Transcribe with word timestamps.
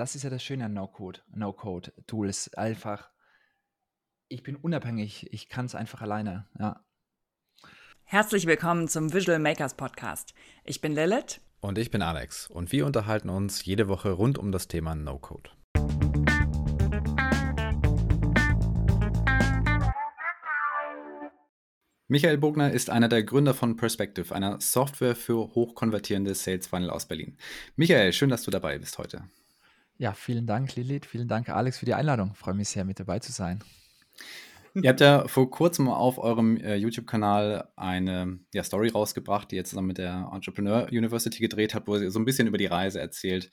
das 0.00 0.14
ist 0.14 0.22
ja 0.22 0.30
das 0.30 0.42
Schöne 0.42 0.64
an 0.64 0.72
No-Code, 0.72 1.20
No-Code-Tools. 1.34 2.54
Einfach, 2.54 3.10
ich 4.28 4.42
bin 4.42 4.56
unabhängig, 4.56 5.30
ich 5.30 5.50
kann 5.50 5.66
es 5.66 5.74
einfach 5.74 6.00
alleine, 6.00 6.48
ja. 6.58 6.82
Herzlich 8.04 8.46
willkommen 8.46 8.88
zum 8.88 9.12
Visual 9.12 9.38
Makers 9.38 9.74
Podcast. 9.74 10.32
Ich 10.64 10.80
bin 10.80 10.92
Lilith. 10.92 11.42
Und 11.60 11.76
ich 11.76 11.90
bin 11.90 12.00
Alex. 12.00 12.48
Und 12.48 12.72
wir 12.72 12.86
unterhalten 12.86 13.28
uns 13.28 13.66
jede 13.66 13.88
Woche 13.88 14.12
rund 14.12 14.38
um 14.38 14.52
das 14.52 14.68
Thema 14.68 14.94
No-Code. 14.94 15.50
Michael 22.08 22.38
Bogner 22.38 22.72
ist 22.72 22.88
einer 22.88 23.08
der 23.08 23.22
Gründer 23.22 23.52
von 23.52 23.76
Perspective, 23.76 24.34
einer 24.34 24.62
Software 24.62 25.14
für 25.14 25.54
hochkonvertierende 25.54 26.34
Sales 26.34 26.66
Funnel 26.68 26.88
aus 26.88 27.06
Berlin. 27.06 27.36
Michael, 27.76 28.14
schön, 28.14 28.30
dass 28.30 28.44
du 28.44 28.50
dabei 28.50 28.78
bist 28.78 28.96
heute. 28.96 29.24
Ja, 30.00 30.14
vielen 30.14 30.46
Dank, 30.46 30.76
Lilith. 30.76 31.04
Vielen 31.04 31.28
Dank, 31.28 31.50
Alex, 31.50 31.76
für 31.76 31.84
die 31.84 31.92
Einladung. 31.92 32.30
Ich 32.32 32.38
freue 32.38 32.54
mich 32.54 32.70
sehr, 32.70 32.86
mit 32.86 32.98
dabei 32.98 33.18
zu 33.18 33.32
sein. 33.32 33.62
Ihr 34.72 34.88
habt 34.88 35.02
ja 35.02 35.28
vor 35.28 35.50
kurzem 35.50 35.90
auf 35.90 36.16
eurem 36.16 36.56
äh, 36.56 36.76
YouTube-Kanal 36.76 37.68
eine 37.76 38.38
ja, 38.54 38.64
Story 38.64 38.88
rausgebracht, 38.88 39.50
die 39.50 39.56
ihr 39.56 39.64
zusammen 39.66 39.88
mit 39.88 39.98
der 39.98 40.30
Entrepreneur 40.32 40.88
University 40.90 41.40
gedreht 41.40 41.74
habt, 41.74 41.86
wo 41.86 41.96
ihr 41.96 42.10
so 42.10 42.18
ein 42.18 42.24
bisschen 42.24 42.46
über 42.46 42.56
die 42.56 42.64
Reise 42.64 42.98
erzählt, 42.98 43.50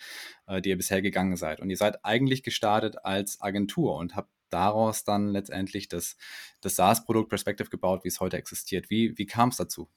äh, 0.48 0.62
die 0.62 0.70
ihr 0.70 0.78
bisher 0.78 1.02
gegangen 1.02 1.36
seid. 1.36 1.60
Und 1.60 1.70
ihr 1.70 1.76
seid 1.76 2.06
eigentlich 2.06 2.44
gestartet 2.44 3.04
als 3.04 3.42
Agentur 3.42 3.98
und 3.98 4.16
habt 4.16 4.32
daraus 4.50 5.04
dann 5.04 5.28
letztendlich 5.28 5.90
das, 5.90 6.16
das 6.62 6.78
SaaS-Produkt 6.78 7.28
Perspective 7.28 7.70
gebaut, 7.70 8.06
wie 8.06 8.08
es 8.08 8.22
heute 8.22 8.38
existiert. 8.38 8.90
Wie, 8.90 9.18
wie 9.18 9.26
kam 9.26 9.50
es 9.50 9.58
dazu? 9.58 9.90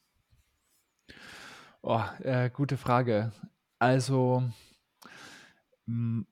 Oh, 1.81 2.03
äh, 2.25 2.51
gute 2.51 2.77
Frage. 2.77 3.31
Also, 3.79 4.43
mh, 5.87 6.25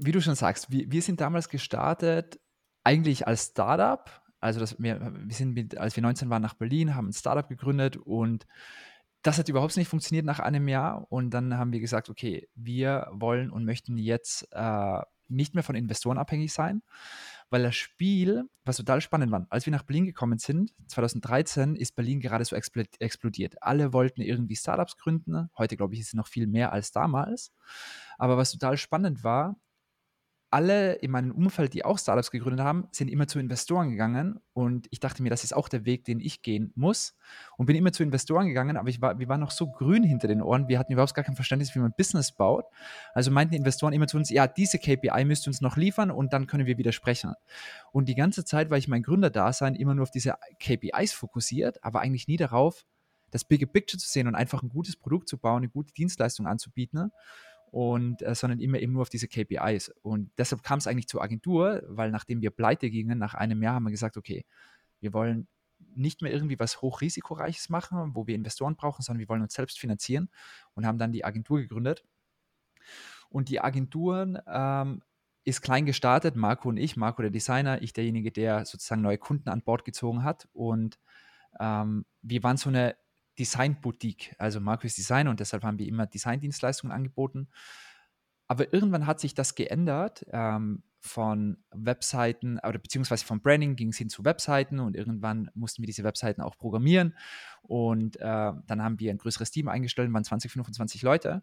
wie 0.00 0.12
du 0.12 0.20
schon 0.20 0.34
sagst, 0.34 0.70
wir, 0.70 0.90
wir 0.90 1.02
sind 1.02 1.20
damals 1.20 1.48
gestartet, 1.48 2.40
eigentlich 2.84 3.26
als 3.26 3.46
Startup. 3.46 4.10
Also, 4.40 4.60
das, 4.60 4.78
wir, 4.78 5.12
wir 5.14 5.34
sind 5.34 5.54
mit, 5.54 5.78
als 5.78 5.96
wir 5.96 6.02
19 6.02 6.28
waren 6.30 6.42
nach 6.42 6.54
Berlin, 6.54 6.94
haben 6.94 7.08
ein 7.08 7.12
Startup 7.12 7.48
gegründet 7.48 7.96
und 7.96 8.46
das 9.22 9.38
hat 9.38 9.48
überhaupt 9.48 9.76
nicht 9.78 9.88
funktioniert 9.88 10.26
nach 10.26 10.38
einem 10.38 10.68
Jahr. 10.68 11.06
Und 11.10 11.30
dann 11.30 11.56
haben 11.56 11.72
wir 11.72 11.80
gesagt, 11.80 12.10
okay, 12.10 12.46
wir 12.54 13.08
wollen 13.10 13.50
und 13.50 13.64
möchten 13.64 13.96
jetzt 13.96 14.46
äh, 14.52 15.00
nicht 15.28 15.54
mehr 15.54 15.64
von 15.64 15.74
Investoren 15.74 16.18
abhängig 16.18 16.52
sein, 16.52 16.82
weil 17.48 17.62
das 17.62 17.74
Spiel, 17.74 18.44
was 18.64 18.76
total 18.76 19.00
spannend 19.00 19.32
war, 19.32 19.46
als 19.48 19.64
wir 19.66 19.70
nach 19.70 19.82
Berlin 19.82 20.04
gekommen 20.04 20.38
sind, 20.38 20.74
2013, 20.88 21.76
ist 21.76 21.96
Berlin 21.96 22.20
gerade 22.20 22.44
so 22.44 22.54
explodiert. 22.54 23.62
Alle 23.62 23.92
wollten 23.92 24.20
irgendwie 24.20 24.56
Startups 24.56 24.98
gründen. 24.98 25.50
Heute, 25.56 25.76
glaube 25.76 25.94
ich, 25.94 26.00
ist 26.00 26.08
es 26.08 26.14
noch 26.14 26.28
viel 26.28 26.46
mehr 26.46 26.72
als 26.72 26.92
damals. 26.92 27.52
Aber 28.18 28.36
was 28.36 28.52
total 28.52 28.76
spannend 28.76 29.24
war, 29.24 29.56
alle 30.54 30.92
in 30.92 31.10
meinem 31.10 31.32
Umfeld, 31.32 31.74
die 31.74 31.84
auch 31.84 31.98
Startups 31.98 32.30
gegründet 32.30 32.64
haben, 32.64 32.86
sind 32.92 33.08
immer 33.08 33.26
zu 33.26 33.40
Investoren 33.40 33.90
gegangen 33.90 34.38
und 34.52 34.86
ich 34.92 35.00
dachte 35.00 35.20
mir, 35.20 35.28
das 35.28 35.42
ist 35.42 35.52
auch 35.52 35.68
der 35.68 35.84
Weg, 35.84 36.04
den 36.04 36.20
ich 36.20 36.42
gehen 36.42 36.70
muss 36.76 37.16
und 37.56 37.66
bin 37.66 37.74
immer 37.74 37.90
zu 37.90 38.04
Investoren 38.04 38.46
gegangen, 38.46 38.76
aber 38.76 38.88
ich 38.88 39.00
war, 39.00 39.18
wir 39.18 39.28
waren 39.28 39.40
noch 39.40 39.50
so 39.50 39.68
grün 39.68 40.04
hinter 40.04 40.28
den 40.28 40.40
Ohren, 40.40 40.68
wir 40.68 40.78
hatten 40.78 40.92
überhaupt 40.92 41.12
gar 41.12 41.24
kein 41.24 41.34
Verständnis, 41.34 41.74
wie 41.74 41.80
man 41.80 41.92
Business 41.96 42.30
baut. 42.30 42.66
Also 43.14 43.32
meinten 43.32 43.50
die 43.50 43.56
Investoren 43.56 43.92
immer 43.92 44.06
zu 44.06 44.16
uns, 44.16 44.30
ja, 44.30 44.46
diese 44.46 44.78
KPI 44.78 45.24
müsst 45.24 45.44
ihr 45.44 45.48
uns 45.48 45.60
noch 45.60 45.76
liefern 45.76 46.12
und 46.12 46.32
dann 46.32 46.46
können 46.46 46.66
wir 46.66 46.78
wieder 46.78 46.92
sprechen. 46.92 47.34
Und 47.90 48.08
die 48.08 48.14
ganze 48.14 48.44
Zeit 48.44 48.70
war 48.70 48.78
ich 48.78 48.86
mein 48.86 49.02
Gründerdasein 49.02 49.74
immer 49.74 49.96
nur 49.96 50.04
auf 50.04 50.12
diese 50.12 50.36
KPIs 50.60 51.14
fokussiert, 51.14 51.82
aber 51.82 51.98
eigentlich 51.98 52.28
nie 52.28 52.36
darauf, 52.36 52.86
das 53.32 53.44
Bigger 53.44 53.66
Picture 53.66 54.00
zu 54.00 54.08
sehen 54.08 54.28
und 54.28 54.36
einfach 54.36 54.62
ein 54.62 54.68
gutes 54.68 54.94
Produkt 54.94 55.28
zu 55.28 55.36
bauen, 55.36 55.64
eine 55.64 55.68
gute 55.68 55.92
Dienstleistung 55.94 56.46
anzubieten 56.46 57.10
und 57.74 58.22
äh, 58.22 58.36
sondern 58.36 58.60
immer 58.60 58.78
eben 58.78 58.92
nur 58.92 59.02
auf 59.02 59.08
diese 59.08 59.26
KPIs. 59.26 59.88
Und 60.02 60.30
deshalb 60.38 60.62
kam 60.62 60.78
es 60.78 60.86
eigentlich 60.86 61.08
zur 61.08 61.22
Agentur, 61.22 61.82
weil 61.88 62.12
nachdem 62.12 62.40
wir 62.40 62.52
pleite 62.52 62.88
gingen, 62.88 63.18
nach 63.18 63.34
einem 63.34 63.64
Jahr 63.64 63.74
haben 63.74 63.82
wir 63.82 63.90
gesagt, 63.90 64.16
okay, 64.16 64.44
wir 65.00 65.12
wollen 65.12 65.48
nicht 65.96 66.22
mehr 66.22 66.32
irgendwie 66.32 66.56
was 66.60 66.82
hochrisikoreiches 66.82 67.70
machen, 67.70 68.14
wo 68.14 68.28
wir 68.28 68.36
Investoren 68.36 68.76
brauchen, 68.76 69.02
sondern 69.02 69.18
wir 69.18 69.28
wollen 69.28 69.42
uns 69.42 69.54
selbst 69.54 69.80
finanzieren 69.80 70.30
und 70.74 70.86
haben 70.86 70.98
dann 70.98 71.10
die 71.10 71.24
Agentur 71.24 71.58
gegründet. 71.58 72.04
Und 73.28 73.48
die 73.48 73.60
Agenturen 73.60 74.38
ähm, 74.46 75.02
ist 75.42 75.60
klein 75.60 75.84
gestartet, 75.84 76.36
Marco 76.36 76.68
und 76.68 76.76
ich, 76.76 76.96
Marco 76.96 77.22
der 77.22 77.32
Designer, 77.32 77.82
ich 77.82 77.92
derjenige, 77.92 78.30
der 78.30 78.66
sozusagen 78.66 79.02
neue 79.02 79.18
Kunden 79.18 79.48
an 79.48 79.62
Bord 79.62 79.84
gezogen 79.84 80.22
hat. 80.22 80.46
Und 80.52 81.00
ähm, 81.58 82.04
wir 82.22 82.40
waren 82.44 82.56
so 82.56 82.68
eine 82.68 82.94
Design-Boutique. 83.38 84.34
Also 84.38 84.60
Marco 84.60 84.86
ist 84.86 84.98
Designer 84.98 85.30
und 85.30 85.40
deshalb 85.40 85.62
haben 85.62 85.78
wir 85.78 85.86
immer 85.86 86.06
Designdienstleistungen 86.06 86.94
angeboten. 86.94 87.48
Aber 88.46 88.72
irgendwann 88.72 89.06
hat 89.06 89.20
sich 89.20 89.34
das 89.34 89.54
geändert. 89.54 90.26
Ähm, 90.30 90.82
von 91.04 91.58
Webseiten 91.70 92.58
oder 92.66 92.78
beziehungsweise 92.78 93.26
vom 93.26 93.42
Branding 93.42 93.76
ging 93.76 93.88
es 93.88 93.98
hin 93.98 94.08
zu 94.08 94.24
Webseiten 94.24 94.80
und 94.80 94.96
irgendwann 94.96 95.50
mussten 95.54 95.82
wir 95.82 95.86
diese 95.86 96.02
Webseiten 96.02 96.40
auch 96.40 96.56
programmieren. 96.56 97.14
Und 97.60 98.16
äh, 98.16 98.22
dann 98.22 98.82
haben 98.82 98.98
wir 98.98 99.10
ein 99.10 99.18
größeres 99.18 99.50
Team 99.50 99.68
eingestellt, 99.68 100.10
waren 100.14 100.24
20, 100.24 100.50
25 100.50 101.02
Leute. 101.02 101.42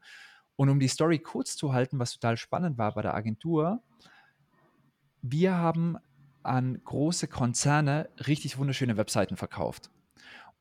Und 0.55 0.69
um 0.69 0.79
die 0.79 0.87
Story 0.87 1.19
kurz 1.19 1.55
zu 1.55 1.73
halten, 1.73 1.99
was 1.99 2.13
total 2.13 2.37
spannend 2.37 2.79
war 2.79 2.95
bei 2.95 3.03
der 3.03 3.13
Agentur, 3.13 3.83
wir 5.21 5.55
haben 5.55 5.97
an 6.41 6.81
große 6.83 7.27
Konzerne 7.27 8.09
richtig 8.25 8.57
wunderschöne 8.57 8.97
Webseiten 8.97 9.37
verkauft. 9.37 9.91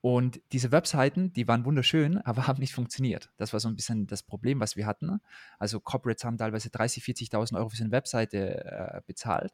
Und 0.03 0.41
diese 0.53 0.73
Webseiten, 0.73 1.33
die 1.35 1.47
waren 1.47 1.65
wunderschön, 1.65 2.19
aber 2.19 2.47
haben 2.47 2.61
nicht 2.61 2.75
funktioniert. 2.75 3.31
Das 3.37 3.53
war 3.53 3.61
so 3.61 3.69
ein 3.69 3.77
bisschen 3.77 4.07
das 4.07 4.23
Problem, 4.23 4.59
was 4.61 4.77
wir 4.77 4.87
hatten. 4.87 5.21
Also 5.59 5.79
Corporates 5.79 6.25
haben 6.25 6.39
teilweise 6.39 6.71
30.000, 6.71 7.31
40.000 7.31 7.57
Euro 7.59 7.69
für 7.69 7.77
so 7.77 7.85
eine 7.85 7.93
Webseite 7.93 8.65
äh, 8.65 9.01
bezahlt. 9.07 9.53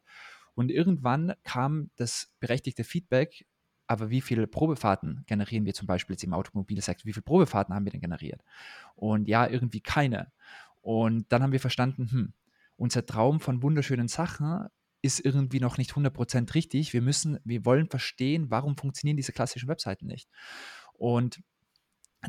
Und 0.55 0.71
irgendwann 0.71 1.35
kam 1.43 1.91
das 1.97 2.33
berechtigte 2.39 2.85
Feedback, 2.85 3.47
aber 3.89 4.11
wie 4.11 4.21
viele 4.21 4.47
Probefahrten 4.47 5.25
generieren 5.27 5.65
wir 5.65 5.75
zum 5.75 5.87
Beispiel 5.87 6.15
jetzt 6.15 6.25
im 6.25 6.33
Automobilsektor? 6.33 7.07
Wie 7.07 7.13
viele 7.13 7.23
Probefahrten 7.23 7.75
haben 7.75 7.85
wir 7.85 7.93
denn 7.93 8.01
generiert? 8.01 8.43
Und 8.95 9.29
ja, 9.29 9.47
irgendwie 9.47 9.81
keine. 9.81 10.33
Und 10.81 11.31
dann 11.33 11.43
haben 11.43 11.53
wir 11.53 11.61
verstanden, 11.61 12.09
hm, 12.11 12.33
unser 12.77 13.05
Traum 13.05 13.41
von 13.41 13.63
wunderschönen 13.63 14.09
Sachen 14.09 14.69
ist 15.07 15.21
irgendwie 15.21 15.61
noch 15.61 15.79
nicht 15.79 15.93
100% 15.93 16.55
richtig. 16.55 16.93
Wir 16.93 17.01
müssen, 17.01 17.39
wir 17.45 17.65
wollen 17.65 17.89
verstehen, 17.89 18.51
warum 18.51 18.77
funktionieren 18.77 19.17
diese 19.17 19.33
klassischen 19.33 19.69
Webseiten 19.69 20.07
nicht. 20.07 20.29
Und 20.93 21.41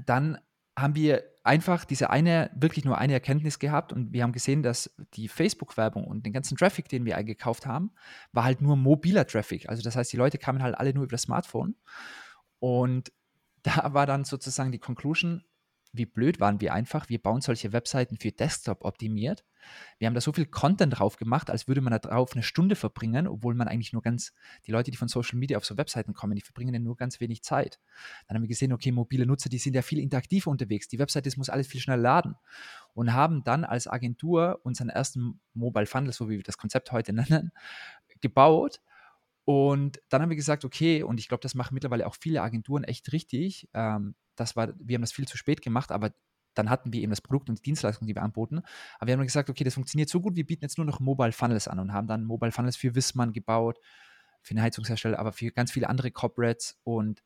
dann 0.05 0.37
haben 0.77 0.95
wir 0.95 1.23
einfach 1.43 1.85
diese 1.85 2.09
eine, 2.11 2.51
wirklich 2.53 2.85
nur 2.85 2.97
eine 2.97 3.13
Erkenntnis 3.13 3.57
gehabt 3.57 3.91
und 3.91 4.13
wir 4.13 4.21
haben 4.21 4.31
gesehen, 4.33 4.61
dass 4.61 4.93
die 5.13 5.27
Facebook-Werbung 5.27 6.03
und 6.03 6.25
den 6.25 6.33
ganzen 6.33 6.57
Traffic, 6.57 6.87
den 6.89 7.05
wir 7.05 7.17
eingekauft 7.17 7.65
haben, 7.65 7.91
war 8.31 8.43
halt 8.43 8.61
nur 8.61 8.75
mobiler 8.75 9.25
Traffic. 9.25 9.67
Also 9.69 9.81
das 9.81 9.95
heißt, 9.95 10.13
die 10.13 10.17
Leute 10.17 10.37
kamen 10.37 10.61
halt 10.61 10.77
alle 10.77 10.93
nur 10.93 11.05
über 11.05 11.11
das 11.11 11.23
Smartphone. 11.23 11.75
Und 12.59 13.11
da 13.63 13.93
war 13.93 14.05
dann 14.05 14.23
sozusagen 14.23 14.71
die 14.71 14.79
Conclusion, 14.79 15.43
wie 15.93 16.05
blöd 16.05 16.39
waren 16.39 16.61
wir 16.61 16.73
einfach. 16.73 17.09
Wir 17.09 17.21
bauen 17.21 17.41
solche 17.41 17.73
Webseiten 17.73 18.17
für 18.17 18.31
Desktop 18.31 18.85
optimiert. 18.85 19.43
Wir 19.99 20.07
haben 20.07 20.13
da 20.13 20.21
so 20.21 20.31
viel 20.31 20.45
Content 20.45 20.97
drauf 20.97 21.17
gemacht, 21.17 21.49
als 21.49 21.67
würde 21.67 21.81
man 21.81 21.91
da 21.91 21.99
drauf 21.99 22.33
eine 22.33 22.43
Stunde 22.43 22.75
verbringen, 22.75 23.27
obwohl 23.27 23.55
man 23.55 23.67
eigentlich 23.67 23.93
nur 23.93 24.01
ganz, 24.01 24.33
die 24.65 24.71
Leute, 24.71 24.91
die 24.91 24.97
von 24.97 25.07
Social 25.07 25.37
Media 25.37 25.57
auf 25.57 25.65
so 25.65 25.77
Webseiten 25.77 26.13
kommen, 26.13 26.35
die 26.35 26.41
verbringen 26.41 26.73
ja 26.73 26.79
nur 26.79 26.95
ganz 26.95 27.19
wenig 27.19 27.43
Zeit. 27.43 27.79
Dann 28.27 28.35
haben 28.35 28.43
wir 28.43 28.47
gesehen, 28.49 28.73
okay, 28.73 28.91
mobile 28.91 29.25
Nutzer, 29.25 29.49
die 29.49 29.57
sind 29.57 29.75
ja 29.75 29.81
viel 29.81 29.99
interaktiver 29.99 30.51
unterwegs. 30.51 30.87
Die 30.87 30.99
Webseite, 30.99 31.29
das 31.29 31.37
muss 31.37 31.49
alles 31.49 31.67
viel 31.67 31.81
schneller 31.81 32.01
laden. 32.01 32.35
Und 32.93 33.13
haben 33.13 33.43
dann 33.43 33.63
als 33.63 33.87
Agentur 33.87 34.59
unseren 34.63 34.89
ersten 34.89 35.39
Mobile 35.53 35.85
Funnel, 35.85 36.13
so 36.13 36.29
wie 36.29 36.37
wir 36.37 36.43
das 36.43 36.57
Konzept 36.57 36.91
heute 36.91 37.13
nennen, 37.13 37.51
gebaut. 38.21 38.81
Und 39.45 40.01
dann 40.09 40.21
haben 40.21 40.29
wir 40.29 40.35
gesagt, 40.35 40.65
okay, 40.65 41.03
und 41.03 41.19
ich 41.19 41.29
glaube, 41.29 41.41
das 41.41 41.55
machen 41.55 41.73
mittlerweile 41.73 42.05
auch 42.05 42.15
viele 42.15 42.41
Agenturen 42.41 42.83
echt 42.83 43.13
richtig. 43.13 43.69
Ähm, 43.73 44.15
das 44.35 44.55
war, 44.57 44.73
wir 44.77 44.95
haben 44.95 45.01
das 45.01 45.13
viel 45.13 45.27
zu 45.27 45.37
spät 45.37 45.61
gemacht, 45.61 45.91
aber 45.91 46.11
dann 46.57 46.69
hatten 46.69 46.93
wir 46.93 47.01
eben 47.01 47.09
das 47.09 47.21
Produkt 47.21 47.49
und 47.49 47.59
die 47.59 47.63
Dienstleistung, 47.63 48.07
die 48.07 48.15
wir 48.15 48.23
anboten. 48.23 48.61
Aber 48.99 49.07
wir 49.07 49.13
haben 49.13 49.23
gesagt, 49.23 49.49
okay, 49.49 49.63
das 49.63 49.75
funktioniert 49.75 50.09
so 50.09 50.21
gut, 50.21 50.35
wir 50.35 50.45
bieten 50.45 50.63
jetzt 50.63 50.77
nur 50.77 50.85
noch 50.85 50.99
Mobile 50.99 51.31
Funnels 51.31 51.67
an 51.67 51.79
und 51.79 51.93
haben 51.93 52.07
dann 52.07 52.23
Mobile 52.23 52.51
Funnels 52.51 52.75
für 52.75 52.95
Wissmann 52.95 53.33
gebaut, 53.33 53.79
für 54.41 54.51
eine 54.51 54.61
Heizungshersteller, 54.61 55.19
aber 55.19 55.31
für 55.31 55.51
ganz 55.51 55.71
viele 55.71 55.89
andere 55.89 56.11
Corporates. 56.11 56.79
Und 56.83 57.23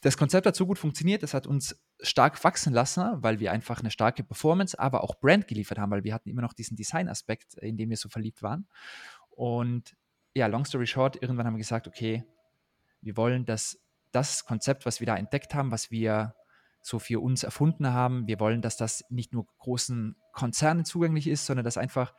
das 0.00 0.16
Konzept 0.16 0.46
hat 0.46 0.54
so 0.54 0.66
gut 0.66 0.78
funktioniert, 0.78 1.22
das 1.22 1.32
hat 1.32 1.46
uns 1.46 1.82
stark 2.00 2.42
wachsen 2.44 2.72
lassen, 2.72 3.22
weil 3.22 3.40
wir 3.40 3.52
einfach 3.52 3.80
eine 3.80 3.90
starke 3.90 4.22
Performance, 4.22 4.78
aber 4.78 5.02
auch 5.02 5.18
Brand 5.18 5.48
geliefert 5.48 5.78
haben, 5.78 5.90
weil 5.90 6.04
wir 6.04 6.12
hatten 6.12 6.28
immer 6.28 6.42
noch 6.42 6.52
diesen 6.52 6.76
Design-Aspekt, 6.76 7.54
in 7.54 7.76
dem 7.76 7.88
wir 7.90 7.96
so 7.96 8.08
verliebt 8.08 8.42
waren. 8.42 8.66
Und 9.30 9.96
ja, 10.34 10.46
long 10.46 10.64
story 10.64 10.86
short, 10.86 11.20
irgendwann 11.22 11.46
haben 11.46 11.54
wir 11.54 11.58
gesagt, 11.58 11.88
okay, 11.88 12.24
wir 13.00 13.16
wollen, 13.16 13.46
dass 13.46 13.80
das 14.12 14.44
Konzept, 14.44 14.86
was 14.86 15.00
wir 15.00 15.06
da 15.06 15.16
entdeckt 15.16 15.54
haben, 15.54 15.70
was 15.70 15.90
wir 15.90 16.34
so 16.84 16.98
für 16.98 17.20
uns 17.20 17.42
erfunden 17.42 17.92
haben, 17.92 18.26
wir 18.26 18.38
wollen, 18.38 18.60
dass 18.60 18.76
das 18.76 19.04
nicht 19.08 19.32
nur 19.32 19.46
großen 19.58 20.16
Konzernen 20.32 20.84
zugänglich 20.84 21.26
ist, 21.26 21.46
sondern 21.46 21.64
dass 21.64 21.78
einfach 21.78 22.14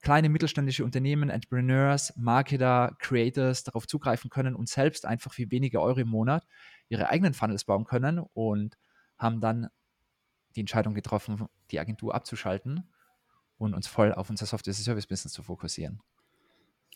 kleine 0.00 0.30
mittelständische 0.30 0.82
Unternehmen, 0.82 1.28
Entrepreneurs, 1.28 2.14
Marketer, 2.16 2.96
Creators 3.00 3.64
darauf 3.64 3.86
zugreifen 3.86 4.30
können 4.30 4.54
und 4.54 4.68
selbst 4.68 5.04
einfach 5.04 5.34
für 5.34 5.50
wenige 5.50 5.82
Euro 5.82 6.00
im 6.00 6.08
Monat 6.08 6.46
ihre 6.88 7.10
eigenen 7.10 7.34
Funnels 7.34 7.64
bauen 7.64 7.84
können 7.84 8.18
und 8.32 8.78
haben 9.18 9.42
dann 9.42 9.68
die 10.56 10.60
Entscheidung 10.60 10.94
getroffen, 10.94 11.46
die 11.70 11.78
Agentur 11.78 12.14
abzuschalten 12.14 12.90
und 13.58 13.74
uns 13.74 13.88
voll 13.88 14.14
auf 14.14 14.30
unser 14.30 14.46
Software-Service-Business 14.46 15.34
zu 15.34 15.42
fokussieren. 15.42 16.00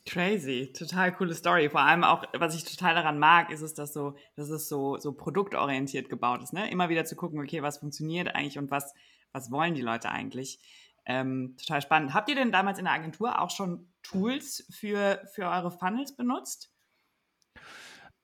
Crazy, 0.05 0.73
total 0.73 1.13
coole 1.13 1.35
Story. 1.35 1.71
Vor 1.71 1.81
allem 1.81 2.03
auch, 2.03 2.25
was 2.35 2.57
ich 2.57 2.65
total 2.65 2.95
daran 2.95 3.19
mag, 3.19 3.51
ist 3.51 3.63
es, 3.63 3.75
dass 3.75 3.93
so, 3.93 4.17
dass 4.35 4.51
es 4.51 4.69
so, 4.69 4.99
so 4.99 5.13
produktorientiert 5.13 6.09
gebaut 6.09 6.43
ist, 6.43 6.53
ne? 6.53 6.71
Immer 6.71 6.89
wieder 6.89 7.05
zu 7.05 7.15
gucken, 7.15 7.41
okay, 7.41 7.63
was 7.63 7.79
funktioniert 7.79 8.35
eigentlich 8.35 8.59
und 8.59 8.71
was, 8.71 8.95
was 9.31 9.53
wollen 9.53 9.75
die 9.75 9.81
Leute 9.81 10.11
eigentlich? 10.11 10.59
Ähm, 11.07 11.57
total 11.57 11.83
spannend. 11.83 12.15
Habt 12.15 12.29
ihr 12.29 12.35
denn 12.35 12.51
damals 12.51 12.79
in 12.79 12.85
der 12.85 12.95
Agentur 12.95 13.41
auch 13.41 13.51
schon 13.51 13.93
Tools 14.03 14.67
für, 14.73 15.23
für 15.35 15.49
eure 15.49 15.71
Funnels 15.71 16.17
benutzt? 16.17 16.73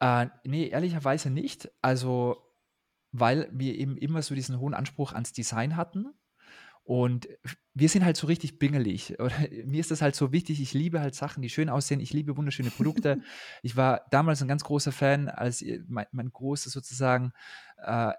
Äh, 0.01 0.27
nee, 0.45 0.69
ehrlicherweise 0.69 1.31
nicht. 1.31 1.71
Also, 1.81 2.55
weil 3.13 3.49
wir 3.53 3.77
eben 3.77 3.97
immer 3.97 4.23
so 4.23 4.35
diesen 4.35 4.59
hohen 4.59 4.75
Anspruch 4.75 5.13
ans 5.13 5.33
Design 5.33 5.77
hatten 5.77 6.19
und 6.89 7.29
wir 7.75 7.91
sind 7.91 8.03
halt 8.03 8.17
so 8.17 8.27
richtig 8.27 8.59
bingelig. 8.59 9.15
Oder 9.21 9.35
mir 9.67 9.79
ist 9.79 9.91
das 9.91 10.01
halt 10.01 10.17
so 10.17 10.33
wichtig. 10.33 10.59
Ich 10.63 10.73
liebe 10.73 11.03
halt 11.03 11.15
Sachen, 11.15 11.43
die 11.43 11.51
schön 11.51 11.69
aussehen. 11.69 12.01
Ich 12.01 12.15
liebe 12.15 12.39
wunderschöne 12.39 12.71
Produkte. 12.71 13.21
ich 13.63 13.77
war 13.77 14.07
damals 14.11 14.41
ein 14.41 14.49
ganz 14.49 14.65
großer 14.65 14.91
Fan, 14.91 15.29
als 15.29 15.63
mein, 15.87 16.07
mein 16.13 16.33
großes 16.33 16.73
sozusagen 16.73 17.33
äh, 17.85 18.13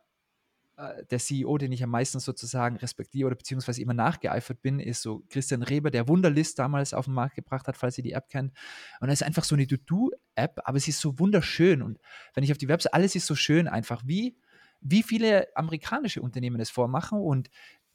äh 0.77 1.03
der 1.09 1.17
CEO, 1.17 1.57
den 1.57 1.71
ich 1.71 1.83
am 1.83 1.89
meisten 1.89 2.19
sozusagen 2.19 2.77
respektiere 2.77 3.25
oder 3.25 3.37
beziehungsweise 3.37 3.81
immer 3.81 3.95
nachgeeifert 3.95 4.61
bin, 4.61 4.79
ist 4.79 5.01
so 5.01 5.23
Christian 5.29 5.63
Reber, 5.63 5.89
der 5.89 6.07
Wunderlist 6.07 6.59
damals 6.59 6.93
auf 6.93 7.05
den 7.05 7.15
Markt 7.15 7.33
gebracht 7.33 7.67
hat, 7.67 7.75
falls 7.75 7.97
ihr 7.97 8.03
die 8.03 8.13
App 8.13 8.29
kennt. 8.29 8.53
Und 9.01 9.07
das 9.07 9.21
ist 9.21 9.25
einfach 9.25 9.45
so 9.45 9.55
eine 9.55 9.65
To-Do-App, 9.65 10.61
aber 10.63 10.79
sie 10.79 10.91
ist 10.91 11.01
so 11.01 11.17
wunderschön. 11.17 11.81
Und 11.81 11.97
wenn 12.35 12.43
ich 12.43 12.51
auf 12.51 12.59
die 12.59 12.67
Website, 12.67 12.93
alles 12.93 13.15
ist 13.15 13.25
so 13.25 13.33
schön 13.33 13.67
einfach, 13.67 14.03
wie, 14.05 14.37
wie 14.79 15.01
viele 15.01 15.47
amerikanische 15.55 16.21
Unternehmen 16.21 16.59
es 16.59 16.69
vormachen. 16.69 17.19
Und 17.19 17.49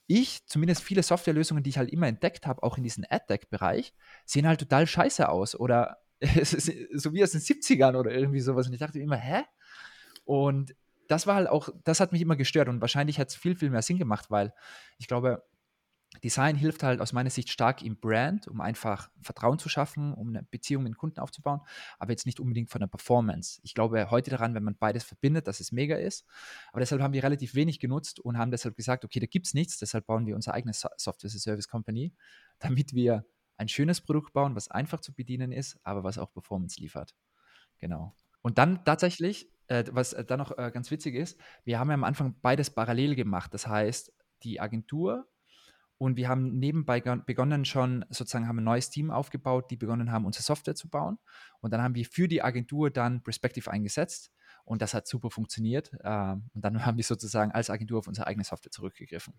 ich, 0.06 0.46
zumindest 0.46 0.82
viele 0.82 1.02
Softwarelösungen, 1.02 1.62
die 1.62 1.70
ich 1.70 1.78
halt 1.78 1.90
immer 1.90 2.06
entdeckt 2.06 2.46
habe, 2.46 2.62
auch 2.62 2.76
in 2.76 2.82
diesem 2.82 3.04
Ad-Deck-Bereich, 3.08 3.94
sehen 4.24 4.46
halt 4.46 4.60
total 4.60 4.86
scheiße 4.86 5.28
aus 5.28 5.58
oder 5.58 5.98
so 6.22 7.12
wie 7.12 7.22
aus 7.22 7.32
den 7.32 7.40
70ern 7.40 7.96
oder 7.96 8.10
irgendwie 8.10 8.40
sowas. 8.40 8.66
Und 8.66 8.74
ich 8.74 8.80
dachte 8.80 8.98
immer, 8.98 9.16
hä? 9.16 9.42
Und 10.24 10.74
das 11.08 11.26
war 11.26 11.36
halt 11.36 11.48
auch, 11.48 11.68
das 11.84 12.00
hat 12.00 12.12
mich 12.12 12.22
immer 12.22 12.36
gestört 12.36 12.68
und 12.68 12.80
wahrscheinlich 12.80 13.18
hat 13.18 13.28
es 13.28 13.36
viel, 13.36 13.56
viel 13.56 13.70
mehr 13.70 13.82
Sinn 13.82 13.98
gemacht, 13.98 14.30
weil 14.30 14.54
ich 14.98 15.06
glaube, 15.06 15.44
Design 16.24 16.56
hilft 16.56 16.82
halt 16.82 17.02
aus 17.02 17.12
meiner 17.12 17.28
Sicht 17.28 17.50
stark 17.50 17.82
im 17.82 17.98
Brand, 17.98 18.48
um 18.48 18.62
einfach 18.62 19.10
Vertrauen 19.20 19.58
zu 19.58 19.68
schaffen, 19.68 20.14
um 20.14 20.28
eine 20.30 20.42
Beziehung 20.42 20.82
mit 20.82 20.92
den 20.92 20.96
Kunden 20.96 21.20
aufzubauen, 21.20 21.60
aber 21.98 22.12
jetzt 22.12 22.24
nicht 22.24 22.40
unbedingt 22.40 22.70
von 22.70 22.80
der 22.80 22.86
Performance. 22.86 23.60
Ich 23.62 23.74
glaube 23.74 24.10
heute 24.10 24.30
daran, 24.30 24.54
wenn 24.54 24.64
man 24.64 24.74
beides 24.74 25.04
verbindet, 25.04 25.46
dass 25.46 25.60
es 25.60 25.70
mega 25.70 25.96
ist. 25.96 26.24
Aber 26.72 26.80
deshalb 26.80 27.02
haben 27.02 27.12
wir 27.12 27.22
relativ 27.22 27.54
wenig 27.54 27.78
genutzt 27.78 28.20
und 28.20 28.38
haben 28.38 28.50
deshalb 28.50 28.74
gesagt, 28.74 29.04
okay, 29.04 29.20
da 29.20 29.26
gibt 29.26 29.44
es 29.46 29.52
nichts, 29.52 29.78
deshalb 29.78 30.06
bauen 30.06 30.24
wir 30.24 30.34
unsere 30.34 30.54
eigene 30.54 30.72
Software 30.72 31.28
as 31.28 31.36
a 31.36 31.38
Service 31.38 31.68
Company, 31.68 32.14
damit 32.58 32.94
wir 32.94 33.26
ein 33.58 33.68
schönes 33.68 34.00
Produkt 34.00 34.32
bauen, 34.32 34.56
was 34.56 34.68
einfach 34.70 35.00
zu 35.00 35.12
bedienen 35.12 35.52
ist, 35.52 35.78
aber 35.82 36.04
was 36.04 36.16
auch 36.16 36.32
Performance 36.32 36.80
liefert. 36.80 37.14
Genau. 37.78 38.14
Und 38.40 38.56
dann 38.56 38.82
tatsächlich, 38.86 39.50
äh, 39.66 39.84
was 39.90 40.14
äh, 40.14 40.24
dann 40.24 40.38
noch 40.38 40.56
äh, 40.56 40.70
ganz 40.72 40.90
witzig 40.90 41.16
ist, 41.16 41.38
wir 41.64 41.78
haben 41.78 41.88
ja 41.88 41.94
am 41.94 42.04
Anfang 42.04 42.34
beides 42.40 42.70
parallel 42.70 43.14
gemacht. 43.14 43.52
Das 43.52 43.66
heißt, 43.66 44.10
die 44.42 44.58
Agentur 44.58 45.28
und 46.04 46.18
wir 46.18 46.28
haben 46.28 46.58
nebenbei 46.58 47.00
begonnen 47.00 47.64
schon, 47.64 48.04
sozusagen 48.10 48.46
haben 48.46 48.58
ein 48.58 48.64
neues 48.64 48.90
Team 48.90 49.10
aufgebaut, 49.10 49.70
die 49.70 49.78
begonnen 49.78 50.12
haben, 50.12 50.26
unsere 50.26 50.42
Software 50.42 50.74
zu 50.74 50.90
bauen. 50.90 51.18
Und 51.62 51.72
dann 51.72 51.80
haben 51.80 51.94
wir 51.94 52.04
für 52.04 52.28
die 52.28 52.42
Agentur 52.42 52.90
dann 52.90 53.22
Perspective 53.22 53.70
eingesetzt. 53.70 54.30
Und 54.66 54.82
das 54.82 54.92
hat 54.92 55.08
super 55.08 55.30
funktioniert. 55.30 55.92
Ähm, 56.04 56.50
und 56.52 56.62
dann 56.62 56.84
haben 56.84 56.98
wir 56.98 57.04
sozusagen 57.04 57.52
als 57.52 57.70
Agentur 57.70 58.00
auf 58.00 58.06
unsere 58.06 58.26
eigene 58.26 58.44
Software 58.44 58.70
zurückgegriffen. 58.70 59.32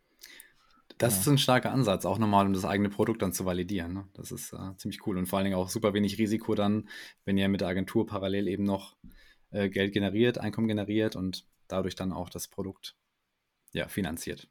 Das 0.98 1.14
ja. 1.14 1.22
ist 1.22 1.28
ein 1.28 1.38
starker 1.38 1.72
Ansatz, 1.72 2.04
auch 2.04 2.18
nochmal, 2.18 2.48
um 2.48 2.54
das 2.54 2.66
eigene 2.66 2.90
Produkt 2.90 3.22
dann 3.22 3.32
zu 3.32 3.46
validieren. 3.46 3.94
Ne? 3.94 4.08
Das 4.14 4.32
ist 4.32 4.52
äh, 4.52 4.76
ziemlich 4.78 5.06
cool 5.06 5.20
und 5.20 5.28
vor 5.28 5.38
allen 5.38 5.46
Dingen 5.46 5.58
auch 5.58 5.70
super 5.70 5.94
wenig 5.94 6.18
Risiko 6.18 6.56
dann, 6.56 6.90
wenn 7.26 7.38
ihr 7.38 7.48
mit 7.48 7.62
der 7.62 7.68
Agentur 7.68 8.08
parallel 8.08 8.48
eben 8.48 8.64
noch 8.64 8.98
äh, 9.52 9.70
Geld 9.70 9.94
generiert, 9.94 10.40
Einkommen 10.40 10.68
generiert 10.68 11.16
und 11.16 11.46
dadurch 11.68 11.94
dann 11.94 12.12
auch 12.12 12.30
das 12.30 12.48
Produkt 12.48 12.96
ja, 13.72 13.88
finanziert. 13.88 14.50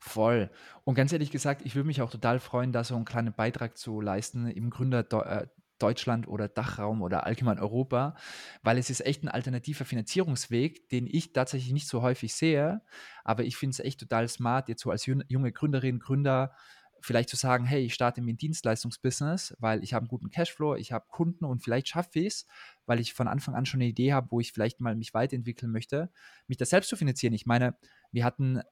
Voll. 0.00 0.50
Und 0.84 0.94
ganz 0.94 1.12
ehrlich 1.12 1.30
gesagt, 1.30 1.62
ich 1.64 1.74
würde 1.74 1.86
mich 1.86 2.00
auch 2.02 2.10
total 2.10 2.38
freuen, 2.38 2.72
da 2.72 2.84
so 2.84 2.94
einen 2.94 3.04
kleinen 3.04 3.34
Beitrag 3.34 3.76
zu 3.76 4.00
leisten 4.00 4.46
im 4.46 4.70
Gründer 4.70 5.00
äh, 5.00 5.46
Deutschland 5.78 6.28
oder 6.28 6.48
Dachraum 6.48 7.02
oder 7.02 7.26
allgemein 7.26 7.58
Europa, 7.58 8.16
weil 8.62 8.78
es 8.78 8.90
ist 8.90 9.04
echt 9.04 9.22
ein 9.22 9.28
alternativer 9.28 9.84
Finanzierungsweg, 9.84 10.88
den 10.88 11.06
ich 11.06 11.32
tatsächlich 11.32 11.72
nicht 11.72 11.88
so 11.88 12.02
häufig 12.02 12.34
sehe. 12.34 12.82
Aber 13.24 13.44
ich 13.44 13.56
finde 13.56 13.72
es 13.72 13.80
echt 13.80 14.00
total 14.00 14.28
smart, 14.28 14.68
jetzt 14.68 14.82
so 14.82 14.90
als 14.90 15.06
junge 15.06 15.52
Gründerin, 15.52 15.98
Gründer 15.98 16.52
vielleicht 17.00 17.28
zu 17.28 17.36
sagen, 17.36 17.64
hey, 17.64 17.84
ich 17.84 17.94
starte 17.94 18.20
mit 18.20 18.30
dem 18.30 18.38
Dienstleistungsbusiness, 18.38 19.54
weil 19.60 19.84
ich 19.84 19.94
habe 19.94 20.02
einen 20.02 20.08
guten 20.08 20.30
Cashflow, 20.30 20.74
ich 20.74 20.90
habe 20.90 21.06
Kunden 21.08 21.44
und 21.44 21.62
vielleicht 21.62 21.88
schaffe 21.88 22.18
ich 22.18 22.26
es, 22.26 22.46
weil 22.86 22.98
ich 22.98 23.14
von 23.14 23.28
Anfang 23.28 23.54
an 23.54 23.66
schon 23.66 23.80
eine 23.80 23.88
Idee 23.88 24.12
habe, 24.12 24.28
wo 24.30 24.40
ich 24.40 24.52
vielleicht 24.52 24.80
mal 24.80 24.96
mich 24.96 25.14
weiterentwickeln 25.14 25.70
möchte, 25.70 26.10
mich 26.48 26.56
das 26.56 26.70
selbst 26.70 26.88
zu 26.88 26.96
finanzieren. 26.96 27.34
Ich 27.34 27.46
meine, 27.46 27.76
wir 28.10 28.24
hatten 28.24 28.62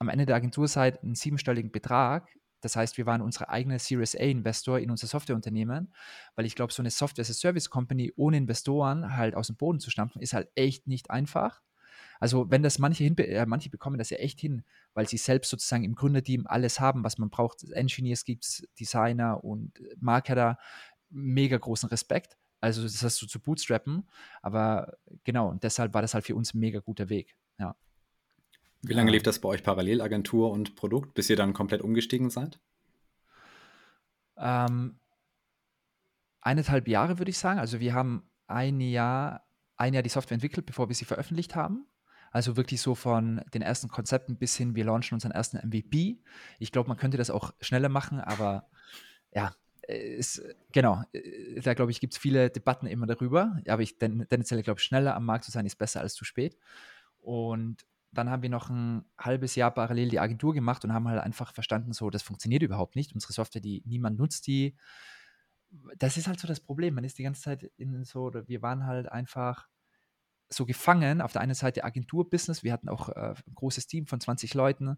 am 0.00 0.08
Ende 0.08 0.26
der 0.26 0.36
Agenturzeit 0.36 1.02
einen 1.02 1.14
siebenstelligen 1.14 1.70
Betrag. 1.70 2.28
Das 2.62 2.74
heißt, 2.74 2.98
wir 2.98 3.06
waren 3.06 3.22
unsere 3.22 3.48
eigene 3.48 3.78
Series 3.78 4.16
A-Investor 4.16 4.78
in 4.78 4.90
unser 4.90 5.06
Softwareunternehmen, 5.06 5.94
weil 6.34 6.46
ich 6.46 6.54
glaube, 6.54 6.72
so 6.72 6.82
eine 6.82 6.90
Software-as-a-Service-Company 6.90 8.14
ohne 8.16 8.38
Investoren 8.38 9.16
halt 9.16 9.34
aus 9.34 9.46
dem 9.46 9.56
Boden 9.56 9.78
zu 9.78 9.90
stampfen, 9.90 10.20
ist 10.20 10.32
halt 10.32 10.48
echt 10.54 10.86
nicht 10.86 11.10
einfach. 11.10 11.62
Also 12.18 12.50
wenn 12.50 12.62
das 12.62 12.78
manche, 12.78 13.04
hin, 13.04 13.16
äh, 13.18 13.46
manche 13.46 13.70
bekommen 13.70 13.98
das 13.98 14.10
ja 14.10 14.18
echt 14.18 14.40
hin, 14.40 14.62
weil 14.94 15.08
sie 15.08 15.16
selbst 15.16 15.50
sozusagen 15.50 15.84
im 15.84 15.94
Gründerteam 15.94 16.46
alles 16.46 16.80
haben, 16.80 17.04
was 17.04 17.18
man 17.18 17.30
braucht. 17.30 17.64
Engineers 17.70 18.24
gibt 18.24 18.44
es, 18.44 18.66
Designer 18.78 19.42
und 19.42 19.72
Marketer, 19.98 20.58
mega 21.08 21.56
großen 21.56 21.88
Respekt. 21.88 22.36
Also 22.60 22.82
das 22.82 23.02
hast 23.02 23.20
du 23.22 23.26
zu 23.26 23.40
bootstrappen. 23.40 24.06
Aber 24.42 24.98
genau, 25.24 25.48
und 25.48 25.62
deshalb 25.62 25.94
war 25.94 26.02
das 26.02 26.12
halt 26.14 26.26
für 26.26 26.36
uns 26.36 26.54
ein 26.54 26.60
mega 26.60 26.80
guter 26.80 27.08
Weg. 27.08 27.36
Ja. 27.58 27.74
Wie 28.82 28.94
lange 28.94 29.10
lief 29.10 29.22
das 29.22 29.38
bei 29.38 29.48
euch 29.48 29.62
parallel, 29.62 30.00
Agentur 30.00 30.50
und 30.50 30.74
Produkt, 30.74 31.14
bis 31.14 31.28
ihr 31.28 31.36
dann 31.36 31.52
komplett 31.52 31.82
umgestiegen 31.82 32.30
seid? 32.30 32.58
Ähm, 34.38 34.98
eineinhalb 36.40 36.88
Jahre 36.88 37.18
würde 37.18 37.30
ich 37.30 37.38
sagen. 37.38 37.60
Also 37.60 37.80
wir 37.80 37.92
haben 37.92 38.30
ein 38.46 38.80
Jahr, 38.80 39.44
ein 39.76 39.92
Jahr 39.92 40.02
die 40.02 40.08
Software 40.08 40.36
entwickelt, 40.36 40.66
bevor 40.66 40.88
wir 40.88 40.96
sie 40.96 41.04
veröffentlicht 41.04 41.54
haben. 41.54 41.86
Also 42.30 42.56
wirklich 42.56 42.80
so 42.80 42.94
von 42.94 43.42
den 43.52 43.60
ersten 43.60 43.88
Konzepten 43.88 44.36
bis 44.36 44.56
hin, 44.56 44.74
wir 44.74 44.84
launchen 44.84 45.16
unseren 45.16 45.32
ersten 45.32 45.58
MVP. 45.58 46.20
Ich 46.58 46.72
glaube, 46.72 46.88
man 46.88 46.96
könnte 46.96 47.18
das 47.18 47.30
auch 47.30 47.52
schneller 47.60 47.88
machen, 47.88 48.20
aber 48.20 48.68
ja, 49.32 49.52
ist, 49.88 50.42
genau, 50.72 51.02
da 51.62 51.74
glaube 51.74 51.90
ich, 51.90 52.00
gibt 52.00 52.14
es 52.14 52.18
viele 52.18 52.50
Debatten 52.50 52.86
immer 52.86 53.06
darüber. 53.06 53.60
Aber 53.68 53.82
ich 53.82 53.98
tendenziell 53.98 54.62
glaube, 54.62 54.80
schneller 54.80 55.16
am 55.16 55.26
Markt 55.26 55.44
zu 55.44 55.50
sein 55.50 55.66
ist 55.66 55.76
besser 55.76 56.00
als 56.00 56.14
zu 56.14 56.24
spät. 56.24 56.56
Und 57.18 57.84
dann 58.12 58.30
haben 58.30 58.42
wir 58.42 58.50
noch 58.50 58.70
ein 58.70 59.04
halbes 59.18 59.54
Jahr 59.54 59.70
parallel 59.70 60.08
die 60.08 60.20
Agentur 60.20 60.52
gemacht 60.52 60.84
und 60.84 60.92
haben 60.92 61.08
halt 61.08 61.22
einfach 61.22 61.54
verstanden, 61.54 61.92
so, 61.92 62.10
das 62.10 62.22
funktioniert 62.22 62.62
überhaupt 62.62 62.96
nicht. 62.96 63.14
Unsere 63.14 63.32
Software, 63.32 63.60
die 63.60 63.82
niemand 63.86 64.18
nutzt, 64.18 64.46
die. 64.46 64.76
Das 65.98 66.16
ist 66.16 66.26
halt 66.26 66.40
so 66.40 66.48
das 66.48 66.58
Problem. 66.58 66.94
Man 66.94 67.04
ist 67.04 67.18
die 67.18 67.22
ganze 67.22 67.42
Zeit 67.42 67.70
in 67.76 68.04
so, 68.04 68.32
wir 68.32 68.62
waren 68.62 68.86
halt 68.86 69.10
einfach 69.10 69.68
so 70.48 70.66
gefangen. 70.66 71.20
Auf 71.20 71.32
der 71.32 71.42
einen 71.42 71.54
Seite 71.54 71.84
Agentur-Business, 71.84 72.64
wir 72.64 72.72
hatten 72.72 72.88
auch 72.88 73.08
äh, 73.10 73.34
ein 73.46 73.54
großes 73.54 73.86
Team 73.86 74.06
von 74.06 74.20
20 74.20 74.54
Leuten. 74.54 74.96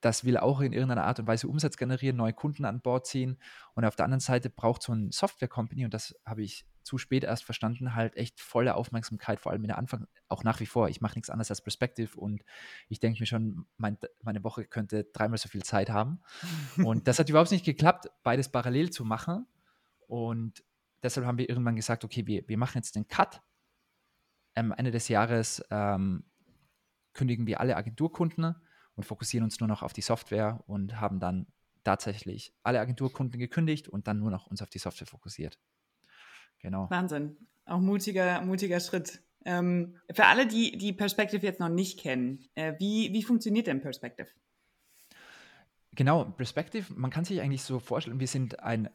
Das 0.00 0.24
will 0.24 0.36
auch 0.36 0.60
in 0.60 0.72
irgendeiner 0.72 1.04
Art 1.04 1.20
und 1.20 1.28
Weise 1.28 1.46
Umsatz 1.46 1.76
generieren, 1.76 2.16
neue 2.16 2.32
Kunden 2.32 2.64
an 2.64 2.80
Bord 2.80 3.06
ziehen. 3.06 3.38
Und 3.74 3.84
auf 3.84 3.94
der 3.94 4.06
anderen 4.06 4.20
Seite 4.20 4.50
braucht 4.50 4.82
so 4.82 4.92
ein 4.92 5.12
Software-Company, 5.12 5.84
und 5.84 5.94
das 5.94 6.16
habe 6.26 6.42
ich 6.42 6.66
zu 6.82 6.98
spät 6.98 7.24
erst 7.24 7.44
verstanden, 7.44 7.94
halt 7.94 8.16
echt 8.16 8.40
volle 8.40 8.74
Aufmerksamkeit, 8.74 9.40
vor 9.40 9.52
allem 9.52 9.62
in 9.62 9.68
der 9.68 9.78
Anfang, 9.78 10.06
auch 10.28 10.44
nach 10.44 10.60
wie 10.60 10.66
vor. 10.66 10.88
Ich 10.88 11.00
mache 11.00 11.14
nichts 11.14 11.30
anderes 11.30 11.50
als 11.50 11.62
Perspective 11.62 12.18
und 12.18 12.42
ich 12.88 13.00
denke 13.00 13.20
mir 13.20 13.26
schon, 13.26 13.66
mein, 13.76 13.98
meine 14.22 14.44
Woche 14.44 14.64
könnte 14.64 15.04
dreimal 15.04 15.38
so 15.38 15.48
viel 15.48 15.62
Zeit 15.62 15.90
haben. 15.90 16.20
Und 16.84 17.08
das 17.08 17.18
hat 17.18 17.28
überhaupt 17.28 17.50
nicht 17.50 17.64
geklappt, 17.64 18.10
beides 18.22 18.48
parallel 18.48 18.90
zu 18.90 19.04
machen. 19.04 19.46
Und 20.06 20.64
deshalb 21.02 21.26
haben 21.26 21.38
wir 21.38 21.48
irgendwann 21.48 21.76
gesagt, 21.76 22.04
okay, 22.04 22.26
wir, 22.26 22.46
wir 22.48 22.58
machen 22.58 22.78
jetzt 22.78 22.96
den 22.96 23.08
Cut. 23.08 23.42
Am 24.54 24.72
Ende 24.72 24.90
des 24.90 25.08
Jahres 25.08 25.64
ähm, 25.70 26.24
kündigen 27.14 27.46
wir 27.46 27.60
alle 27.60 27.76
Agenturkunden 27.76 28.54
und 28.94 29.04
fokussieren 29.04 29.44
uns 29.44 29.60
nur 29.60 29.68
noch 29.68 29.82
auf 29.82 29.92
die 29.92 30.02
Software 30.02 30.62
und 30.66 31.00
haben 31.00 31.20
dann 31.20 31.46
tatsächlich 31.84 32.54
alle 32.62 32.80
Agenturkunden 32.80 33.38
gekündigt 33.38 33.88
und 33.88 34.06
dann 34.06 34.18
nur 34.18 34.30
noch 34.30 34.46
uns 34.46 34.62
auf 34.62 34.70
die 34.70 34.78
Software 34.78 35.06
fokussiert. 35.06 35.58
Genau. 36.62 36.88
Wahnsinn. 36.90 37.36
Auch 37.66 37.80
mutiger, 37.80 38.40
mutiger 38.40 38.80
Schritt. 38.80 39.20
Ähm, 39.44 39.96
für 40.12 40.26
alle, 40.26 40.46
die 40.46 40.78
die 40.78 40.92
Perspective 40.92 41.44
jetzt 41.44 41.60
noch 41.60 41.68
nicht 41.68 41.98
kennen, 41.98 42.44
äh, 42.54 42.74
wie, 42.78 43.12
wie 43.12 43.22
funktioniert 43.22 43.66
denn 43.66 43.80
Perspective? 43.80 44.28
Genau, 45.94 46.24
Perspective, 46.24 46.92
man 46.94 47.10
kann 47.10 47.24
sich 47.24 47.40
eigentlich 47.40 47.62
so 47.62 47.78
vorstellen, 47.78 48.20
wir 48.20 48.28
sind 48.28 48.60
ein, 48.60 48.88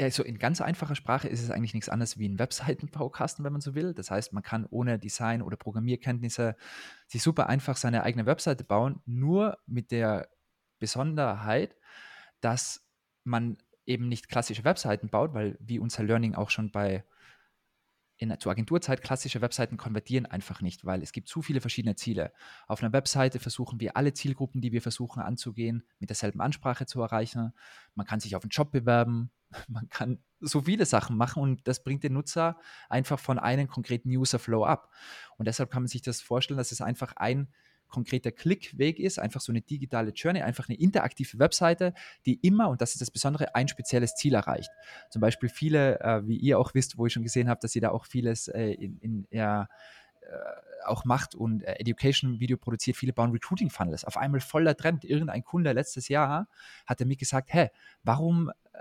also 0.00 0.22
in 0.22 0.38
ganz 0.38 0.60
einfacher 0.60 0.94
Sprache 0.94 1.26
ist 1.28 1.42
es 1.42 1.50
eigentlich 1.50 1.74
nichts 1.74 1.88
anderes 1.88 2.18
wie 2.18 2.28
ein 2.28 2.38
Webseitenbaukasten, 2.38 3.44
wenn 3.44 3.52
man 3.52 3.60
so 3.60 3.74
will. 3.74 3.92
Das 3.92 4.10
heißt, 4.10 4.32
man 4.32 4.42
kann 4.42 4.66
ohne 4.70 4.98
Design 4.98 5.42
oder 5.42 5.56
Programmierkenntnisse 5.56 6.54
sich 7.06 7.22
super 7.22 7.48
einfach 7.48 7.76
seine 7.76 8.04
eigene 8.04 8.26
Webseite 8.26 8.62
bauen, 8.62 9.00
nur 9.04 9.58
mit 9.66 9.90
der 9.90 10.28
Besonderheit, 10.78 11.76
dass 12.40 12.86
man 13.24 13.58
eben 13.88 14.08
nicht 14.08 14.28
klassische 14.28 14.64
Webseiten 14.64 15.08
baut, 15.08 15.34
weil 15.34 15.56
wie 15.60 15.78
unser 15.78 16.04
Learning 16.04 16.34
auch 16.34 16.50
schon 16.50 16.70
bei 16.70 17.04
in, 18.18 18.34
zur 18.40 18.50
Agenturzeit 18.50 19.00
klassische 19.00 19.40
Webseiten 19.40 19.76
konvertieren 19.76 20.26
einfach 20.26 20.60
nicht, 20.60 20.84
weil 20.84 21.02
es 21.02 21.12
gibt 21.12 21.28
zu 21.28 21.40
viele 21.40 21.60
verschiedene 21.60 21.94
Ziele. 21.94 22.32
Auf 22.66 22.82
einer 22.82 22.92
Webseite 22.92 23.38
versuchen 23.38 23.78
wir 23.78 23.96
alle 23.96 24.12
Zielgruppen, 24.12 24.60
die 24.60 24.72
wir 24.72 24.82
versuchen 24.82 25.22
anzugehen, 25.22 25.84
mit 26.00 26.10
derselben 26.10 26.40
Ansprache 26.40 26.84
zu 26.84 27.00
erreichen. 27.00 27.52
Man 27.94 28.06
kann 28.06 28.18
sich 28.18 28.34
auf 28.34 28.42
einen 28.42 28.50
Job 28.50 28.72
bewerben, 28.72 29.30
man 29.68 29.88
kann 29.88 30.18
so 30.40 30.62
viele 30.62 30.84
Sachen 30.84 31.16
machen 31.16 31.42
und 31.42 31.66
das 31.68 31.82
bringt 31.82 32.02
den 32.02 32.12
Nutzer 32.12 32.58
einfach 32.88 33.18
von 33.18 33.38
einem 33.38 33.68
konkreten 33.68 34.10
User-Flow 34.10 34.64
ab. 34.64 34.92
Und 35.36 35.46
deshalb 35.46 35.70
kann 35.70 35.82
man 35.82 35.88
sich 35.88 36.02
das 36.02 36.20
vorstellen, 36.20 36.58
dass 36.58 36.72
es 36.72 36.80
einfach 36.80 37.14
ein 37.16 37.48
konkreter 37.88 38.32
Klickweg 38.32 38.98
ist, 38.98 39.18
einfach 39.18 39.40
so 39.40 39.52
eine 39.52 39.60
digitale 39.60 40.10
Journey, 40.10 40.42
einfach 40.42 40.68
eine 40.68 40.78
interaktive 40.78 41.38
Webseite, 41.38 41.94
die 42.26 42.34
immer, 42.42 42.68
und 42.68 42.80
das 42.80 42.92
ist 42.92 43.00
das 43.00 43.10
Besondere, 43.10 43.54
ein 43.54 43.68
spezielles 43.68 44.14
Ziel 44.14 44.34
erreicht. 44.34 44.70
Zum 45.10 45.20
Beispiel 45.20 45.48
viele, 45.48 46.00
äh, 46.00 46.26
wie 46.26 46.36
ihr 46.36 46.58
auch 46.58 46.74
wisst, 46.74 46.98
wo 46.98 47.06
ich 47.06 47.12
schon 47.12 47.22
gesehen 47.22 47.48
habe, 47.48 47.60
dass 47.60 47.74
ihr 47.74 47.82
da 47.82 47.90
auch 47.90 48.06
vieles 48.06 48.48
äh, 48.48 48.72
in, 48.72 48.98
in 48.98 49.26
ja, 49.30 49.68
äh, 50.22 50.34
auch 50.84 51.04
macht 51.04 51.34
und 51.34 51.62
äh, 51.62 51.74
Education-Video 51.78 52.56
produziert, 52.56 52.96
viele 52.96 53.12
bauen 53.12 53.32
Recruiting-Funnels. 53.32 54.04
Auf 54.04 54.16
einmal 54.16 54.40
voller 54.40 54.76
Trend. 54.76 55.04
Irgendein 55.04 55.42
Kunde 55.42 55.72
letztes 55.72 56.08
Jahr 56.08 56.48
hat 56.86 57.00
er 57.00 57.06
mir 57.06 57.16
gesagt, 57.16 57.52
hä, 57.52 57.68
warum 58.02 58.50
äh, 58.72 58.78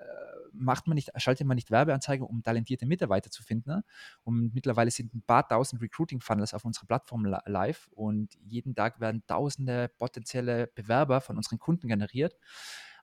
macht 0.59 0.87
man 0.87 0.95
nicht, 0.95 1.11
schaltet 1.17 1.47
man 1.47 1.55
nicht 1.55 1.71
Werbeanzeigen, 1.71 2.25
um 2.25 2.43
talentierte 2.43 2.85
Mitarbeiter 2.85 3.29
zu 3.29 3.43
finden. 3.43 3.69
Ne? 3.69 3.83
Und 4.23 4.53
mittlerweile 4.53 4.91
sind 4.91 5.13
ein 5.13 5.21
paar 5.21 5.47
tausend 5.47 5.81
Recruiting-Funnels 5.81 6.53
auf 6.53 6.65
unserer 6.65 6.85
Plattform 6.85 7.25
live 7.25 7.87
und 7.91 8.33
jeden 8.43 8.75
Tag 8.75 8.99
werden 8.99 9.23
tausende 9.27 9.89
potenzielle 9.97 10.67
Bewerber 10.67 11.21
von 11.21 11.37
unseren 11.37 11.59
Kunden 11.59 11.87
generiert. 11.87 12.35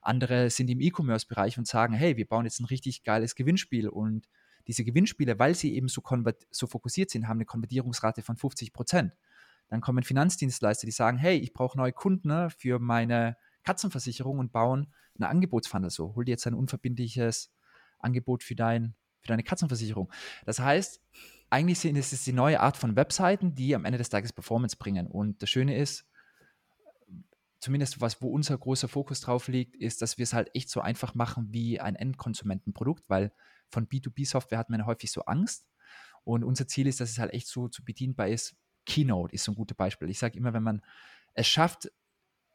Andere 0.01 0.49
sind 0.49 0.69
im 0.69 0.81
E-Commerce-Bereich 0.81 1.57
und 1.57 1.67
sagen, 1.67 1.93
hey, 1.93 2.15
wir 2.17 2.27
bauen 2.27 2.45
jetzt 2.45 2.59
ein 2.59 2.65
richtig 2.65 3.03
geiles 3.03 3.35
Gewinnspiel 3.35 3.89
und 3.89 4.27
diese 4.67 4.83
Gewinnspiele, 4.83 5.39
weil 5.39 5.55
sie 5.55 5.75
eben 5.75 5.87
so, 5.87 6.01
so 6.51 6.67
fokussiert 6.67 7.09
sind, 7.09 7.27
haben 7.27 7.37
eine 7.37 7.45
Konvertierungsrate 7.45 8.21
von 8.21 8.37
50 8.37 8.73
Prozent. 8.73 9.13
Dann 9.67 9.81
kommen 9.81 10.03
Finanzdienstleister, 10.03 10.85
die 10.85 10.91
sagen, 10.91 11.17
hey, 11.17 11.37
ich 11.37 11.53
brauche 11.53 11.77
neue 11.77 11.91
Kunden 11.91 12.27
ne, 12.27 12.49
für 12.49 12.79
meine 12.79 13.37
Katzenversicherung 13.63 14.39
und 14.39 14.51
bauen 14.51 14.93
eine 15.17 15.29
Angebotsfunnel 15.29 15.89
so. 15.89 16.15
Hol 16.15 16.25
dir 16.25 16.31
jetzt 16.31 16.47
ein 16.47 16.53
unverbindliches 16.53 17.51
Angebot 17.99 18.43
für, 18.43 18.55
dein, 18.55 18.95
für 19.21 19.29
deine 19.29 19.43
Katzenversicherung. 19.43 20.11
Das 20.45 20.59
heißt, 20.59 21.01
eigentlich 21.49 21.79
sind 21.79 21.95
es 21.95 22.23
die 22.23 22.33
neue 22.33 22.59
Art 22.59 22.77
von 22.77 22.95
Webseiten, 22.95 23.55
die 23.55 23.75
am 23.75 23.85
Ende 23.85 23.97
des 23.97 24.09
Tages 24.09 24.33
Performance 24.33 24.77
bringen. 24.77 25.07
Und 25.07 25.41
das 25.41 25.49
Schöne 25.49 25.77
ist, 25.77 26.05
zumindest 27.59 28.01
was, 28.01 28.21
wo 28.21 28.29
unser 28.29 28.57
großer 28.57 28.87
Fokus 28.87 29.21
drauf 29.21 29.47
liegt, 29.47 29.75
ist, 29.75 30.01
dass 30.01 30.17
wir 30.17 30.23
es 30.23 30.33
halt 30.33 30.49
echt 30.53 30.69
so 30.69 30.81
einfach 30.81 31.15
machen 31.15 31.47
wie 31.51 31.79
ein 31.79 31.95
Endkonsumentenprodukt, 31.95 33.09
weil 33.09 33.31
von 33.69 33.87
B2B-Software 33.87 34.59
hat 34.59 34.69
man 34.69 34.85
häufig 34.85 35.11
so 35.11 35.21
Angst. 35.25 35.65
Und 36.23 36.43
unser 36.43 36.67
Ziel 36.67 36.87
ist, 36.87 36.99
dass 36.99 37.09
es 37.09 37.19
halt 37.19 37.33
echt 37.33 37.47
so, 37.47 37.69
so 37.71 37.83
bedienbar 37.83 38.27
ist. 38.27 38.55
Keynote 38.85 39.33
ist 39.33 39.43
so 39.43 39.51
ein 39.51 39.55
gutes 39.55 39.77
Beispiel. 39.77 40.09
Ich 40.09 40.19
sage 40.19 40.37
immer, 40.37 40.53
wenn 40.53 40.63
man 40.63 40.81
es 41.33 41.47
schafft, 41.47 41.91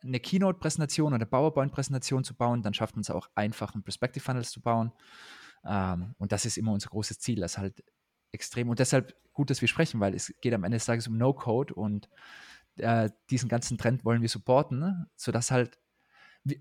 eine 0.02 0.20
Keynote-Präsentation 0.20 1.14
oder 1.14 1.26
PowerPoint-Präsentation 1.26 2.24
zu 2.24 2.34
bauen, 2.34 2.62
dann 2.62 2.74
schafft 2.74 2.96
man 2.96 3.02
es 3.02 3.10
auch 3.10 3.28
einfach, 3.34 3.74
einen 3.74 3.82
Perspective 3.82 4.24
Funnels 4.24 4.50
zu 4.50 4.60
bauen. 4.60 4.92
Ähm, 5.64 6.14
und 6.18 6.32
das 6.32 6.46
ist 6.46 6.56
immer 6.56 6.72
unser 6.72 6.90
großes 6.90 7.18
Ziel, 7.18 7.40
das 7.40 7.58
halt 7.58 7.84
extrem 8.32 8.68
und 8.68 8.78
deshalb 8.78 9.14
gut, 9.32 9.50
dass 9.50 9.60
wir 9.60 9.68
sprechen, 9.68 10.00
weil 10.00 10.14
es 10.14 10.32
geht 10.40 10.54
am 10.54 10.64
Ende 10.64 10.76
des 10.76 10.86
Tages 10.86 11.08
um 11.08 11.16
No-Code 11.16 11.74
und 11.74 12.08
äh, 12.76 13.10
diesen 13.28 13.48
ganzen 13.48 13.76
Trend 13.76 14.04
wollen 14.04 14.22
wir 14.22 14.28
supporten, 14.28 14.78
ne? 14.78 15.08
sodass 15.16 15.50
halt 15.50 15.78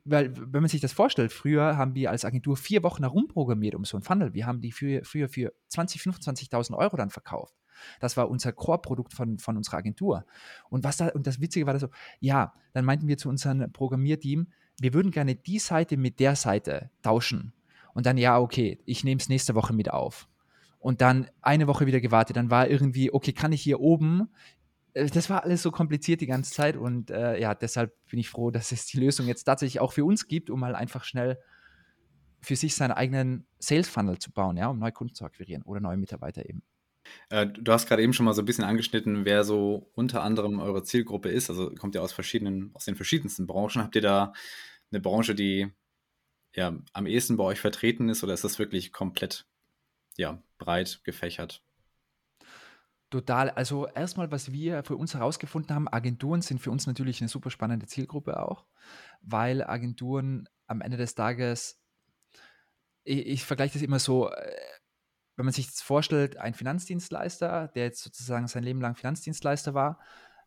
weil, 0.03 0.35
wenn 0.35 0.61
man 0.61 0.67
sich 0.67 0.81
das 0.81 0.91
vorstellt, 0.91 1.31
früher 1.31 1.77
haben 1.77 1.95
wir 1.95 2.11
als 2.11 2.25
Agentur 2.25 2.57
vier 2.57 2.83
Wochen 2.83 3.03
herumprogrammiert 3.03 3.75
um 3.75 3.85
so 3.85 3.95
ein 3.95 4.03
Funnel. 4.03 4.33
Wir 4.33 4.45
haben 4.45 4.59
die 4.59 4.73
für, 4.73 5.05
früher 5.05 5.29
für 5.29 5.53
20.000, 5.71 6.49
25.000 6.49 6.75
Euro 6.75 6.97
dann 6.97 7.09
verkauft. 7.09 7.55
Das 7.99 8.17
war 8.17 8.29
unser 8.29 8.51
Core-Produkt 8.51 9.13
von, 9.13 9.37
von 9.39 9.57
unserer 9.57 9.77
Agentur. 9.77 10.25
Und 10.69 10.83
was 10.83 10.97
da, 10.97 11.09
und 11.09 11.27
das 11.27 11.39
Witzige 11.39 11.65
war 11.65 11.73
da 11.73 11.79
so, 11.79 11.89
ja, 12.19 12.53
dann 12.73 12.85
meinten 12.85 13.07
wir 13.07 13.17
zu 13.17 13.29
unserem 13.29 13.71
Programmierteam, 13.71 14.47
wir 14.79 14.93
würden 14.93 15.11
gerne 15.11 15.35
die 15.35 15.59
Seite 15.59 15.97
mit 15.97 16.19
der 16.19 16.35
Seite 16.35 16.89
tauschen. 17.01 17.53
Und 17.93 18.05
dann, 18.05 18.17
ja, 18.17 18.39
okay, 18.39 18.79
ich 18.85 19.03
nehme 19.03 19.19
es 19.19 19.29
nächste 19.29 19.55
Woche 19.55 19.73
mit 19.73 19.91
auf. 19.91 20.27
Und 20.79 21.01
dann 21.01 21.29
eine 21.41 21.67
Woche 21.67 21.85
wieder 21.85 21.99
gewartet. 21.99 22.37
Dann 22.37 22.49
war 22.49 22.69
irgendwie, 22.69 23.11
okay, 23.11 23.33
kann 23.33 23.51
ich 23.51 23.61
hier 23.61 23.81
oben 23.81 24.29
äh, 24.93 25.07
das 25.07 25.29
war 25.29 25.43
alles 25.43 25.61
so 25.61 25.71
kompliziert 25.71 26.21
die 26.21 26.27
ganze 26.27 26.51
Zeit 26.51 26.77
und 26.77 27.11
äh, 27.11 27.39
ja, 27.39 27.55
deshalb 27.55 27.93
bin 28.09 28.19
ich 28.19 28.29
froh, 28.29 28.51
dass 28.51 28.71
es 28.71 28.85
die 28.85 28.99
Lösung 28.99 29.27
jetzt 29.27 29.43
tatsächlich 29.43 29.79
auch 29.79 29.93
für 29.93 30.05
uns 30.05 30.27
gibt, 30.27 30.49
um 30.49 30.59
mal 30.59 30.75
einfach 30.75 31.03
schnell 31.03 31.39
für 32.41 32.55
sich 32.55 32.75
seinen 32.75 32.91
eigenen 32.91 33.45
Sales 33.59 33.89
Funnel 33.89 34.17
zu 34.17 34.31
bauen, 34.31 34.57
ja, 34.57 34.67
um 34.67 34.79
neue 34.79 34.91
Kunden 34.91 35.13
zu 35.13 35.25
akquirieren 35.25 35.63
oder 35.63 35.81
neue 35.81 35.97
Mitarbeiter 35.97 36.47
eben. 36.47 36.63
Äh, 37.29 37.47
du 37.47 37.71
hast 37.71 37.87
gerade 37.87 38.01
eben 38.03 38.13
schon 38.13 38.25
mal 38.25 38.33
so 38.33 38.41
ein 38.41 38.45
bisschen 38.45 38.63
angeschnitten, 38.63 39.25
wer 39.25 39.43
so 39.43 39.91
unter 39.93 40.23
anderem 40.23 40.59
eure 40.59 40.83
Zielgruppe 40.83 41.29
ist. 41.29 41.49
Also 41.49 41.71
kommt 41.71 41.95
ihr 41.95 42.03
aus 42.03 42.13
verschiedenen, 42.13 42.71
aus 42.73 42.85
den 42.85 42.95
verschiedensten 42.95 43.47
Branchen. 43.47 43.81
Habt 43.83 43.95
ihr 43.95 44.01
da 44.01 44.33
eine 44.91 45.01
Branche, 45.01 45.35
die 45.35 45.71
ja 46.55 46.77
am 46.93 47.05
ehesten 47.05 47.37
bei 47.37 47.43
euch 47.43 47.59
vertreten 47.59 48.09
ist, 48.09 48.23
oder 48.23 48.33
ist 48.33 48.43
das 48.43 48.59
wirklich 48.59 48.91
komplett 48.91 49.45
ja, 50.17 50.41
breit 50.57 51.01
gefächert? 51.03 51.63
Total. 53.09 53.49
Also 53.49 53.87
erstmal, 53.87 54.31
was 54.31 54.51
wir 54.51 54.83
für 54.83 54.95
uns 54.95 55.15
herausgefunden 55.15 55.73
haben, 55.73 55.87
Agenturen 55.87 56.41
sind 56.41 56.59
für 56.59 56.69
uns 56.69 56.85
natürlich 56.85 57.21
eine 57.21 57.29
super 57.29 57.49
spannende 57.49 57.87
Zielgruppe 57.87 58.39
auch, 58.39 58.65
weil 59.21 59.63
Agenturen 59.63 60.47
am 60.67 60.81
Ende 60.81 60.97
des 60.97 61.15
Tages, 61.15 61.81
ich, 63.03 63.25
ich 63.25 63.43
vergleiche 63.45 63.73
das 63.73 63.81
immer 63.81 63.97
so, 63.97 64.29
äh, 64.29 64.51
wenn 65.39 65.45
man 65.45 65.53
sich 65.53 65.67
jetzt 65.67 65.83
vorstellt, 65.83 66.35
ein 66.35 66.53
Finanzdienstleister, 66.53 67.69
der 67.69 67.85
jetzt 67.85 68.03
sozusagen 68.03 68.47
sein 68.47 68.61
Leben 68.61 68.81
lang 68.81 68.95
Finanzdienstleister 68.95 69.73
war, 69.73 69.97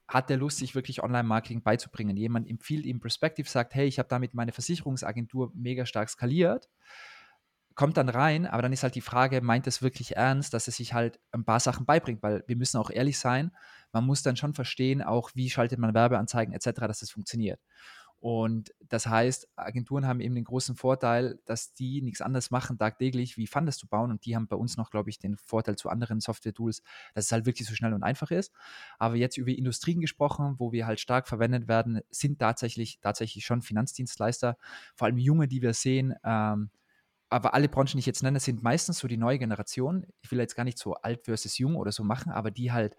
hat 0.07 0.29
der 0.29 0.37
Lust, 0.37 0.59
sich 0.59 0.75
wirklich 0.75 1.03
Online-Marketing 1.03 1.63
beizubringen. 1.63 2.15
Jemand 2.15 2.47
empfiehlt 2.47 2.85
ihm 2.85 3.01
Perspective, 3.01 3.49
sagt, 3.49 3.75
hey, 3.75 3.87
ich 3.87 3.99
habe 3.99 4.11
damit 4.11 4.35
meine 4.35 4.53
Versicherungsagentur 4.53 5.51
mega 5.55 5.87
stark 5.87 6.11
skaliert, 6.11 6.69
kommt 7.75 7.97
dann 7.97 8.11
rein, 8.11 8.45
aber 8.47 8.61
dann 8.61 8.75
ist 8.75 8.83
halt 8.83 8.95
die 8.95 9.01
Frage, 9.01 9.41
meint 9.41 9.67
es 9.67 9.81
wirklich 9.81 10.17
ernst, 10.17 10.53
dass 10.53 10.67
er 10.67 10.75
sich 10.75 10.93
halt 10.93 11.19
ein 11.31 11.47
paar 11.47 11.61
Sachen 11.61 11.87
beibringt, 11.87 12.23
weil 12.23 12.45
wir 12.47 12.57
müssen 12.57 12.77
auch 12.77 12.91
ehrlich 12.91 13.19
sein, 13.19 13.51
man 13.93 14.05
muss 14.05 14.23
dann 14.23 14.37
schon 14.37 14.53
verstehen, 14.53 15.01
auch 15.01 15.31
wie 15.33 15.49
schaltet 15.49 15.79
man 15.79 15.95
Werbeanzeigen 15.95 16.53
etc., 16.53 16.81
dass 16.81 17.01
das 17.01 17.11
funktioniert. 17.11 17.61
Und 18.23 18.73
das 18.79 19.09
heißt, 19.09 19.49
Agenturen 19.57 20.07
haben 20.07 20.21
eben 20.21 20.37
den 20.37 20.45
großen 20.45 20.77
Vorteil, 20.77 21.41
dass 21.45 21.75
die 21.75 22.03
nichts 22.03 22.21
anderes 22.21 22.53
machen 22.53 22.79
tagtäglich, 22.79 23.37
wie 23.37 23.49
Fundes 23.49 23.79
zu 23.79 23.89
bauen. 23.89 24.13
Und 24.13 24.25
die 24.25 24.37
haben 24.37 24.47
bei 24.47 24.55
uns 24.55 24.77
noch, 24.77 24.93
glaube 24.93 25.11
ich, 25.11 25.19
den 25.19 25.37
Vorteil 25.37 25.75
zu 25.75 25.89
anderen 25.89 26.21
Software-Tools, 26.21 26.83
dass 27.17 27.25
es 27.25 27.33
halt 27.33 27.47
wirklich 27.47 27.67
so 27.67 27.75
schnell 27.75 27.93
und 27.95 28.05
einfach 28.05 28.31
ist. 28.31 28.53
Aber 29.01 29.17
jetzt 29.17 29.39
über 29.39 29.51
Industrien 29.51 30.01
gesprochen, 30.01 30.55
wo 30.59 30.71
wir 30.71 30.87
halt 30.87 31.01
stark 31.01 31.27
verwendet 31.27 31.67
werden, 31.67 32.01
sind 32.11 32.39
tatsächlich, 32.39 33.01
tatsächlich 33.01 33.45
schon 33.45 33.61
Finanzdienstleister, 33.61 34.57
vor 34.95 35.07
allem 35.07 35.19
junge, 35.19 35.49
die 35.49 35.61
wir 35.61 35.75
sehen. 35.75 36.15
Ähm, 36.23 36.71
aber 37.29 37.55
alle 37.55 37.69
Branchen, 37.69 37.95
die 37.95 38.01
ich 38.01 38.07
jetzt 38.07 38.23
nenne, 38.23 38.39
sind 38.39 38.63
meistens 38.63 39.01
so 39.01 39.09
die 39.09 39.17
neue 39.17 39.41
Generation. 39.41 40.07
Ich 40.21 40.31
will 40.31 40.39
jetzt 40.39 40.55
gar 40.55 40.63
nicht 40.63 40.79
so 40.79 40.95
alt 40.95 41.25
versus 41.25 41.59
jung 41.59 41.75
oder 41.75 41.91
so 41.91 42.05
machen, 42.05 42.31
aber 42.31 42.53
die 42.53 42.71
halt 42.71 42.95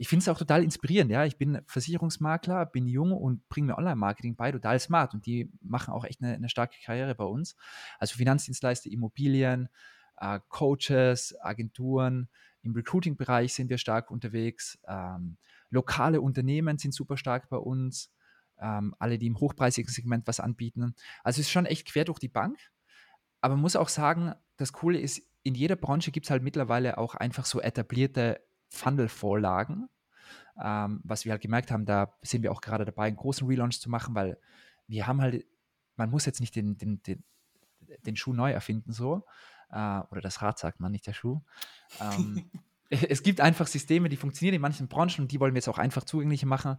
ich 0.00 0.08
finde 0.08 0.22
es 0.22 0.28
auch 0.28 0.38
total 0.38 0.62
inspirierend. 0.62 1.10
Ja, 1.10 1.24
ich 1.24 1.36
bin 1.36 1.60
Versicherungsmakler, 1.66 2.66
bin 2.66 2.86
jung 2.86 3.12
und 3.12 3.48
bringe 3.48 3.68
mir 3.68 3.78
Online-Marketing 3.78 4.36
bei, 4.36 4.52
total 4.52 4.78
smart. 4.78 5.12
Und 5.12 5.26
die 5.26 5.50
machen 5.60 5.92
auch 5.92 6.04
echt 6.04 6.22
eine, 6.22 6.34
eine 6.34 6.48
starke 6.48 6.76
Karriere 6.84 7.16
bei 7.16 7.24
uns. 7.24 7.56
Also 7.98 8.16
Finanzdienstleister, 8.16 8.90
Immobilien, 8.90 9.68
äh, 10.18 10.38
Coaches, 10.48 11.34
Agenturen. 11.40 12.28
Im 12.62 12.74
Recruiting-Bereich 12.74 13.54
sind 13.54 13.70
wir 13.70 13.78
stark 13.78 14.12
unterwegs. 14.12 14.78
Ähm, 14.86 15.36
lokale 15.68 16.20
Unternehmen 16.20 16.78
sind 16.78 16.94
super 16.94 17.16
stark 17.16 17.48
bei 17.48 17.56
uns. 17.56 18.12
Ähm, 18.60 18.94
alle, 19.00 19.18
die 19.18 19.26
im 19.26 19.40
hochpreisigen 19.40 19.90
Segment 19.90 20.28
was 20.28 20.38
anbieten. 20.38 20.94
Also 21.24 21.40
es 21.40 21.46
ist 21.46 21.52
schon 21.52 21.66
echt 21.66 21.88
quer 21.88 22.04
durch 22.04 22.20
die 22.20 22.28
Bank. 22.28 22.56
Aber 23.40 23.54
man 23.54 23.62
muss 23.62 23.74
auch 23.74 23.88
sagen, 23.88 24.32
das 24.56 24.72
Coole 24.72 25.00
ist, 25.00 25.22
in 25.42 25.54
jeder 25.54 25.76
Branche 25.76 26.12
gibt 26.12 26.26
es 26.26 26.30
halt 26.30 26.42
mittlerweile 26.42 26.98
auch 26.98 27.14
einfach 27.14 27.46
so 27.46 27.60
etablierte 27.60 28.40
Funnel-Vorlagen. 28.68 29.88
Ähm, 30.60 31.00
was 31.04 31.24
wir 31.24 31.32
halt 31.32 31.42
gemerkt 31.42 31.70
haben, 31.70 31.86
da 31.86 32.12
sind 32.22 32.42
wir 32.42 32.50
auch 32.50 32.60
gerade 32.60 32.84
dabei, 32.84 33.06
einen 33.06 33.16
großen 33.16 33.46
Relaunch 33.46 33.80
zu 33.80 33.90
machen, 33.90 34.14
weil 34.14 34.38
wir 34.88 35.06
haben 35.06 35.20
halt, 35.20 35.46
man 35.96 36.10
muss 36.10 36.26
jetzt 36.26 36.40
nicht 36.40 36.56
den, 36.56 36.76
den, 36.76 37.02
den, 37.02 37.22
den 38.04 38.16
Schuh 38.16 38.32
neu 38.32 38.50
erfinden, 38.50 38.92
so. 38.92 39.24
Äh, 39.70 40.00
oder 40.10 40.20
das 40.20 40.42
Rad 40.42 40.58
sagt 40.58 40.80
man, 40.80 40.90
nicht 40.90 41.06
der 41.06 41.12
Schuh. 41.12 41.40
Ähm, 42.00 42.50
es 42.90 43.22
gibt 43.22 43.40
einfach 43.40 43.66
Systeme, 43.66 44.08
die 44.08 44.16
funktionieren 44.16 44.56
in 44.56 44.60
manchen 44.60 44.88
Branchen 44.88 45.22
und 45.22 45.32
die 45.32 45.40
wollen 45.40 45.54
wir 45.54 45.58
jetzt 45.58 45.68
auch 45.68 45.78
einfach 45.78 46.04
zugänglich 46.04 46.44
machen. 46.44 46.78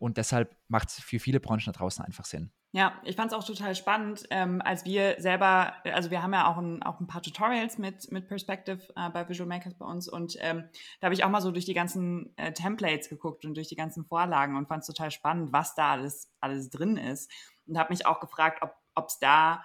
Und 0.00 0.16
deshalb 0.16 0.56
macht 0.68 0.88
es 0.88 1.00
für 1.00 1.20
viele 1.20 1.40
Branchen 1.40 1.66
da 1.66 1.72
draußen 1.72 2.04
einfach 2.04 2.24
Sinn. 2.24 2.50
Ja, 2.72 3.00
ich 3.04 3.16
fand 3.16 3.32
es 3.32 3.38
auch 3.38 3.44
total 3.44 3.74
spannend, 3.74 4.24
ähm, 4.30 4.62
als 4.64 4.84
wir 4.84 5.16
selber, 5.18 5.74
also 5.84 6.10
wir 6.10 6.22
haben 6.22 6.32
ja 6.32 6.50
auch 6.50 6.56
ein, 6.56 6.82
auch 6.84 7.00
ein 7.00 7.06
paar 7.06 7.20
Tutorials 7.20 7.78
mit, 7.78 8.10
mit 8.12 8.28
Perspective 8.28 8.80
äh, 8.96 9.10
bei 9.10 9.28
Visual 9.28 9.48
Makers 9.48 9.74
bei 9.74 9.84
uns 9.84 10.08
und 10.08 10.36
ähm, 10.38 10.64
da 11.00 11.06
habe 11.06 11.14
ich 11.14 11.24
auch 11.24 11.30
mal 11.30 11.40
so 11.40 11.50
durch 11.50 11.64
die 11.64 11.74
ganzen 11.74 12.32
äh, 12.36 12.52
Templates 12.52 13.08
geguckt 13.08 13.44
und 13.44 13.56
durch 13.56 13.66
die 13.66 13.74
ganzen 13.74 14.04
Vorlagen 14.04 14.56
und 14.56 14.68
fand 14.68 14.82
es 14.82 14.86
total 14.86 15.10
spannend, 15.10 15.52
was 15.52 15.74
da 15.74 15.90
alles, 15.90 16.32
alles 16.40 16.70
drin 16.70 16.96
ist 16.96 17.30
und 17.66 17.76
habe 17.76 17.92
mich 17.92 18.06
auch 18.06 18.20
gefragt, 18.20 18.62
ob 18.94 19.06
es 19.08 19.18
da 19.18 19.64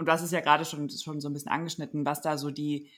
und 0.00 0.06
du 0.06 0.12
hast 0.12 0.22
es 0.22 0.30
ja 0.30 0.40
gerade 0.40 0.64
schon, 0.64 0.88
schon 0.88 1.20
so 1.20 1.28
ein 1.28 1.34
bisschen 1.34 1.52
angeschnitten, 1.52 2.06
was 2.06 2.22
da 2.22 2.38
so 2.38 2.50
die, 2.50 2.90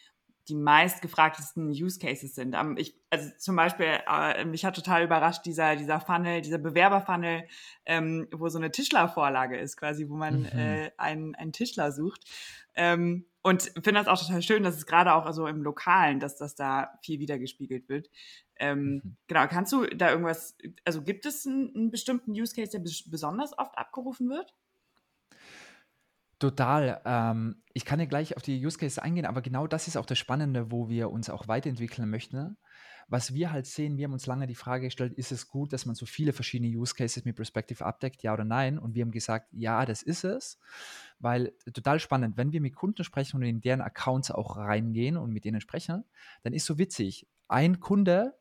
die 0.49 0.55
meistgefragtesten 0.55 1.69
Use 1.69 1.99
Cases 1.99 2.35
sind. 2.35 2.57
Ich, 2.77 2.97
also 3.11 3.31
zum 3.39 3.57
Beispiel, 3.57 3.87
äh, 4.09 4.45
mich 4.45 4.65
hat 4.65 4.75
total 4.75 5.05
überrascht 5.05 5.47
dieser, 5.47 5.77
dieser 5.77 6.01
Funnel, 6.01 6.41
dieser 6.41 6.59
Bewerberfunnel, 6.59 7.45
ähm, 7.87 8.27
wo 8.33 8.49
so 8.49 8.59
eine 8.59 8.71
Tischlervorlage 8.71 9.57
ist, 9.57 9.77
quasi, 9.77 10.09
wo 10.09 10.15
man 10.17 10.41
mhm. 10.41 10.59
äh, 10.59 10.91
einen, 10.97 11.35
einen 11.37 11.53
Tischler 11.53 11.93
sucht. 11.93 12.25
Ähm, 12.75 13.27
und 13.43 13.73
finde 13.75 13.95
das 13.95 14.07
auch 14.07 14.21
total 14.21 14.43
schön, 14.43 14.63
dass 14.63 14.77
es 14.77 14.87
gerade 14.87 15.15
auch 15.15 15.27
also 15.27 15.47
im 15.47 15.63
Lokalen, 15.63 16.21
dass 16.21 16.37
das 16.37 16.55
da 16.55 16.99
viel 17.03 17.19
wiedergespiegelt 17.19 17.89
wird. 17.89 18.09
Ähm, 18.57 18.95
mhm. 18.95 19.17
Genau, 19.27 19.47
kannst 19.49 19.73
du 19.73 19.87
da 19.87 20.11
irgendwas, 20.11 20.57
also 20.85 21.03
gibt 21.03 21.27
es 21.27 21.47
einen, 21.47 21.75
einen 21.75 21.91
bestimmten 21.91 22.33
Use 22.33 22.55
Case, 22.55 22.71
der 22.71 22.79
besonders 23.11 23.57
oft 23.59 23.77
abgerufen 23.77 24.29
wird? 24.31 24.55
Total. 26.43 27.01
Ähm, 27.05 27.63
ich 27.73 27.85
kann 27.85 28.01
ja 28.01 28.07
gleich 28.07 28.37
auf 28.37 28.43
die 28.43 28.67
Use 28.67 28.77
Cases 28.77 28.99
eingehen, 28.99 29.27
aber 29.27 29.43
genau 29.43 29.69
das 29.69 29.87
ist 29.87 29.97
auch 29.97 30.07
das 30.07 30.19
Spannende, 30.19 30.73
wo 30.73 30.89
wir 30.89 31.09
uns 31.09 31.31
auch 31.31 31.47
weiterentwickeln 31.47 32.11
möchten. 32.11 32.57
Was 33.07 33.33
wir 33.33 33.53
halt 33.53 33.67
sehen, 33.67 33.97
wir 33.97 34.07
haben 34.07 34.13
uns 34.13 34.27
lange 34.27 34.49
die 34.49 34.57
Frage 34.57 34.87
gestellt, 34.87 35.13
ist 35.13 35.31
es 35.31 35.47
gut, 35.47 35.73
dass 35.73 35.87
man 35.87 35.95
so 35.95 36.05
viele 36.05 36.33
verschiedene 36.33 36.77
Use 36.77 36.97
Cases 36.97 37.25
mit 37.25 37.37
Perspective 37.37 37.85
abdeckt, 37.87 38.25
ja 38.25 38.35
oder 38.35 38.43
nein? 38.43 38.77
Und 38.81 38.97
wir 38.97 39.03
haben 39.03 39.13
gesagt, 39.13 39.51
ja, 39.53 39.87
das 39.87 40.03
ist 40.03 40.25
es, 40.25 40.59
weil 41.21 41.53
total 41.73 42.01
spannend, 42.01 42.37
wenn 42.37 42.51
wir 42.51 42.61
mit 42.61 42.75
Kunden 42.75 43.05
sprechen 43.05 43.37
und 43.37 43.45
in 43.45 43.61
deren 43.61 43.81
Accounts 43.81 44.33
auch 44.33 44.57
reingehen 44.57 45.17
und 45.17 45.31
mit 45.31 45.45
denen 45.45 45.61
sprechen, 45.61 46.03
dann 46.43 46.55
ist 46.55 46.67
so 46.67 46.77
witzig, 46.77 47.29
ein 47.47 47.79
Kunde, 47.79 48.35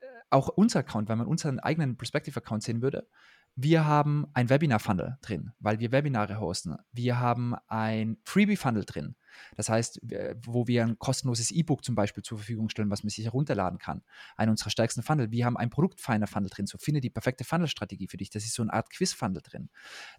äh, 0.00 0.06
auch 0.28 0.48
unser 0.48 0.80
Account, 0.80 1.08
wenn 1.08 1.16
man 1.16 1.26
unseren 1.26 1.58
eigenen 1.58 1.96
Perspective-Account 1.96 2.62
sehen 2.62 2.82
würde, 2.82 3.08
wir 3.56 3.84
haben 3.84 4.26
ein 4.32 4.48
Webinar-Funnel 4.48 5.18
drin, 5.22 5.52
weil 5.58 5.80
wir 5.80 5.92
Webinare 5.92 6.40
hosten. 6.40 6.76
Wir 6.92 7.18
haben 7.18 7.54
ein 7.68 8.18
Freebie-Funnel 8.24 8.84
drin. 8.84 9.16
Das 9.56 9.68
heißt, 9.68 10.00
wo 10.44 10.66
wir 10.66 10.82
ein 10.82 10.98
kostenloses 10.98 11.50
E-Book 11.50 11.84
zum 11.84 11.94
Beispiel 11.94 12.22
zur 12.22 12.38
Verfügung 12.38 12.68
stellen, 12.68 12.90
was 12.90 13.02
man 13.02 13.10
sich 13.10 13.24
herunterladen 13.24 13.78
kann. 13.78 14.02
Einer 14.36 14.50
unserer 14.50 14.70
stärksten 14.70 15.02
Funnel. 15.02 15.30
Wir 15.30 15.44
haben 15.44 15.56
ein 15.56 15.70
Produktfinder-Funnel 15.70 16.50
drin. 16.50 16.66
So 16.66 16.78
finde 16.78 17.00
die 17.00 17.10
perfekte 17.10 17.44
Funnel-Strategie 17.44 18.08
für 18.08 18.16
dich. 18.16 18.30
Das 18.30 18.44
ist 18.44 18.54
so 18.54 18.62
eine 18.62 18.72
Art 18.72 18.90
Quiz-Funnel 18.90 19.42
drin. 19.42 19.70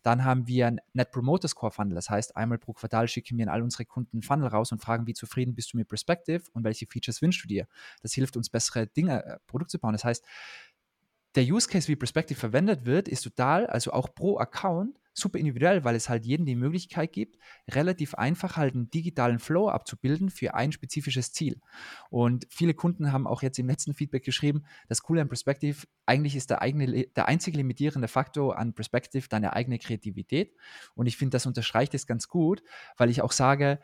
Dann 0.04 0.24
haben 0.24 0.48
wir 0.48 0.68
ein 0.68 0.82
Net 0.94 1.12
Promoter 1.12 1.48
Score-Funnel. 1.48 1.96
Das 1.96 2.10
heißt, 2.10 2.36
einmal 2.36 2.58
pro 2.58 2.74
Quartal 2.74 3.08
schicken 3.08 3.38
wir 3.38 3.46
an 3.48 3.50
all 3.50 3.62
unsere 3.62 3.86
Kunden 3.86 4.18
einen 4.18 4.24
Funnel 4.24 4.48
raus 4.48 4.72
und 4.72 4.82
fragen, 4.82 5.08
wie 5.08 5.14
zufrieden 5.14 5.56
bist 5.56 5.74
du 5.74 5.78
mit 5.78 5.88
Perspective 5.88 6.44
und 6.54 6.64
welche 6.64 6.86
Features 6.86 7.22
wünschst 7.22 7.44
du 7.44 7.48
dir. 7.48 7.68
Das 8.02 8.14
hilft 8.14 8.38
uns, 8.38 8.50
bessere 8.50 8.88
Dinge, 8.88 9.24
äh, 9.26 9.40
Produkte 9.48 9.74
zu 9.74 9.80
bauen. 9.80 9.94
Das 9.94 10.04
heißt, 10.04 10.26
der 11.36 11.44
Use 11.44 11.70
Case, 11.70 11.88
wie 11.88 11.96
Perspective 11.96 12.40
verwendet 12.40 12.86
wird, 12.86 13.08
ist 13.08 13.22
total, 13.22 13.68
also 13.68 13.92
auch 13.94 14.14
pro 14.14 14.38
Account, 14.38 14.98
super 15.14 15.40
individuell, 15.40 15.84
weil 15.84 15.96
es 15.96 16.10
halt 16.10 16.26
jedem 16.26 16.46
die 16.46 16.56
Möglichkeit 16.56 17.12
gibt, 17.12 17.38
relativ 17.70 18.16
einfach 18.16 18.58
halt 18.58 18.76
einen 18.76 18.90
digitalen 18.90 19.40
Flow 19.40 19.70
abzubilden 19.70 20.30
für 20.30 20.54
ein 20.54 20.72
spezifisches 20.72 21.34
Ziel. 21.34 21.60
Und 22.10 22.48
viele 22.50 22.74
Kunden 22.74 23.12
haben 23.12 23.28
auch 23.28 23.42
jetzt 23.42 23.60
im 23.60 23.68
letzten 23.68 23.94
Feedback 23.94 24.24
geschrieben, 24.24 24.64
das 24.88 25.02
Coole 25.02 25.22
an 25.22 25.28
Perspective, 25.28 25.86
eigentlich 26.06 26.36
ist 26.36 26.50
der, 26.50 26.62
eigene, 26.62 27.08
der 27.08 27.28
einzige 27.28 27.58
limitierende 27.58 28.08
Faktor 28.08 28.58
an 28.58 28.74
Perspective 28.74 29.28
deine 29.30 29.54
eigene 29.54 29.80
Kreativität. 29.80 30.54
Und 30.96 31.08
ich 31.08 31.18
finde, 31.18 31.36
das 31.36 31.46
unterstreicht 31.46 31.94
es 31.94 32.08
ganz 32.08 32.28
gut, 32.28 32.64
weil 32.98 33.10
ich 33.10 33.22
auch 33.22 33.32
sage, 33.32 33.80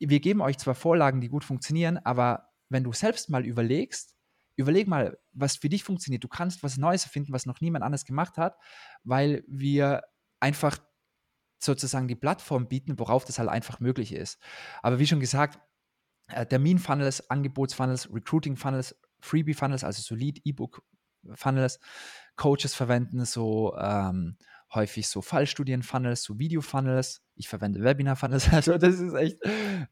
wir 0.00 0.20
geben 0.20 0.40
euch 0.40 0.58
zwar 0.58 0.74
Vorlagen, 0.74 1.20
die 1.20 1.28
gut 1.28 1.44
funktionieren, 1.44 1.98
aber 1.98 2.48
wenn 2.68 2.84
du 2.84 2.92
selbst 2.92 3.30
mal 3.30 3.46
überlegst, 3.46 4.14
überleg 4.56 4.86
mal, 4.88 5.18
was 5.32 5.56
für 5.56 5.68
dich 5.68 5.84
funktioniert. 5.84 6.24
Du 6.24 6.28
kannst 6.28 6.62
was 6.62 6.76
Neues 6.76 7.04
erfinden, 7.04 7.32
was 7.32 7.46
noch 7.46 7.60
niemand 7.60 7.84
anders 7.84 8.04
gemacht 8.04 8.36
hat, 8.36 8.56
weil 9.02 9.44
wir 9.46 10.02
einfach 10.40 10.78
sozusagen 11.58 12.08
die 12.08 12.16
Plattform 12.16 12.68
bieten, 12.68 12.98
worauf 12.98 13.24
das 13.24 13.38
halt 13.38 13.48
einfach 13.48 13.80
möglich 13.80 14.12
ist. 14.12 14.38
Aber 14.82 14.98
wie 14.98 15.06
schon 15.06 15.20
gesagt, 15.20 15.58
äh, 16.28 16.46
Termin-Funnels, 16.46 17.30
Angebots-Funnels, 17.30 18.12
Recruiting-Funnels, 18.12 18.96
Freebie-Funnels, 19.20 19.84
also 19.84 20.02
so 20.02 20.14
Lead-E-Book-Funnels, 20.14 21.80
Coaches 22.36 22.74
verwenden 22.74 23.24
so 23.24 23.76
ähm, 23.78 24.36
häufig 24.72 25.08
so 25.08 25.22
Fallstudien-Funnels, 25.22 26.22
so 26.22 26.38
Video-Funnels. 26.38 27.22
Ich 27.36 27.48
verwende 27.48 27.82
Webinar-Funnels. 27.82 28.48
Also 28.52 28.78
das 28.78 29.00
ist 29.00 29.14
echt 29.14 29.38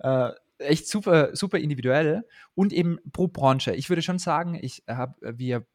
äh, 0.01 0.31
echt 0.63 0.89
super, 0.89 1.35
super 1.35 1.59
individuell 1.59 2.25
und 2.55 2.73
eben 2.73 2.99
pro 3.13 3.29
Branche. 3.29 3.75
Ich 3.75 3.89
würde 3.89 4.03
schon 4.03 4.19
sagen, 4.19 4.59
ich 4.61 4.83
habe, 4.89 5.39
wir 5.39 5.67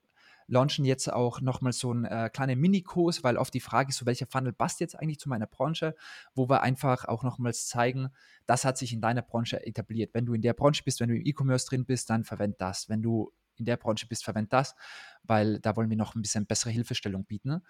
launchen 0.47 0.85
jetzt 0.85 1.11
auch 1.11 1.41
nochmal 1.41 1.73
so 1.73 1.91
einen 1.91 2.05
äh, 2.05 2.29
kleinen 2.31 2.59
Minikurs, 2.59 3.23
weil 3.23 3.37
oft 3.37 3.53
die 3.53 3.59
Frage 3.59 3.89
ist, 3.89 3.97
so 3.97 4.05
welcher 4.05 4.27
Funnel 4.27 4.53
passt 4.53 4.79
jetzt 4.79 4.95
eigentlich 4.95 5.19
zu 5.19 5.29
meiner 5.29 5.45
Branche, 5.45 5.95
wo 6.33 6.49
wir 6.49 6.61
einfach 6.63 7.05
auch 7.05 7.23
nochmals 7.23 7.67
zeigen, 7.67 8.09
das 8.45 8.63
hat 8.63 8.77
sich 8.77 8.93
in 8.93 9.01
deiner 9.01 9.21
Branche 9.21 9.65
etabliert. 9.65 10.13
Wenn 10.13 10.25
du 10.25 10.33
in 10.33 10.41
der 10.41 10.53
Branche 10.53 10.83
bist, 10.83 10.99
wenn 10.99 11.09
du 11.09 11.15
im 11.15 11.25
E-Commerce 11.25 11.67
drin 11.67 11.85
bist, 11.85 12.09
dann 12.09 12.23
verwend 12.23 12.61
das. 12.61 12.87
Wenn 12.87 13.01
du 13.01 13.31
in 13.57 13.65
der 13.65 13.77
Branche 13.77 14.07
bist, 14.07 14.23
verwend 14.23 14.53
das, 14.53 14.75
weil 15.23 15.59
da 15.59 15.75
wollen 15.75 15.89
wir 15.89 15.97
noch 15.97 16.15
ein 16.15 16.21
bisschen 16.21 16.45
bessere 16.45 16.71
Hilfestellung 16.71 17.25
bieten. 17.25 17.61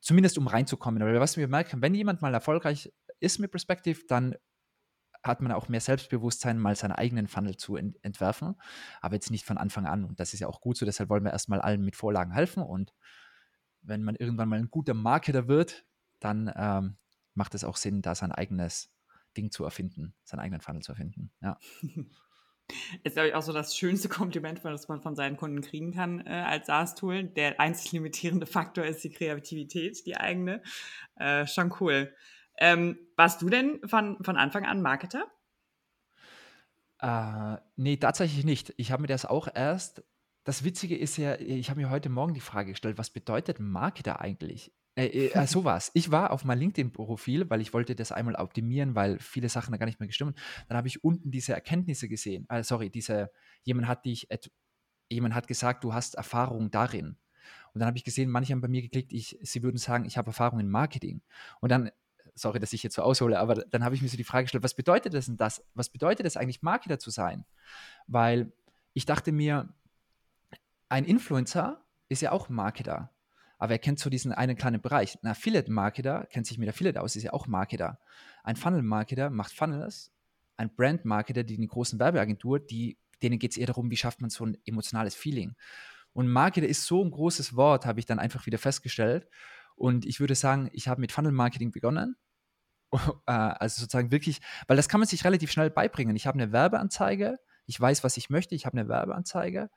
Zumindest 0.00 0.38
um 0.38 0.46
reinzukommen. 0.46 1.02
Aber 1.02 1.20
was 1.20 1.36
wir 1.36 1.48
merken, 1.48 1.82
wenn 1.82 1.94
jemand 1.94 2.22
mal 2.22 2.32
erfolgreich 2.32 2.92
ist 3.20 3.38
mit 3.38 3.50
Perspective, 3.50 4.00
dann 4.08 4.34
hat 5.22 5.40
man 5.40 5.52
auch 5.52 5.68
mehr 5.68 5.80
Selbstbewusstsein, 5.80 6.58
mal 6.58 6.74
seinen 6.74 6.92
eigenen 6.92 7.28
Funnel 7.28 7.56
zu 7.56 7.76
ent 7.76 7.96
entwerfen, 8.02 8.56
aber 9.00 9.14
jetzt 9.14 9.30
nicht 9.30 9.44
von 9.44 9.58
Anfang 9.58 9.86
an. 9.86 10.04
Und 10.04 10.20
das 10.20 10.34
ist 10.34 10.40
ja 10.40 10.48
auch 10.48 10.60
gut 10.60 10.76
so, 10.76 10.84
deshalb 10.84 11.08
wollen 11.08 11.24
wir 11.24 11.32
erstmal 11.32 11.60
allen 11.60 11.84
mit 11.84 11.96
Vorlagen 11.96 12.32
helfen. 12.32 12.62
Und 12.62 12.92
wenn 13.82 14.02
man 14.02 14.16
irgendwann 14.16 14.48
mal 14.48 14.58
ein 14.58 14.70
guter 14.70 14.94
Marketer 14.94 15.48
wird, 15.48 15.84
dann 16.20 16.52
ähm, 16.56 16.96
macht 17.34 17.54
es 17.54 17.64
auch 17.64 17.76
Sinn, 17.76 18.02
da 18.02 18.14
sein 18.14 18.32
eigenes 18.32 18.92
Ding 19.36 19.50
zu 19.50 19.64
erfinden, 19.64 20.14
seinen 20.24 20.40
eigenen 20.40 20.60
Funnel 20.60 20.82
zu 20.82 20.92
erfinden. 20.92 21.32
Ja. 21.40 21.58
Ist, 23.02 23.14
glaube 23.14 23.28
ich, 23.28 23.34
auch 23.34 23.42
so 23.42 23.52
das 23.52 23.76
schönste 23.76 24.08
Kompliment, 24.08 24.64
das 24.64 24.88
man 24.88 25.02
von 25.02 25.14
seinen 25.14 25.36
Kunden 25.36 25.60
kriegen 25.60 25.92
kann 25.92 26.24
äh, 26.26 26.30
als 26.30 26.66
SaaS-Tool. 26.66 27.24
Der 27.24 27.60
einzig 27.60 27.92
limitierende 27.92 28.46
Faktor 28.46 28.84
ist 28.84 29.04
die 29.04 29.10
Kreativität, 29.10 30.06
die 30.06 30.16
eigene. 30.16 30.62
Äh, 31.16 31.46
schon 31.46 31.74
cool. 31.80 32.14
Ähm, 32.58 32.98
warst 33.16 33.42
du 33.42 33.48
denn 33.48 33.80
von, 33.86 34.22
von 34.22 34.36
Anfang 34.36 34.64
an 34.64 34.82
Marketer? 34.82 35.26
Äh, 36.98 37.56
nee, 37.76 37.96
tatsächlich 37.96 38.44
nicht. 38.44 38.72
Ich 38.76 38.92
habe 38.92 39.02
mir 39.02 39.08
das 39.08 39.26
auch 39.26 39.48
erst. 39.52 40.04
Das 40.44 40.64
Witzige 40.64 40.96
ist 40.96 41.16
ja, 41.16 41.36
ich 41.36 41.70
habe 41.70 41.80
mir 41.80 41.90
heute 41.90 42.08
Morgen 42.08 42.34
die 42.34 42.40
Frage 42.40 42.70
gestellt, 42.70 42.98
was 42.98 43.10
bedeutet 43.10 43.60
Marketer 43.60 44.20
eigentlich? 44.20 44.72
Äh, 44.94 45.06
äh, 45.06 45.26
äh 45.32 45.46
sowas. 45.46 45.90
Ich 45.94 46.10
war 46.10 46.30
auf 46.30 46.44
meinem 46.44 46.60
LinkedIn-Profil, 46.60 47.48
weil 47.50 47.60
ich 47.60 47.72
wollte 47.72 47.94
das 47.94 48.12
einmal 48.12 48.36
optimieren, 48.36 48.94
weil 48.94 49.18
viele 49.18 49.48
Sachen 49.48 49.72
da 49.72 49.78
gar 49.78 49.86
nicht 49.86 50.00
mehr 50.00 50.06
gestimmt. 50.06 50.38
Dann 50.68 50.76
habe 50.76 50.88
ich 50.88 51.02
unten 51.02 51.30
diese 51.30 51.52
Erkenntnisse 51.52 52.08
gesehen. 52.08 52.46
Äh, 52.48 52.62
sorry, 52.62 52.90
diese, 52.90 53.30
jemand 53.62 53.88
hat 53.88 54.04
dich, 54.04 54.28
jemand 55.08 55.34
hat 55.34 55.46
gesagt, 55.48 55.84
du 55.84 55.94
hast 55.94 56.14
Erfahrung 56.14 56.70
darin. 56.70 57.16
Und 57.74 57.80
dann 57.80 57.86
habe 57.86 57.96
ich 57.96 58.04
gesehen, 58.04 58.30
manche 58.30 58.52
haben 58.52 58.60
bei 58.60 58.68
mir 58.68 58.82
geklickt, 58.82 59.12
ich, 59.12 59.38
sie 59.42 59.62
würden 59.62 59.78
sagen, 59.78 60.04
ich 60.04 60.18
habe 60.18 60.28
Erfahrung 60.28 60.60
in 60.60 60.68
Marketing. 60.68 61.22
Und 61.60 61.70
dann 61.70 61.90
sorry, 62.34 62.58
dass 62.58 62.72
ich 62.72 62.82
jetzt 62.82 62.94
so 62.94 63.02
aushole, 63.02 63.38
aber 63.38 63.54
dann 63.54 63.84
habe 63.84 63.94
ich 63.94 64.02
mir 64.02 64.08
so 64.08 64.16
die 64.16 64.24
Frage 64.24 64.44
gestellt, 64.44 64.64
was 64.64 64.74
bedeutet 64.74 65.14
das 65.14 65.26
denn 65.26 65.36
das? 65.36 65.64
Was 65.74 65.88
bedeutet 65.88 66.26
es 66.26 66.36
eigentlich, 66.36 66.62
Marketer 66.62 66.98
zu 66.98 67.10
sein? 67.10 67.44
Weil 68.06 68.52
ich 68.94 69.06
dachte 69.06 69.32
mir, 69.32 69.72
ein 70.88 71.04
Influencer 71.04 71.84
ist 72.08 72.22
ja 72.22 72.32
auch 72.32 72.48
Marketer, 72.48 73.10
aber 73.58 73.72
er 73.72 73.78
kennt 73.78 73.98
so 73.98 74.10
diesen 74.10 74.32
einen 74.32 74.56
kleinen 74.56 74.80
Bereich. 74.80 75.18
Ein 75.22 75.28
Affiliate-Marketer 75.28 76.26
kennt 76.30 76.46
sich 76.46 76.58
mit 76.58 76.68
Affiliate 76.68 77.00
aus, 77.00 77.16
ist 77.16 77.22
ja 77.22 77.32
auch 77.32 77.46
Marketer. 77.46 77.98
Ein 78.42 78.56
Funnel-Marketer 78.56 79.30
macht 79.30 79.52
Funnels. 79.52 80.10
Ein 80.56 80.74
Brand-Marketer, 80.74 81.44
die 81.44 81.56
eine 81.56 81.66
große 81.66 81.98
Werbeagentur, 81.98 82.60
die, 82.60 82.98
denen 83.22 83.38
geht 83.38 83.52
es 83.52 83.56
eher 83.56 83.66
darum, 83.66 83.90
wie 83.90 83.96
schafft 83.96 84.20
man 84.20 84.30
so 84.30 84.44
ein 84.44 84.58
emotionales 84.64 85.14
Feeling. 85.14 85.54
Und 86.12 86.28
Marketer 86.28 86.66
ist 86.66 86.84
so 86.84 87.02
ein 87.02 87.10
großes 87.10 87.56
Wort, 87.56 87.86
habe 87.86 88.00
ich 88.00 88.06
dann 88.06 88.18
einfach 88.18 88.46
wieder 88.46 88.58
festgestellt. 88.58 89.26
Und 89.76 90.04
ich 90.04 90.20
würde 90.20 90.34
sagen, 90.34 90.68
ich 90.72 90.88
habe 90.88 91.00
mit 91.00 91.12
Funnel 91.12 91.32
Marketing 91.32 91.72
begonnen. 91.72 92.16
Äh, 93.26 93.32
also 93.32 93.80
sozusagen 93.80 94.10
wirklich, 94.10 94.40
weil 94.66 94.76
das 94.76 94.88
kann 94.88 95.00
man 95.00 95.08
sich 95.08 95.24
relativ 95.24 95.50
schnell 95.50 95.70
beibringen. 95.70 96.14
Ich 96.16 96.26
habe 96.26 96.38
eine 96.38 96.52
Werbeanzeige, 96.52 97.38
ich 97.66 97.80
weiß, 97.80 98.04
was 98.04 98.16
ich 98.16 98.30
möchte, 98.30 98.54
ich 98.54 98.66
habe 98.66 98.76
eine 98.76 98.88
Werbeanzeige, 98.88 99.70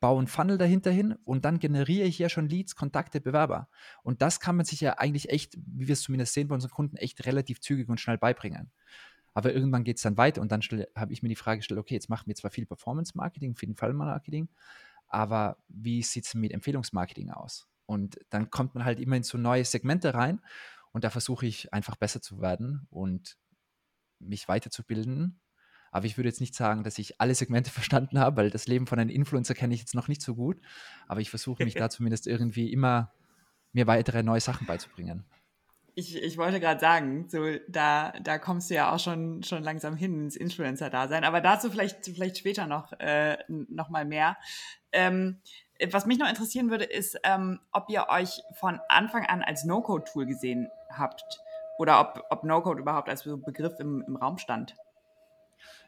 baue 0.00 0.18
einen 0.18 0.26
Funnel 0.26 0.56
dahinter 0.56 0.90
hin 0.90 1.16
und 1.24 1.44
dann 1.44 1.58
generiere 1.58 2.06
ich 2.06 2.18
ja 2.18 2.28
schon 2.28 2.48
Leads, 2.48 2.74
Kontakte, 2.74 3.20
Bewerber. 3.20 3.68
Und 4.02 4.22
das 4.22 4.40
kann 4.40 4.56
man 4.56 4.64
sich 4.64 4.80
ja 4.80 4.94
eigentlich 4.98 5.28
echt, 5.28 5.58
wie 5.66 5.86
wir 5.86 5.92
es 5.92 6.02
zumindest 6.02 6.32
sehen 6.32 6.48
bei 6.48 6.54
unseren 6.54 6.70
Kunden, 6.70 6.96
echt 6.96 7.26
relativ 7.26 7.60
zügig 7.60 7.88
und 7.88 8.00
schnell 8.00 8.16
beibringen. 8.16 8.72
Aber 9.34 9.52
irgendwann 9.52 9.84
geht 9.84 9.98
es 9.98 10.02
dann 10.02 10.16
weiter 10.16 10.40
und 10.40 10.50
dann 10.50 10.62
habe 10.96 11.12
ich 11.12 11.22
mir 11.22 11.28
die 11.28 11.36
Frage 11.36 11.58
gestellt, 11.58 11.78
okay, 11.78 11.94
jetzt 11.94 12.08
machen 12.08 12.26
wir 12.26 12.34
zwar 12.34 12.50
viel 12.50 12.66
Performance-Marketing, 12.66 13.54
viel 13.54 13.74
Fall-Marketing, 13.74 14.48
aber 15.08 15.58
wie 15.68 16.02
sieht 16.02 16.24
es 16.24 16.34
mit 16.34 16.52
Empfehlungsmarketing 16.52 17.30
aus? 17.30 17.68
Und 17.86 18.18
dann 18.30 18.50
kommt 18.50 18.74
man 18.74 18.84
halt 18.84 19.00
immer 19.00 19.16
in 19.16 19.24
so 19.24 19.36
neue 19.36 19.64
Segmente 19.64 20.14
rein. 20.14 20.40
Und 20.92 21.04
da 21.04 21.10
versuche 21.10 21.46
ich 21.46 21.72
einfach 21.72 21.96
besser 21.96 22.20
zu 22.20 22.40
werden 22.40 22.86
und 22.90 23.36
mich 24.18 24.48
weiterzubilden. 24.48 25.40
Aber 25.92 26.06
ich 26.06 26.16
würde 26.16 26.28
jetzt 26.28 26.40
nicht 26.40 26.54
sagen, 26.54 26.84
dass 26.84 26.98
ich 26.98 27.20
alle 27.20 27.34
Segmente 27.34 27.70
verstanden 27.70 28.18
habe, 28.18 28.36
weil 28.36 28.50
das 28.50 28.66
Leben 28.66 28.86
von 28.86 28.98
einem 28.98 29.10
Influencer 29.10 29.54
kenne 29.54 29.74
ich 29.74 29.80
jetzt 29.80 29.94
noch 29.94 30.08
nicht 30.08 30.22
so 30.22 30.34
gut. 30.34 30.60
Aber 31.06 31.20
ich 31.20 31.30
versuche 31.30 31.64
mich 31.64 31.74
da 31.76 31.90
zumindest 31.90 32.26
irgendwie 32.26 32.72
immer 32.72 33.12
mir 33.72 33.86
weitere 33.86 34.22
neue 34.22 34.40
Sachen 34.40 34.66
beizubringen. 34.66 35.24
Ich, 35.94 36.16
ich 36.16 36.38
wollte 36.38 36.60
gerade 36.60 36.80
sagen, 36.80 37.28
so 37.28 37.44
da, 37.68 38.12
da 38.22 38.38
kommst 38.38 38.70
du 38.70 38.74
ja 38.74 38.92
auch 38.92 38.98
schon, 38.98 39.42
schon 39.42 39.62
langsam 39.62 39.96
hin 39.96 40.24
ins 40.24 40.36
Influencer-Dasein, 40.36 41.24
aber 41.24 41.40
dazu 41.40 41.70
vielleicht, 41.70 42.04
vielleicht 42.04 42.38
später 42.38 42.66
noch, 42.66 42.92
äh, 42.98 43.38
noch 43.48 43.88
mal 43.90 44.04
mehr. 44.04 44.36
Ähm, 44.92 45.40
was 45.90 46.06
mich 46.06 46.18
noch 46.18 46.28
interessieren 46.28 46.70
würde, 46.70 46.84
ist, 46.84 47.18
ähm, 47.24 47.60
ob 47.72 47.88
ihr 47.88 48.06
euch 48.08 48.42
von 48.58 48.80
Anfang 48.88 49.24
an 49.26 49.42
als 49.42 49.64
No-Code-Tool 49.64 50.26
gesehen 50.26 50.68
habt 50.90 51.40
oder 51.78 52.00
ob, 52.00 52.24
ob 52.30 52.44
No-Code 52.44 52.80
überhaupt 52.80 53.08
als 53.08 53.24
Begriff 53.24 53.78
im, 53.78 54.04
im 54.06 54.16
Raum 54.16 54.38
stand. 54.38 54.76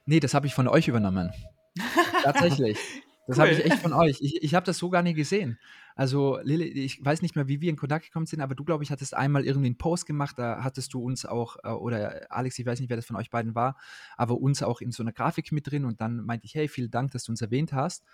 Nee, 0.06 0.20
das 0.20 0.34
habe 0.34 0.46
ich 0.46 0.54
von 0.54 0.68
euch 0.68 0.88
übernommen. 0.88 1.32
Tatsächlich. 2.22 2.78
Das 3.26 3.38
cool. 3.38 3.44
habe 3.44 3.52
ich 3.52 3.64
echt 3.64 3.78
von 3.78 3.92
euch. 3.92 4.18
Ich, 4.20 4.42
ich 4.42 4.54
habe 4.54 4.66
das 4.66 4.78
so 4.78 4.90
gar 4.90 5.02
nicht 5.02 5.16
gesehen. 5.16 5.58
Also, 5.94 6.38
Lili, 6.42 6.64
ich 6.64 7.04
weiß 7.04 7.22
nicht 7.22 7.36
mehr, 7.36 7.48
wie 7.48 7.60
wir 7.60 7.70
in 7.70 7.76
Kontakt 7.76 8.06
gekommen 8.06 8.26
sind, 8.26 8.40
aber 8.40 8.54
du, 8.54 8.64
glaube 8.64 8.82
ich, 8.82 8.90
hattest 8.90 9.14
einmal 9.14 9.44
irgendwie 9.44 9.66
einen 9.66 9.78
Post 9.78 10.06
gemacht, 10.06 10.38
da 10.38 10.64
hattest 10.64 10.94
du 10.94 11.02
uns 11.02 11.24
auch, 11.26 11.56
äh, 11.62 11.68
oder 11.68 12.26
Alex, 12.30 12.58
ich 12.58 12.66
weiß 12.66 12.80
nicht, 12.80 12.88
wer 12.90 12.96
das 12.96 13.06
von 13.06 13.16
euch 13.16 13.30
beiden 13.30 13.54
war, 13.54 13.76
aber 14.16 14.38
uns 14.38 14.62
auch 14.62 14.80
in 14.80 14.90
so 14.90 15.02
einer 15.02 15.12
Grafik 15.12 15.52
mit 15.52 15.70
drin 15.70 15.84
und 15.84 16.00
dann 16.00 16.24
meinte 16.24 16.46
ich, 16.46 16.54
hey, 16.54 16.66
vielen 16.66 16.90
Dank, 16.90 17.12
dass 17.12 17.24
du 17.24 17.32
uns 17.32 17.42
erwähnt 17.42 17.72
hast. 17.72 18.04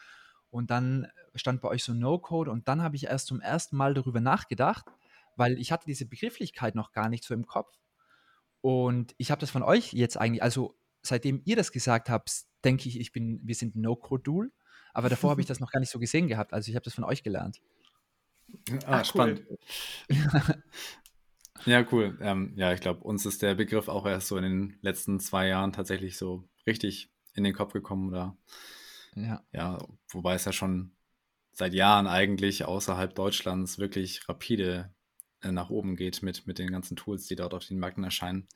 Und 0.51 0.71
dann 0.71 1.07
stand 1.35 1.61
bei 1.61 1.69
euch 1.69 1.85
so 1.85 1.93
No-Code 1.95 2.51
und 2.51 2.69
dann 2.69 2.83
habe 2.83 2.97
ich 2.97 3.05
erst 3.05 3.27
zum 3.27 3.41
ersten 3.41 3.77
Mal 3.77 3.95
darüber 3.95 4.21
nachgedacht, 4.21 4.87
weil 5.37 5.59
ich 5.59 5.73
hatte 5.73 5.87
diese 5.87 6.07
Begrifflichkeit 6.07 6.75
noch 6.75 6.93
gar 6.93 7.09
nicht 7.09 7.25
so 7.25 7.35
im 7.35 7.47
Kopf. 7.47 7.73
Und 8.61 9.15
ich 9.19 9.31
habe 9.31 9.41
das 9.41 9.51
von 9.51 9.63
euch 9.63 9.93
jetzt 9.93 10.17
eigentlich, 10.19 10.43
also 10.43 10.75
seitdem 11.03 11.43
ihr 11.45 11.55
das 11.55 11.71
gesagt 11.71 12.11
habt, 12.11 12.45
denke 12.65 12.89
ich, 12.89 12.99
ich 12.99 13.13
bin, 13.13 13.41
wir 13.45 13.55
sind 13.55 13.77
No-Code-Duel. 13.77 14.51
Aber 14.93 15.09
davor 15.09 15.31
habe 15.31 15.41
ich 15.41 15.47
das 15.49 15.61
noch 15.61 15.71
gar 15.71 15.81
nicht 15.81 15.91
so 15.91 15.99
gesehen 15.99 16.29
gehabt. 16.29 16.53
Also 16.53 16.71
ich 16.71 16.77
habe 16.77 16.85
das 16.85 16.95
von 16.95 17.05
euch 17.05 17.23
gelernt. 17.23 17.61
Ah, 18.87 19.01
Ach, 19.01 19.05
spannend. 19.05 19.45
Cool. 19.49 19.59
ja, 21.67 21.87
cool. 21.93 22.19
Ähm, 22.21 22.53
ja, 22.57 22.73
ich 22.73 22.81
glaube, 22.81 23.05
uns 23.05 23.27
ist 23.27 23.43
der 23.43 23.55
Begriff 23.55 23.89
auch 23.89 24.07
erst 24.07 24.29
so 24.29 24.37
in 24.37 24.45
den 24.45 24.79
letzten 24.81 25.21
zwei 25.21 25.49
Jahren 25.49 25.73
tatsächlich 25.73 26.17
so 26.17 26.49
richtig 26.67 27.11
in 27.35 27.45
den 27.45 27.55
Kopf 27.55 27.73
gekommen. 27.73 28.09
Oder 28.09 28.37
ja. 29.15 29.43
ja, 29.53 29.79
wobei 30.09 30.35
es 30.35 30.45
ja 30.45 30.53
schon 30.53 30.93
seit 31.53 31.75
Jahren 31.75 32.07
eigentlich 32.07 32.65
außerhalb 32.65 33.15
Deutschlands 33.15 33.79
wirklich 33.79 34.29
rapide 34.29 34.95
nach 35.43 35.71
oben 35.71 35.97
geht 35.97 36.23
mit, 36.23 36.47
mit 36.47 36.59
den 36.59 36.71
ganzen 36.71 36.97
Tools, 36.97 37.27
die 37.27 37.37
dort 37.37 37.55
auf 37.55 37.65
den 37.65 37.79
Märkten 37.79 38.05
erscheinen. 38.05 38.49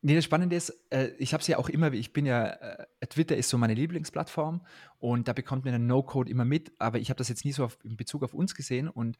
Nee, 0.00 0.14
das 0.14 0.24
Spannende 0.24 0.54
ist, 0.54 0.70
äh, 0.90 1.08
ich 1.18 1.32
habe 1.32 1.40
es 1.40 1.48
ja 1.48 1.58
auch 1.58 1.68
immer, 1.68 1.92
ich 1.92 2.12
bin 2.12 2.24
ja, 2.24 2.46
äh, 2.46 3.06
Twitter 3.08 3.36
ist 3.36 3.48
so 3.48 3.58
meine 3.58 3.74
Lieblingsplattform 3.74 4.64
und 4.98 5.26
da 5.26 5.32
bekommt 5.32 5.64
man 5.64 5.72
den 5.72 5.86
No-Code 5.86 6.30
immer 6.30 6.44
mit, 6.44 6.72
aber 6.78 6.98
ich 6.98 7.10
habe 7.10 7.18
das 7.18 7.28
jetzt 7.28 7.44
nie 7.44 7.52
so 7.52 7.64
auf, 7.64 7.78
in 7.82 7.96
Bezug 7.96 8.22
auf 8.22 8.32
uns 8.32 8.54
gesehen 8.54 8.88
und 8.88 9.18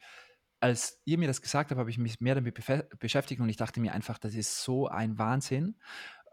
als 0.61 1.01
ihr 1.05 1.17
mir 1.17 1.27
das 1.27 1.41
gesagt 1.41 1.71
habt, 1.71 1.79
habe 1.79 1.89
ich 1.89 1.97
mich 1.97 2.19
mehr 2.21 2.35
damit 2.35 2.59
beschäftigt 2.99 3.41
und 3.41 3.49
ich 3.49 3.57
dachte 3.57 3.79
mir 3.79 3.93
einfach, 3.93 4.17
das 4.17 4.35
ist 4.35 4.61
so 4.63 4.87
ein 4.87 5.17
Wahnsinn. 5.17 5.75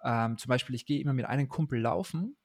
Ähm, 0.04 0.36
zum 0.38 0.48
Beispiel, 0.48 0.74
ich 0.74 0.86
gehe 0.86 1.00
immer 1.00 1.12
mit 1.12 1.26
einem 1.26 1.48
Kumpel 1.48 1.80
laufen 1.80 2.36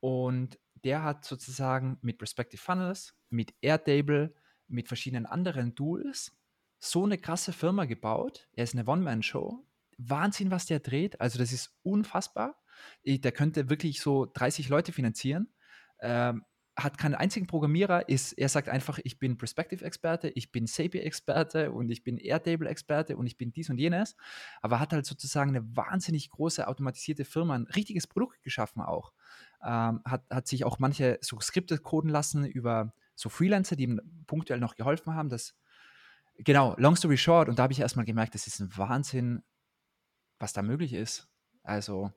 und 0.00 0.58
der 0.84 1.02
hat 1.02 1.24
sozusagen 1.24 1.98
mit 2.02 2.18
Perspective 2.18 2.60
Funnels, 2.60 3.14
mit 3.30 3.54
Airtable, 3.62 4.34
mit 4.68 4.88
verschiedenen 4.88 5.26
anderen 5.26 5.74
Tools 5.74 6.36
so 6.84 7.04
eine 7.04 7.18
krasse 7.18 7.52
Firma 7.52 7.84
gebaut. 7.84 8.48
Er 8.52 8.64
ist 8.64 8.74
eine 8.74 8.86
One-Man-Show 8.86 9.64
Wahnsinn, 9.98 10.50
was 10.50 10.66
der 10.66 10.80
dreht. 10.80 11.20
Also 11.20 11.38
das 11.38 11.52
ist 11.52 11.76
unfassbar. 11.82 12.56
Der 13.04 13.32
könnte 13.32 13.70
wirklich 13.70 14.00
so 14.00 14.26
30 14.26 14.68
Leute 14.68 14.92
finanzieren. 14.92 15.48
Ähm, 16.00 16.44
hat 16.76 16.98
keinen 16.98 17.14
einzigen 17.14 17.46
Programmierer, 17.46 18.08
ist, 18.08 18.32
er 18.32 18.48
sagt 18.48 18.68
einfach, 18.68 18.98
ich 19.04 19.20
bin 19.20 19.38
Perspective-Experte, 19.38 20.30
ich 20.30 20.50
bin 20.50 20.66
Zapier-Experte 20.66 21.70
und 21.70 21.88
ich 21.88 22.02
bin 22.02 22.18
Airtable-Experte 22.18 23.16
und 23.16 23.28
ich 23.28 23.36
bin 23.36 23.52
dies 23.52 23.70
und 23.70 23.78
jenes, 23.78 24.16
aber 24.60 24.80
hat 24.80 24.92
halt 24.92 25.06
sozusagen 25.06 25.50
eine 25.50 25.76
wahnsinnig 25.76 26.30
große 26.30 26.66
automatisierte 26.66 27.24
Firma, 27.24 27.54
ein 27.54 27.68
richtiges 27.68 28.08
Produkt 28.08 28.42
geschaffen 28.42 28.82
auch. 28.82 29.12
Ähm, 29.64 30.02
hat, 30.04 30.24
hat 30.28 30.48
sich 30.48 30.64
auch 30.64 30.80
manche 30.80 31.18
so 31.20 31.38
Skripte 31.38 31.78
coden 31.78 32.10
lassen 32.10 32.44
über 32.44 32.92
so 33.14 33.28
Freelancer, 33.28 33.76
die 33.76 33.84
ihm 33.84 34.00
punktuell 34.26 34.58
noch 34.58 34.74
geholfen 34.74 35.14
haben. 35.14 35.28
Das, 35.28 35.54
genau, 36.38 36.74
long 36.78 36.96
story 36.96 37.16
short, 37.16 37.48
und 37.48 37.58
da 37.58 37.64
habe 37.64 37.72
ich 37.72 37.80
erstmal 37.80 38.04
gemerkt, 38.04 38.34
das 38.34 38.46
ist 38.46 38.60
ein 38.60 38.76
Wahnsinn, 38.76 39.42
was 40.38 40.52
da 40.52 40.62
möglich 40.62 40.92
ist. 40.92 41.28
Also, 41.62 42.12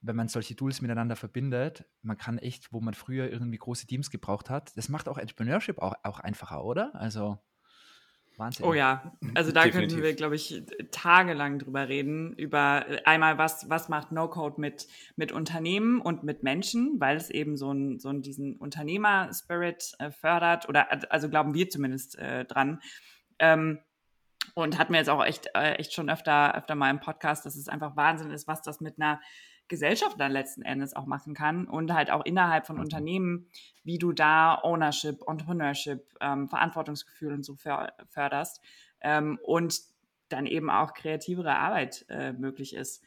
wenn 0.00 0.16
man 0.16 0.28
solche 0.28 0.54
Tools 0.54 0.82
miteinander 0.82 1.16
verbindet, 1.16 1.84
man 2.02 2.16
kann 2.18 2.38
echt, 2.38 2.72
wo 2.72 2.80
man 2.80 2.94
früher 2.94 3.30
irgendwie 3.30 3.58
große 3.58 3.86
Teams 3.86 4.10
gebraucht 4.10 4.50
hat, 4.50 4.76
das 4.76 4.88
macht 4.88 5.08
auch 5.08 5.18
Entrepreneurship 5.18 5.78
auch, 5.78 5.94
auch 6.02 6.20
einfacher, 6.20 6.64
oder? 6.64 6.94
Also, 6.94 7.38
Wahnsinn. 8.38 8.66
Oh 8.66 8.74
ja, 8.74 9.12
also 9.34 9.52
da 9.52 9.64
Definitiv. 9.64 9.90
könnten 9.90 10.02
wir, 10.04 10.14
glaube 10.14 10.36
ich, 10.36 10.62
tagelang 10.90 11.58
drüber 11.58 11.88
reden, 11.88 12.34
über 12.34 12.86
äh, 12.88 13.02
einmal, 13.04 13.38
was, 13.38 13.68
was 13.70 13.88
macht 13.88 14.12
No-Code 14.12 14.60
mit, 14.60 14.86
mit 15.16 15.32
Unternehmen 15.32 16.00
und 16.00 16.22
mit 16.24 16.42
Menschen, 16.42 17.00
weil 17.00 17.16
es 17.16 17.30
eben 17.30 17.56
so, 17.56 17.72
ein, 17.72 17.98
so 17.98 18.08
einen, 18.10 18.22
diesen 18.22 18.56
Unternehmer-Spirit 18.56 19.94
äh, 19.98 20.10
fördert, 20.10 20.68
oder 20.68 20.88
also 21.10 21.28
glauben 21.28 21.54
wir 21.54 21.68
zumindest 21.70 22.18
äh, 22.18 22.44
dran. 22.44 22.80
Ähm, 23.38 23.78
und 24.54 24.78
hatten 24.78 24.92
wir 24.92 25.00
jetzt 25.00 25.10
auch 25.10 25.24
echt, 25.24 25.48
äh, 25.54 25.72
echt 25.74 25.92
schon 25.92 26.08
öfter, 26.08 26.54
öfter 26.54 26.74
mal 26.74 26.90
im 26.90 27.00
Podcast, 27.00 27.44
dass 27.46 27.56
es 27.56 27.68
einfach 27.68 27.96
Wahnsinn 27.96 28.30
ist, 28.30 28.46
was 28.46 28.62
das 28.62 28.80
mit 28.80 29.00
einer 29.00 29.20
Gesellschaft 29.68 30.18
dann 30.20 30.32
letzten 30.32 30.62
Endes 30.62 30.94
auch 30.94 31.06
machen 31.06 31.34
kann 31.34 31.66
und 31.66 31.92
halt 31.92 32.10
auch 32.10 32.24
innerhalb 32.24 32.66
von 32.66 32.76
mhm. 32.76 32.82
Unternehmen, 32.82 33.48
wie 33.84 33.98
du 33.98 34.12
da 34.12 34.60
Ownership, 34.62 35.22
Entrepreneurship, 35.26 36.14
ähm, 36.20 36.48
Verantwortungsgefühl 36.48 37.32
und 37.32 37.44
so 37.44 37.56
förderst 37.56 38.60
ähm, 39.00 39.38
und 39.42 39.80
dann 40.28 40.46
eben 40.46 40.70
auch 40.70 40.94
kreativere 40.94 41.56
Arbeit 41.56 42.04
äh, 42.08 42.32
möglich 42.32 42.74
ist. 42.74 43.02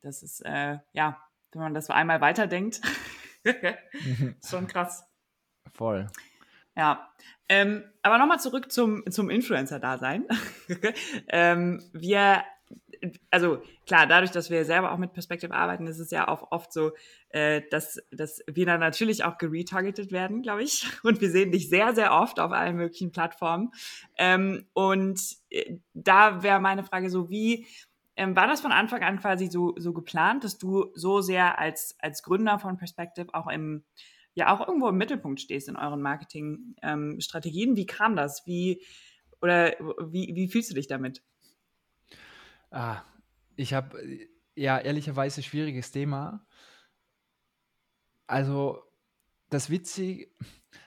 Das 0.00 0.22
ist, 0.22 0.40
äh, 0.40 0.78
ja, 0.92 1.20
wenn 1.52 1.62
man 1.62 1.74
das 1.74 1.90
einmal 1.90 2.20
weiterdenkt, 2.20 2.80
schon 4.46 4.66
krass. 4.66 5.04
Voll. 5.72 6.06
Ja, 6.76 7.08
ähm, 7.48 7.84
aber 8.02 8.18
nochmal 8.18 8.40
zurück 8.40 8.72
zum, 8.72 9.04
zum 9.10 9.30
Influencer-Dasein. 9.30 10.26
ähm, 11.28 11.82
wir, 11.92 12.42
also 13.30 13.62
klar, 13.86 14.06
dadurch, 14.06 14.30
dass 14.30 14.50
wir 14.50 14.64
selber 14.64 14.92
auch 14.92 14.98
mit 14.98 15.12
Perspective 15.12 15.52
arbeiten, 15.52 15.86
ist 15.86 15.98
es 15.98 16.10
ja 16.10 16.28
auch 16.28 16.50
oft 16.50 16.72
so, 16.72 16.92
äh, 17.30 17.62
dass, 17.70 18.00
dass 18.10 18.42
wir 18.46 18.66
dann 18.66 18.80
natürlich 18.80 19.24
auch 19.24 19.38
geretargetet 19.38 20.12
werden, 20.12 20.42
glaube 20.42 20.62
ich. 20.62 20.86
Und 21.02 21.20
wir 21.20 21.30
sehen 21.30 21.52
dich 21.52 21.68
sehr, 21.68 21.94
sehr 21.94 22.12
oft 22.12 22.40
auf 22.40 22.52
allen 22.52 22.76
möglichen 22.76 23.12
Plattformen. 23.12 23.70
Ähm, 24.16 24.66
und 24.74 25.20
äh, 25.50 25.76
da 25.92 26.42
wäre 26.42 26.60
meine 26.60 26.84
Frage 26.84 27.10
so, 27.10 27.30
wie, 27.30 27.66
ähm, 28.16 28.36
war 28.36 28.46
das 28.46 28.60
von 28.60 28.72
Anfang 28.72 29.02
an 29.02 29.18
quasi 29.18 29.46
so, 29.46 29.74
so 29.76 29.92
geplant, 29.92 30.44
dass 30.44 30.58
du 30.58 30.92
so 30.94 31.20
sehr 31.20 31.58
als, 31.58 31.96
als 31.98 32.22
Gründer 32.22 32.58
von 32.58 32.76
Perspective 32.76 33.28
auch 33.32 33.48
im 33.48 33.84
ja 34.34 34.52
auch 34.52 34.66
irgendwo 34.66 34.88
im 34.88 34.96
Mittelpunkt 34.96 35.40
stehst 35.40 35.68
in 35.68 35.76
euren 35.76 36.02
Marketingstrategien. 36.02 37.70
Ähm, 37.70 37.76
wie 37.76 37.86
kam 37.86 38.16
das? 38.16 38.44
Wie 38.46 38.82
oder 39.40 39.72
wie, 40.10 40.34
wie 40.34 40.48
fühlst 40.48 40.70
du 40.70 40.74
dich 40.74 40.88
damit? 40.88 41.22
Ah, 42.74 43.04
ich 43.54 43.72
habe 43.72 44.26
ja 44.56 44.78
ehrlicherweise 44.78 45.44
schwieriges 45.44 45.92
Thema. 45.92 46.44
Also 48.26 48.82
das 49.48 49.70
Witzige, 49.70 50.26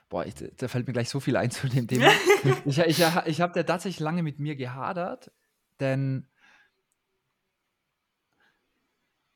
boah, 0.09 0.25
ich, 0.25 0.35
da 0.35 0.67
fällt 0.67 0.85
mir 0.85 0.91
gleich 0.91 1.07
so 1.07 1.21
viel 1.21 1.37
ein 1.37 1.49
zu 1.49 1.69
dem 1.69 1.87
Thema. 1.87 2.11
ich 2.65 2.77
ich, 2.79 3.03
ich 3.25 3.39
habe 3.41 3.53
da 3.53 3.63
tatsächlich 3.63 4.01
lange 4.01 4.21
mit 4.21 4.37
mir 4.37 4.57
gehadert, 4.57 5.31
denn 5.79 6.27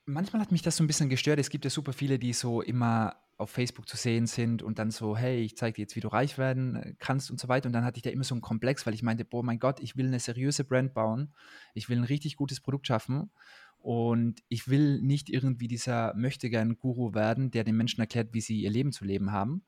manchmal 0.03 0.41
hat 0.41 0.51
mich 0.51 0.61
das 0.61 0.75
so 0.75 0.83
ein 0.83 0.87
bisschen 0.87 1.09
gestört. 1.09 1.39
Es 1.39 1.49
gibt 1.49 1.63
ja 1.63 1.71
super 1.71 1.93
viele, 1.93 2.19
die 2.19 2.33
so 2.33 2.61
immer 2.61 3.15
auf 3.41 3.49
Facebook 3.49 3.89
zu 3.89 3.97
sehen 3.97 4.27
sind 4.27 4.61
und 4.61 4.79
dann 4.79 4.91
so, 4.91 5.17
hey, 5.17 5.41
ich 5.41 5.57
zeige 5.57 5.75
dir 5.75 5.81
jetzt, 5.81 5.95
wie 5.95 5.99
du 5.99 6.07
reich 6.07 6.37
werden 6.37 6.75
äh, 6.75 6.93
kannst 6.99 7.31
und 7.31 7.39
so 7.39 7.47
weiter. 7.47 7.67
Und 7.67 7.73
dann 7.73 7.83
hatte 7.83 7.97
ich 7.97 8.03
da 8.03 8.09
immer 8.09 8.23
so 8.23 8.35
einen 8.35 8.41
Komplex, 8.41 8.85
weil 8.85 8.93
ich 8.93 9.03
meinte, 9.03 9.25
boah, 9.25 9.43
mein 9.43 9.59
Gott, 9.59 9.79
ich 9.79 9.97
will 9.97 10.07
eine 10.07 10.19
seriöse 10.19 10.63
Brand 10.63 10.93
bauen. 10.93 11.33
Ich 11.73 11.89
will 11.89 11.97
ein 11.97 12.03
richtig 12.03 12.35
gutes 12.35 12.61
Produkt 12.61 12.87
schaffen. 12.87 13.31
Und 13.79 14.43
ich 14.47 14.67
will 14.67 15.01
nicht 15.01 15.29
irgendwie 15.29 15.67
dieser 15.67 16.13
möchtegern 16.15 16.77
Guru 16.77 17.15
werden, 17.15 17.49
der 17.49 17.63
den 17.63 17.75
Menschen 17.75 17.99
erklärt, 17.99 18.33
wie 18.33 18.41
sie 18.41 18.61
ihr 18.61 18.69
Leben 18.69 18.91
zu 18.91 19.05
leben 19.05 19.31
haben. 19.31 19.65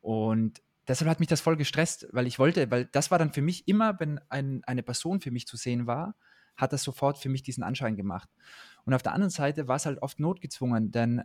Und 0.00 0.62
deshalb 0.86 1.10
hat 1.10 1.18
mich 1.18 1.28
das 1.28 1.40
voll 1.40 1.56
gestresst, 1.56 2.06
weil 2.12 2.28
ich 2.28 2.38
wollte, 2.38 2.70
weil 2.70 2.84
das 2.86 3.10
war 3.10 3.18
dann 3.18 3.32
für 3.32 3.42
mich 3.42 3.66
immer, 3.66 3.98
wenn 3.98 4.20
ein, 4.28 4.62
eine 4.64 4.84
Person 4.84 5.20
für 5.20 5.32
mich 5.32 5.48
zu 5.48 5.56
sehen 5.56 5.88
war, 5.88 6.14
hat 6.56 6.72
das 6.72 6.84
sofort 6.84 7.18
für 7.18 7.28
mich 7.28 7.42
diesen 7.42 7.64
Anschein 7.64 7.96
gemacht. 7.96 8.28
Und 8.84 8.94
auf 8.94 9.02
der 9.02 9.12
anderen 9.12 9.30
Seite 9.30 9.66
war 9.66 9.76
es 9.76 9.86
halt 9.86 10.02
oft 10.02 10.20
notgezwungen, 10.20 10.92
denn 10.92 11.22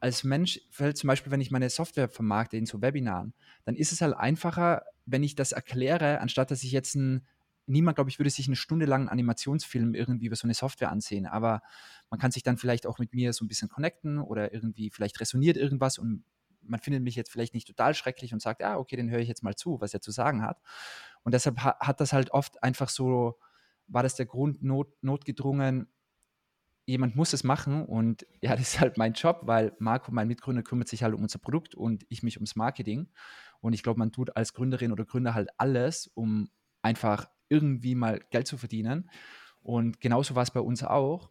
als 0.00 0.24
Mensch 0.24 0.60
fällt 0.70 0.96
zum 0.96 1.08
Beispiel, 1.08 1.32
wenn 1.32 1.40
ich 1.40 1.50
meine 1.50 1.70
Software 1.70 2.08
vermarkte 2.08 2.56
in 2.56 2.66
so 2.66 2.80
Webinaren, 2.80 3.34
dann 3.64 3.74
ist 3.74 3.92
es 3.92 4.00
halt 4.00 4.14
einfacher, 4.14 4.82
wenn 5.06 5.22
ich 5.22 5.34
das 5.34 5.52
erkläre, 5.52 6.20
anstatt 6.20 6.50
dass 6.50 6.62
ich 6.62 6.72
jetzt 6.72 6.94
ein, 6.94 7.26
niemand, 7.66 7.96
glaube 7.96 8.10
ich, 8.10 8.18
würde 8.18 8.30
sich 8.30 8.46
einen 8.46 9.08
Animationsfilm 9.08 9.94
irgendwie 9.94 10.26
über 10.26 10.36
so 10.36 10.46
eine 10.46 10.54
Software 10.54 10.90
ansehen, 10.90 11.26
aber 11.26 11.62
man 12.10 12.20
kann 12.20 12.30
sich 12.30 12.42
dann 12.42 12.56
vielleicht 12.56 12.86
auch 12.86 12.98
mit 12.98 13.12
mir 13.12 13.32
so 13.32 13.44
ein 13.44 13.48
bisschen 13.48 13.68
connecten 13.68 14.18
oder 14.18 14.52
irgendwie 14.52 14.90
vielleicht 14.90 15.20
resoniert 15.20 15.56
irgendwas 15.56 15.98
und 15.98 16.24
man 16.62 16.80
findet 16.80 17.02
mich 17.02 17.16
jetzt 17.16 17.30
vielleicht 17.30 17.54
nicht 17.54 17.66
total 17.66 17.94
schrecklich 17.94 18.32
und 18.32 18.42
sagt, 18.42 18.62
ah, 18.62 18.76
okay, 18.76 18.96
den 18.96 19.10
höre 19.10 19.20
ich 19.20 19.28
jetzt 19.28 19.42
mal 19.42 19.54
zu, 19.54 19.80
was 19.80 19.94
er 19.94 20.00
zu 20.00 20.10
sagen 20.10 20.42
hat. 20.42 20.60
Und 21.22 21.32
deshalb 21.32 21.62
ha 21.62 21.76
hat 21.80 22.00
das 22.00 22.12
halt 22.12 22.30
oft 22.30 22.62
einfach 22.62 22.90
so 22.90 23.38
war 23.88 24.02
das 24.02 24.14
der 24.14 24.26
Grund, 24.26 24.62
not, 24.62 24.88
notgedrungen, 25.02 25.88
jemand 26.88 27.16
muss 27.16 27.34
es 27.34 27.44
machen 27.44 27.84
und 27.84 28.26
ja, 28.40 28.50
das 28.56 28.74
ist 28.74 28.80
halt 28.80 28.96
mein 28.96 29.12
Job, 29.12 29.40
weil 29.42 29.72
Marco, 29.78 30.10
mein 30.10 30.26
Mitgründer, 30.26 30.62
kümmert 30.62 30.88
sich 30.88 31.02
halt 31.02 31.14
um 31.14 31.22
unser 31.22 31.38
Produkt 31.38 31.74
und 31.74 32.04
ich 32.08 32.22
mich 32.22 32.38
ums 32.38 32.56
Marketing. 32.56 33.08
Und 33.60 33.72
ich 33.72 33.82
glaube, 33.82 33.98
man 33.98 34.12
tut 34.12 34.36
als 34.36 34.54
Gründerin 34.54 34.92
oder 34.92 35.04
Gründer 35.04 35.34
halt 35.34 35.50
alles, 35.58 36.06
um 36.14 36.48
einfach 36.80 37.28
irgendwie 37.48 37.94
mal 37.94 38.20
Geld 38.30 38.46
zu 38.46 38.56
verdienen. 38.56 39.10
Und 39.60 40.00
genauso 40.00 40.34
war 40.34 40.44
es 40.44 40.52
bei 40.52 40.60
uns 40.60 40.84
auch. 40.84 41.30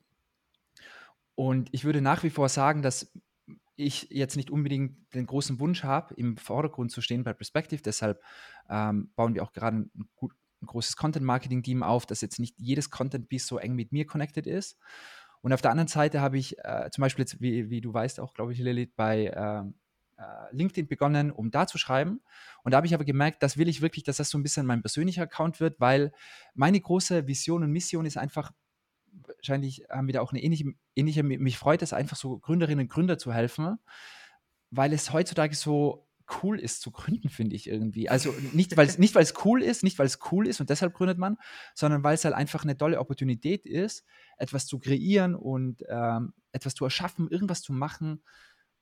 Und 1.35 1.69
ich 1.71 1.85
würde 1.85 2.01
nach 2.01 2.23
wie 2.23 2.29
vor 2.29 2.49
sagen, 2.49 2.81
dass 2.81 3.11
ich 3.77 4.07
jetzt 4.09 4.35
nicht 4.35 4.51
unbedingt 4.51 5.13
den 5.13 5.25
großen 5.25 5.59
Wunsch 5.59 5.83
habe, 5.83 6.13
im 6.15 6.35
Vordergrund 6.37 6.91
zu 6.91 7.01
stehen 7.01 7.23
bei 7.23 7.33
Perspective. 7.33 7.81
Deshalb 7.81 8.21
ähm, 8.69 9.11
bauen 9.15 9.35
wir 9.35 9.43
auch 9.43 9.53
gerade 9.53 9.77
ein, 9.77 9.91
gut, 10.15 10.33
ein 10.61 10.65
großes 10.65 10.97
Content-Marketing-Team 10.97 11.83
auf, 11.83 12.05
dass 12.05 12.21
jetzt 12.21 12.39
nicht 12.39 12.55
jedes 12.59 12.89
Content-Piece 12.89 13.47
so 13.47 13.57
eng 13.57 13.75
mit 13.75 13.91
mir 13.91 14.05
connected 14.05 14.47
ist. 14.47 14.77
Und 15.47 15.53
auf 15.53 15.61
der 15.61 15.71
anderen 15.71 15.87
Seite 15.87 16.19
habe 16.19 16.37
ich 16.37 16.57
äh, 16.59 16.89
zum 16.91 17.03
Beispiel 17.03 17.21
jetzt, 17.21 17.39
wie, 17.39 17.69
wie, 17.69 17.79
du 17.79 17.93
weißt 17.93 18.19
auch, 18.19 18.33
glaube 18.33 18.51
ich, 18.51 18.59
Lilith, 18.59 18.97
bei 18.97 19.31
ähm, 19.33 19.75
äh, 20.17 20.53
LinkedIn 20.53 20.89
begonnen, 20.89 21.31
um 21.31 21.51
da 21.51 21.67
zu 21.67 21.77
schreiben. 21.77 22.19
Und 22.65 22.73
da 22.73 22.75
habe 22.75 22.85
ich 22.85 22.93
aber 22.93 23.05
gemerkt, 23.05 23.41
das 23.41 23.55
will 23.55 23.69
ich 23.69 23.81
wirklich, 23.81 24.03
dass 24.03 24.17
das 24.17 24.29
so 24.29 24.37
ein 24.37 24.43
bisschen 24.43 24.65
mein 24.65 24.81
persönlicher 24.81 25.21
Account 25.23 25.61
wird, 25.61 25.79
weil 25.79 26.11
meine 26.53 26.81
große 26.81 27.27
Vision 27.27 27.63
und 27.63 27.71
Mission 27.71 28.05
ist 28.05 28.17
einfach, 28.17 28.51
wahrscheinlich 29.37 29.85
haben 29.89 30.07
wir 30.07 30.15
da 30.15 30.19
auch 30.19 30.33
eine 30.33 30.43
ähnliche, 30.43 30.73
ähnliche 30.97 31.23
mich 31.23 31.57
freut 31.57 31.81
es 31.81 31.93
einfach 31.93 32.17
so 32.17 32.39
Gründerinnen 32.39 32.83
und 32.83 32.91
Gründer 32.91 33.17
zu 33.17 33.31
helfen, 33.31 33.77
weil 34.69 34.91
es 34.91 35.13
heutzutage 35.13 35.55
so 35.55 36.06
cool 36.41 36.59
ist 36.59 36.81
zu 36.81 36.91
gründen, 36.91 37.29
finde 37.29 37.55
ich 37.55 37.67
irgendwie. 37.67 38.09
Also 38.09 38.33
nicht, 38.53 38.75
weil 38.77 38.87
es 38.87 38.97
nicht, 38.97 39.15
cool 39.45 39.63
ist, 39.63 39.83
nicht, 39.83 39.97
weil 39.97 40.05
es 40.05 40.19
cool 40.31 40.47
ist 40.47 40.59
und 40.59 40.69
deshalb 40.69 40.93
gründet 40.93 41.17
man, 41.17 41.37
sondern 41.73 42.03
weil 42.03 42.15
es 42.15 42.25
halt 42.25 42.35
einfach 42.35 42.63
eine 42.63 42.77
tolle 42.77 42.99
Opportunität 42.99 43.65
ist, 43.65 44.05
etwas 44.37 44.67
zu 44.67 44.79
kreieren 44.79 45.35
und 45.35 45.83
ähm, 45.87 46.33
etwas 46.51 46.75
zu 46.75 46.83
erschaffen, 46.83 47.29
irgendwas 47.29 47.61
zu 47.61 47.73
machen 47.73 48.21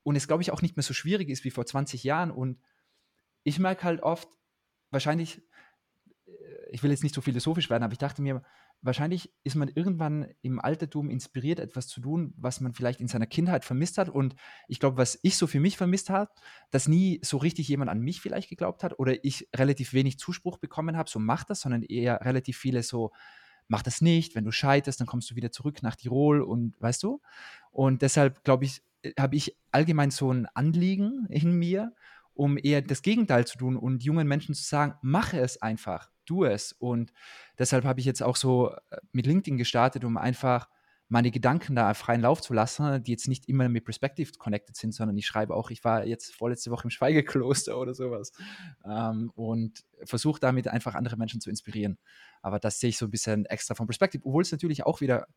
und 0.06 0.16
es, 0.16 0.28
glaube 0.28 0.44
ich, 0.44 0.52
auch 0.52 0.62
nicht 0.62 0.78
mehr 0.78 0.84
so 0.84 0.94
schwierig 0.94 1.30
ist 1.30 1.44
wie 1.46 1.52
vor 1.52 1.66
20 1.66 2.04
Jahren. 2.04 2.30
Und 2.30 2.62
ich 3.44 3.58
merke 3.58 3.84
halt 3.84 4.04
oft, 4.04 4.30
wahrscheinlich, 4.92 5.42
ich 6.76 6.84
will 6.84 6.92
jetzt 6.92 7.04
nicht 7.04 7.16
so 7.16 7.22
philosophisch 7.22 7.70
werden, 7.70 7.84
aber 7.84 7.94
ich 7.94 8.00
dachte 8.00 8.22
mir, 8.22 8.44
wahrscheinlich 8.82 9.34
ist 9.46 9.56
man 9.56 9.70
irgendwann 9.70 10.28
im 10.42 10.60
Altertum 10.60 11.10
inspiriert, 11.10 11.62
etwas 11.62 11.88
zu 11.88 12.02
tun, 12.02 12.34
was 12.36 12.60
man 12.60 12.74
vielleicht 12.74 13.00
in 13.00 13.08
seiner 13.08 13.28
Kindheit 13.28 13.64
vermisst 13.64 13.98
hat. 13.98 14.10
Und 14.10 14.36
ich 14.68 14.82
glaube, 14.82 14.98
was 14.98 15.18
ich 15.22 15.38
so 15.38 15.48
für 15.48 15.62
mich 15.62 15.78
vermisst 15.78 16.10
habe, 16.10 16.32
dass 16.72 16.90
nie 16.90 17.22
so 17.24 17.38
richtig 17.38 17.70
jemand 17.70 17.90
an 17.90 18.02
mich 18.02 18.20
vielleicht 18.20 18.50
geglaubt 18.50 18.84
hat 18.84 19.00
oder 19.00 19.24
ich 19.24 19.48
relativ 19.56 19.94
wenig 19.94 20.20
Zuspruch 20.20 20.58
bekommen 20.58 20.98
habe, 20.98 21.10
so 21.10 21.18
mach 21.18 21.46
das, 21.46 21.62
sondern 21.62 21.82
eher 21.82 22.20
relativ 22.26 22.58
viele 22.58 22.84
so, 22.84 23.14
mach 23.70 23.82
das 23.82 24.02
nicht, 24.02 24.36
wenn 24.36 24.44
du 24.44 24.52
scheiterst, 24.52 25.00
dann 25.00 25.08
kommst 25.08 25.32
du 25.32 25.38
wieder 25.38 25.54
zurück 25.54 25.82
nach 25.82 25.96
Tirol 25.96 26.42
und 26.42 26.76
weißt 26.82 27.02
du. 27.04 27.22
Und 27.72 28.02
deshalb 28.02 28.44
glaube 28.44 28.66
ich, 28.66 28.84
äh, 29.02 29.14
habe 29.18 29.38
ich 29.38 29.58
allgemein 29.72 30.12
so 30.12 30.30
ein 30.30 30.46
Anliegen 30.54 31.26
in 31.30 31.54
mir, 31.54 31.94
um 32.36 32.58
eher 32.62 32.82
das 32.82 33.02
Gegenteil 33.02 33.48
zu 33.48 33.58
tun 33.58 33.76
und 33.76 34.04
jungen 34.04 34.28
Menschen 34.28 34.54
zu 34.54 34.64
sagen, 34.64 34.96
mache 35.02 35.40
es 35.40 35.62
einfach 35.62 36.10
du 36.26 36.44
es. 36.44 36.74
Und 36.74 37.12
deshalb 37.58 37.86
habe 37.86 38.00
ich 38.00 38.06
jetzt 38.06 38.24
auch 38.24 38.36
so 38.36 38.72
äh, 38.72 38.98
mit 39.12 39.26
LinkedIn 39.26 39.58
gestartet, 39.58 40.04
um 40.04 40.18
einfach 40.18 40.70
meine 41.08 41.30
Gedanken 41.30 41.76
da 41.76 41.94
freien 41.94 42.22
Lauf 42.22 42.42
zu 42.42 42.54
lassen, 42.54 43.04
die 43.04 43.12
jetzt 43.12 43.28
nicht 43.28 43.48
immer 43.48 43.70
mit 43.70 43.86
Perspective 43.86 44.32
connected 44.40 44.76
sind, 44.76 44.92
sondern 44.92 45.16
ich 45.16 45.28
schreibe 45.28 45.54
auch, 45.54 45.70
ich 45.70 45.84
war 45.84 46.04
jetzt 46.04 46.34
vorletzte 46.34 46.72
Woche 46.72 46.86
im 46.86 46.90
Schweigekloster 46.90 47.78
oder 47.80 47.94
sowas 47.94 48.32
ähm, 48.84 49.32
und 49.36 49.86
versuche 50.04 50.40
damit 50.40 50.68
einfach 50.68 50.96
andere 50.96 51.16
Menschen 51.16 51.42
zu 51.42 51.52
inspirieren. 51.52 52.00
Aber 52.42 52.60
das 52.60 52.80
sehe 52.80 52.90
ich 52.90 52.98
so 52.98 53.06
ein 53.06 53.12
bisschen 53.12 53.46
extra 53.46 53.76
von 53.76 53.86
Perspective, 53.86 54.24
obwohl 54.26 54.42
es 54.42 54.52
natürlich 54.52 54.84
auch 54.84 55.00
wieder, 55.00 55.28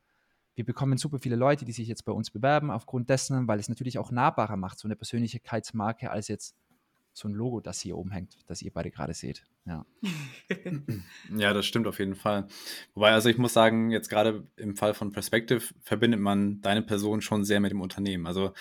wir 0.55 0.65
bekommen 0.65 0.97
super 0.97 1.19
viele 1.19 1.37
Leute, 1.37 1.67
die 1.67 1.73
sich 1.73 1.87
jetzt 1.87 2.07
bei 2.07 2.13
uns 2.13 2.31
bewerben 2.31 2.71
aufgrund 2.71 3.11
dessen, 3.11 3.47
weil 3.47 3.61
es 3.61 3.69
natürlich 3.69 3.99
auch 3.99 4.11
nahbarer 4.11 4.57
macht, 4.57 4.79
so 4.79 4.89
eine 4.89 4.97
Persönlichkeitsmarke 4.97 6.11
als 6.11 6.29
jetzt 6.29 6.57
so 7.19 7.29
ein 7.29 7.35
Logo, 7.35 7.61
das 7.61 7.81
hier 7.81 7.97
oben 7.97 8.13
hängt, 8.13 8.39
das 8.47 8.63
ihr 8.63 8.73
beide 8.73 8.91
gerade 8.91 9.13
seht. 9.13 9.45
Ja. 9.67 9.85
ja, 11.37 11.53
das 11.53 11.67
stimmt 11.67 11.89
auf 11.89 11.99
jeden 11.99 12.15
Fall. 12.15 12.47
Wobei, 12.95 13.11
also 13.11 13.29
ich 13.29 13.39
muss 13.39 13.53
sagen, 13.53 13.91
jetzt 13.91 14.09
gerade 14.09 14.47
im 14.57 14.77
Fall 14.77 14.95
von 14.95 15.11
Perspective 15.11 15.63
verbindet 15.83 16.21
man 16.21 16.61
deine 16.61 16.83
Person 16.83 17.21
schon 17.21 17.45
sehr 17.45 17.59
mit 17.59 17.73
dem 17.73 17.81
Unternehmen. 17.81 18.27
Also 18.27 18.53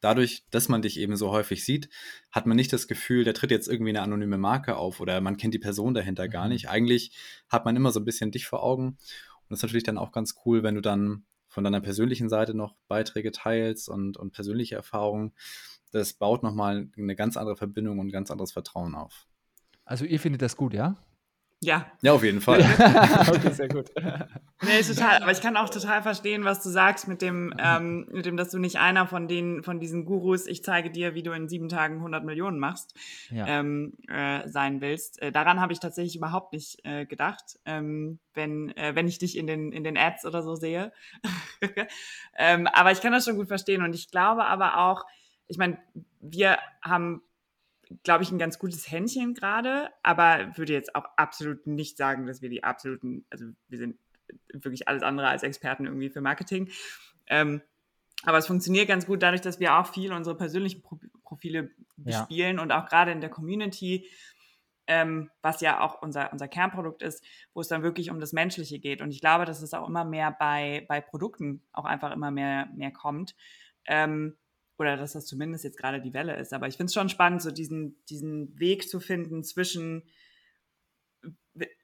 dadurch, 0.00 0.44
dass 0.50 0.68
man 0.68 0.82
dich 0.82 1.00
eben 1.00 1.16
so 1.16 1.30
häufig 1.30 1.64
sieht, 1.64 1.88
hat 2.30 2.46
man 2.46 2.56
nicht 2.56 2.72
das 2.72 2.86
Gefühl, 2.86 3.24
der 3.24 3.34
tritt 3.34 3.50
jetzt 3.50 3.68
irgendwie 3.68 3.90
eine 3.90 4.02
anonyme 4.02 4.38
Marke 4.38 4.76
auf 4.76 5.00
oder 5.00 5.20
man 5.20 5.36
kennt 5.36 5.54
die 5.54 5.58
Person 5.58 5.92
dahinter 5.92 6.28
gar 6.28 6.44
mhm. 6.44 6.52
nicht. 6.52 6.68
Eigentlich 6.68 7.16
hat 7.48 7.64
man 7.64 7.74
immer 7.74 7.90
so 7.90 7.98
ein 7.98 8.04
bisschen 8.04 8.30
dich 8.30 8.46
vor 8.46 8.62
Augen. 8.62 8.86
Und 8.86 9.50
das 9.50 9.58
ist 9.58 9.62
natürlich 9.64 9.84
dann 9.84 9.98
auch 9.98 10.12
ganz 10.12 10.36
cool, 10.46 10.62
wenn 10.62 10.76
du 10.76 10.80
dann 10.80 11.24
von 11.48 11.64
deiner 11.64 11.80
persönlichen 11.80 12.28
Seite 12.28 12.54
noch 12.54 12.74
Beiträge 12.88 13.32
teilst 13.32 13.88
und, 13.88 14.16
und 14.16 14.32
persönliche 14.32 14.76
Erfahrungen 14.76 15.32
das 15.94 16.14
baut 16.14 16.42
nochmal 16.42 16.88
eine 16.96 17.16
ganz 17.16 17.36
andere 17.36 17.56
Verbindung 17.56 17.98
und 17.98 18.08
ein 18.08 18.12
ganz 18.12 18.30
anderes 18.30 18.52
Vertrauen 18.52 18.94
auf. 18.94 19.26
Also 19.84 20.04
ihr 20.04 20.18
findet 20.18 20.42
das 20.42 20.56
gut, 20.56 20.74
ja? 20.74 20.96
Ja. 21.64 21.86
Ja, 22.02 22.12
auf 22.12 22.22
jeden 22.22 22.40
Fall. 22.40 22.60
okay, 23.28 23.50
sehr 23.50 23.68
gut. 23.68 23.90
Nee, 24.62 24.82
total. 24.82 25.22
Aber 25.22 25.32
ich 25.32 25.40
kann 25.40 25.56
auch 25.56 25.70
total 25.70 26.02
verstehen, 26.02 26.44
was 26.44 26.62
du 26.62 26.68
sagst 26.68 27.08
mit 27.08 27.22
dem, 27.22 27.54
ähm, 27.58 28.06
mit 28.12 28.26
dem, 28.26 28.36
dass 28.36 28.50
du 28.50 28.58
nicht 28.58 28.78
einer 28.78 29.06
von 29.06 29.28
den, 29.28 29.62
von 29.62 29.80
diesen 29.80 30.04
Gurus, 30.04 30.46
ich 30.46 30.62
zeige 30.62 30.90
dir, 30.90 31.14
wie 31.14 31.22
du 31.22 31.32
in 31.32 31.48
sieben 31.48 31.70
Tagen 31.70 31.96
100 31.96 32.24
Millionen 32.24 32.58
machst, 32.58 32.94
ja. 33.30 33.46
ähm, 33.46 33.94
äh, 34.08 34.46
sein 34.48 34.82
willst. 34.82 35.22
Äh, 35.22 35.32
daran 35.32 35.60
habe 35.60 35.72
ich 35.72 35.80
tatsächlich 35.80 36.16
überhaupt 36.16 36.52
nicht 36.52 36.84
äh, 36.84 37.06
gedacht, 37.06 37.58
ähm, 37.64 38.18
wenn, 38.34 38.76
äh, 38.76 38.94
wenn 38.94 39.08
ich 39.08 39.18
dich 39.18 39.38
in 39.38 39.46
den, 39.46 39.72
in 39.72 39.84
den 39.84 39.96
Ads 39.96 40.26
oder 40.26 40.42
so 40.42 40.54
sehe. 40.54 40.92
Ähm, 42.36 42.66
aber 42.66 42.90
ich 42.90 43.00
kann 43.00 43.12
das 43.12 43.24
schon 43.24 43.36
gut 43.36 43.46
verstehen 43.46 43.82
und 43.82 43.94
ich 43.94 44.10
glaube 44.10 44.44
aber 44.44 44.78
auch, 44.78 45.04
ich 45.46 45.58
meine, 45.58 45.78
wir 46.20 46.58
haben, 46.82 47.22
glaube 48.02 48.24
ich, 48.24 48.30
ein 48.30 48.38
ganz 48.38 48.58
gutes 48.58 48.90
Händchen 48.90 49.34
gerade, 49.34 49.90
aber 50.02 50.56
würde 50.56 50.72
jetzt 50.72 50.94
auch 50.94 51.04
absolut 51.16 51.66
nicht 51.66 51.96
sagen, 51.96 52.26
dass 52.26 52.42
wir 52.42 52.48
die 52.48 52.64
absoluten, 52.64 53.24
also 53.30 53.46
wir 53.68 53.78
sind 53.78 53.98
wirklich 54.52 54.88
alles 54.88 55.02
andere 55.02 55.28
als 55.28 55.42
Experten 55.42 55.86
irgendwie 55.86 56.10
für 56.10 56.20
Marketing. 56.20 56.70
Ähm, 57.26 57.62
aber 58.24 58.38
es 58.38 58.46
funktioniert 58.46 58.88
ganz 58.88 59.06
gut 59.06 59.22
dadurch, 59.22 59.42
dass 59.42 59.60
wir 59.60 59.76
auch 59.76 59.86
viel 59.86 60.12
unsere 60.12 60.36
persönlichen 60.36 60.82
Pro 60.82 60.98
Profile 61.24 61.70
bespielen 61.96 62.56
ja. 62.58 62.62
und 62.62 62.70
auch 62.70 62.86
gerade 62.86 63.10
in 63.10 63.20
der 63.20 63.30
Community, 63.30 64.08
ähm, 64.86 65.30
was 65.40 65.60
ja 65.62 65.80
auch 65.80 66.02
unser, 66.02 66.32
unser 66.32 66.48
Kernprodukt 66.48 67.02
ist, 67.02 67.24
wo 67.54 67.60
es 67.60 67.68
dann 67.68 67.82
wirklich 67.82 68.10
um 68.10 68.20
das 68.20 68.32
Menschliche 68.32 68.78
geht. 68.78 69.00
Und 69.00 69.10
ich 69.10 69.20
glaube, 69.20 69.46
dass 69.46 69.62
es 69.62 69.72
auch 69.72 69.88
immer 69.88 70.04
mehr 70.04 70.30
bei, 70.30 70.84
bei 70.86 71.00
Produkten 71.00 71.62
auch 71.72 71.86
einfach 71.86 72.12
immer 72.12 72.30
mehr, 72.30 72.68
mehr 72.74 72.92
kommt. 72.92 73.34
Ähm, 73.86 74.36
oder 74.78 74.96
dass 74.96 75.12
das 75.12 75.26
zumindest 75.26 75.64
jetzt 75.64 75.78
gerade 75.78 76.00
die 76.00 76.14
Welle 76.14 76.36
ist. 76.36 76.52
Aber 76.52 76.66
ich 76.66 76.76
finde 76.76 76.86
es 76.86 76.94
schon 76.94 77.08
spannend, 77.08 77.42
so 77.42 77.50
diesen, 77.50 77.96
diesen 78.08 78.58
Weg 78.58 78.88
zu 78.88 79.00
finden 79.00 79.44
zwischen 79.44 80.02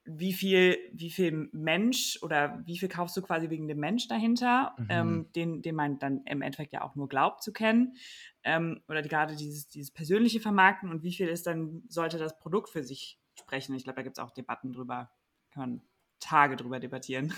wie 0.04 0.32
viel, 0.32 0.76
wie 0.92 1.10
viel 1.10 1.48
Mensch 1.52 2.18
oder 2.22 2.60
wie 2.66 2.78
viel 2.78 2.88
kaufst 2.88 3.16
du 3.16 3.22
quasi 3.22 3.50
wegen 3.50 3.68
dem 3.68 3.78
Mensch 3.78 4.08
dahinter, 4.08 4.74
mhm. 4.76 4.86
ähm, 4.88 5.32
den, 5.34 5.62
den 5.62 5.76
man 5.76 5.98
dann 5.98 6.22
im 6.24 6.42
Endeffekt 6.42 6.72
ja 6.72 6.82
auch 6.82 6.96
nur 6.96 7.08
glaubt 7.08 7.42
zu 7.42 7.52
kennen, 7.52 7.94
ähm, 8.42 8.82
oder 8.88 9.02
die, 9.02 9.08
gerade 9.08 9.36
dieses, 9.36 9.68
dieses 9.68 9.92
persönliche 9.92 10.40
Vermarkten 10.40 10.90
und 10.90 11.04
wie 11.04 11.12
viel 11.12 11.28
ist 11.28 11.46
dann, 11.46 11.82
sollte 11.88 12.18
das 12.18 12.38
Produkt 12.38 12.70
für 12.70 12.82
sich 12.82 13.20
sprechen. 13.38 13.76
Ich 13.76 13.84
glaube, 13.84 13.96
da 13.96 14.02
gibt 14.02 14.18
es 14.18 14.22
auch 14.24 14.32
Debatten 14.32 14.72
drüber, 14.72 15.12
kann 15.52 15.60
man 15.60 15.82
Tage 16.18 16.56
drüber 16.56 16.80
debattieren. 16.80 17.32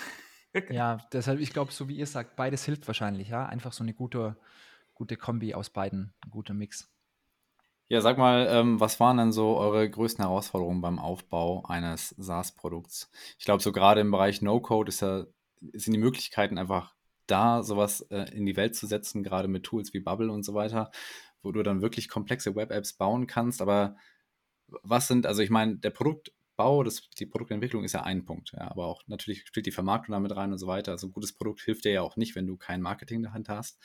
ja, 0.70 0.98
deshalb, 1.12 1.40
ich 1.40 1.52
glaube, 1.52 1.72
so 1.72 1.88
wie 1.88 1.96
ihr 1.96 2.06
sagt, 2.06 2.36
beides 2.36 2.64
hilft 2.64 2.86
wahrscheinlich, 2.86 3.28
ja, 3.28 3.44
einfach 3.44 3.74
so 3.74 3.84
eine 3.84 3.92
gute 3.92 4.36
gute 5.02 5.16
Kombi 5.16 5.52
aus 5.52 5.68
beiden, 5.68 6.14
ein 6.24 6.30
guter 6.30 6.54
Mix. 6.54 6.88
Ja, 7.88 8.00
sag 8.00 8.18
mal, 8.18 8.46
ähm, 8.48 8.78
was 8.78 9.00
waren 9.00 9.16
denn 9.16 9.32
so 9.32 9.56
eure 9.56 9.90
größten 9.90 10.24
Herausforderungen 10.24 10.80
beim 10.80 11.00
Aufbau 11.00 11.64
eines 11.64 12.10
SaaS-Produkts? 12.18 13.10
Ich 13.36 13.44
glaube, 13.44 13.60
so 13.60 13.72
gerade 13.72 14.00
im 14.00 14.12
Bereich 14.12 14.42
No-Code 14.42 14.90
ist 14.90 15.00
ja, 15.02 15.26
sind 15.72 15.94
die 15.94 15.98
Möglichkeiten 15.98 16.56
einfach 16.56 16.94
da, 17.26 17.64
sowas 17.64 18.02
äh, 18.10 18.32
in 18.32 18.46
die 18.46 18.54
Welt 18.54 18.76
zu 18.76 18.86
setzen, 18.86 19.24
gerade 19.24 19.48
mit 19.48 19.64
Tools 19.64 19.92
wie 19.92 19.98
Bubble 19.98 20.30
und 20.30 20.44
so 20.44 20.54
weiter, 20.54 20.92
wo 21.42 21.50
du 21.50 21.64
dann 21.64 21.82
wirklich 21.82 22.08
komplexe 22.08 22.54
Web-Apps 22.54 22.92
bauen 22.92 23.26
kannst. 23.26 23.60
Aber 23.60 23.96
was 24.84 25.08
sind, 25.08 25.26
also 25.26 25.42
ich 25.42 25.50
meine, 25.50 25.78
der 25.78 25.90
Produktbau, 25.90 26.84
das, 26.84 27.10
die 27.18 27.26
Produktentwicklung 27.26 27.82
ist 27.82 27.94
ja 27.94 28.04
ein 28.04 28.24
Punkt, 28.24 28.52
ja, 28.52 28.70
aber 28.70 28.86
auch 28.86 29.02
natürlich 29.08 29.48
spielt 29.48 29.66
die 29.66 29.72
Vermarktung 29.72 30.12
damit 30.12 30.36
rein 30.36 30.52
und 30.52 30.58
so 30.58 30.68
weiter. 30.68 30.92
Also 30.92 31.08
ein 31.08 31.12
gutes 31.12 31.32
Produkt 31.32 31.60
hilft 31.62 31.86
dir 31.86 31.92
ja 31.92 32.02
auch 32.02 32.14
nicht, 32.14 32.36
wenn 32.36 32.46
du 32.46 32.56
kein 32.56 32.80
Marketing 32.80 33.20
dahinter 33.24 33.56
hast. 33.56 33.80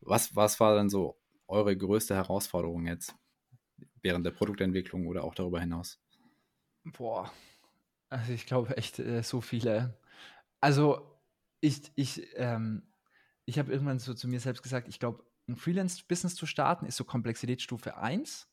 Was, 0.00 0.34
was 0.36 0.60
war 0.60 0.76
denn 0.76 0.88
so 0.88 1.18
eure 1.48 1.76
größte 1.76 2.14
Herausforderung 2.14 2.86
jetzt 2.86 3.14
während 4.02 4.24
der 4.24 4.30
Produktentwicklung 4.30 5.06
oder 5.06 5.24
auch 5.24 5.34
darüber 5.34 5.60
hinaus? 5.60 6.00
Boah, 6.84 7.32
also 8.08 8.32
ich 8.32 8.46
glaube 8.46 8.76
echt 8.76 8.98
äh, 8.98 9.22
so 9.22 9.40
viele. 9.40 9.98
Also 10.60 11.20
ich, 11.60 11.92
ich, 11.96 12.26
ähm, 12.34 12.82
ich 13.44 13.58
habe 13.58 13.72
irgendwann 13.72 13.98
so 13.98 14.14
zu 14.14 14.28
mir 14.28 14.40
selbst 14.40 14.62
gesagt, 14.62 14.88
ich 14.88 14.98
glaube, 14.98 15.24
ein 15.48 15.56
Freelance-Business 15.56 16.34
zu 16.34 16.46
starten 16.46 16.86
ist 16.86 16.96
so 16.96 17.04
Komplexitätsstufe 17.04 17.96
1. 17.96 18.48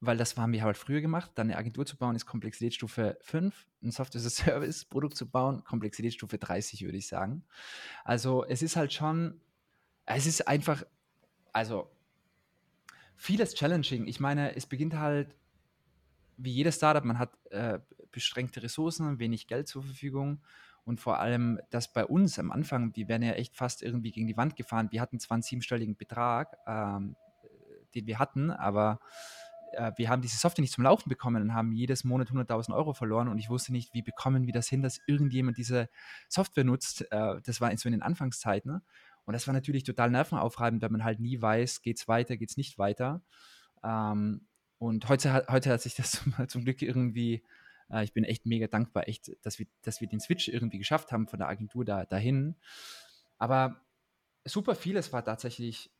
weil 0.00 0.16
das 0.16 0.36
haben 0.36 0.52
wir 0.52 0.62
halt 0.62 0.76
früher 0.76 1.00
gemacht. 1.00 1.32
Dann 1.34 1.48
eine 1.48 1.58
Agentur 1.58 1.84
zu 1.86 1.96
bauen 1.96 2.14
ist 2.14 2.26
Komplexitätsstufe 2.26 3.18
5, 3.22 3.66
ein 3.82 3.90
Software 3.90 4.20
as 4.20 4.26
a 4.26 4.30
Service 4.30 4.84
Produkt 4.84 5.16
zu 5.16 5.28
bauen, 5.28 5.64
Komplexitätsstufe 5.64 6.38
30, 6.38 6.84
würde 6.84 6.98
ich 6.98 7.08
sagen. 7.08 7.44
Also 8.04 8.44
es 8.44 8.62
ist 8.62 8.76
halt 8.76 8.92
schon, 8.92 9.40
es 10.16 10.26
ist 10.26 10.48
einfach, 10.48 10.84
also 11.52 11.90
vieles 13.16 13.54
challenging. 13.54 14.06
Ich 14.06 14.20
meine, 14.20 14.56
es 14.56 14.66
beginnt 14.66 14.94
halt 14.94 15.34
wie 16.36 16.52
jedes 16.52 16.76
Startup, 16.76 17.04
man 17.04 17.18
hat 17.18 17.30
äh, 17.50 17.80
beschränkte 18.12 18.62
Ressourcen, 18.62 19.18
wenig 19.18 19.48
Geld 19.48 19.68
zur 19.68 19.82
Verfügung 19.82 20.40
und 20.84 21.00
vor 21.00 21.18
allem, 21.18 21.60
dass 21.70 21.92
bei 21.92 22.06
uns 22.06 22.38
am 22.38 22.52
Anfang, 22.52 22.94
wir 22.94 23.08
werden 23.08 23.24
ja 23.24 23.32
echt 23.32 23.56
fast 23.56 23.82
irgendwie 23.82 24.12
gegen 24.12 24.28
die 24.28 24.36
Wand 24.36 24.56
gefahren. 24.56 24.88
Wir 24.90 25.00
hatten 25.00 25.18
zwar 25.18 25.34
einen 25.34 25.42
siebenstelligen 25.42 25.96
Betrag, 25.96 26.56
ähm, 26.66 27.16
den 27.94 28.06
wir 28.06 28.18
hatten, 28.18 28.50
aber 28.50 29.00
äh, 29.72 29.92
wir 29.96 30.08
haben 30.08 30.22
diese 30.22 30.38
Software 30.38 30.62
nicht 30.62 30.72
zum 30.72 30.84
Laufen 30.84 31.08
bekommen 31.08 31.42
und 31.42 31.54
haben 31.54 31.72
jedes 31.72 32.04
Monat 32.04 32.30
100.000 32.30 32.74
Euro 32.74 32.94
verloren 32.94 33.28
und 33.28 33.38
ich 33.38 33.50
wusste 33.50 33.72
nicht, 33.72 33.92
wie 33.94 34.02
bekommen 34.02 34.46
wir 34.46 34.52
das 34.52 34.68
hin, 34.68 34.80
dass 34.80 35.00
irgendjemand 35.06 35.58
diese 35.58 35.88
Software 36.28 36.64
nutzt. 36.64 37.02
Äh, 37.10 37.40
das 37.44 37.60
war 37.60 37.76
so 37.76 37.88
in 37.88 37.92
den 37.92 38.02
Anfangszeiten. 38.02 38.80
Und 39.28 39.34
das 39.34 39.46
war 39.46 39.52
natürlich 39.52 39.84
total 39.84 40.10
nervenaufreibend, 40.10 40.80
weil 40.80 40.88
man 40.88 41.04
halt 41.04 41.20
nie 41.20 41.38
weiß, 41.38 41.82
geht 41.82 41.98
es 41.98 42.08
weiter, 42.08 42.38
geht 42.38 42.48
es 42.48 42.56
nicht 42.56 42.78
weiter. 42.78 43.22
Ähm, 43.84 44.48
und 44.78 45.06
heute, 45.10 45.44
heute 45.50 45.70
hat 45.70 45.82
sich 45.82 45.94
das 45.94 46.12
zum, 46.12 46.48
zum 46.48 46.64
Glück 46.64 46.80
irgendwie, 46.80 47.44
äh, 47.90 48.04
ich 48.04 48.14
bin 48.14 48.24
echt 48.24 48.46
mega 48.46 48.68
dankbar, 48.68 49.06
echt, 49.06 49.30
dass 49.42 49.58
wir, 49.58 49.66
dass 49.82 50.00
wir 50.00 50.08
den 50.08 50.20
Switch 50.20 50.48
irgendwie 50.48 50.78
geschafft 50.78 51.12
haben 51.12 51.28
von 51.28 51.40
der 51.40 51.48
Agentur 51.48 51.84
da, 51.84 52.06
dahin. 52.06 52.56
Aber 53.36 53.84
super 54.46 54.74
vieles 54.74 55.12
war 55.12 55.22
tatsächlich 55.22 55.90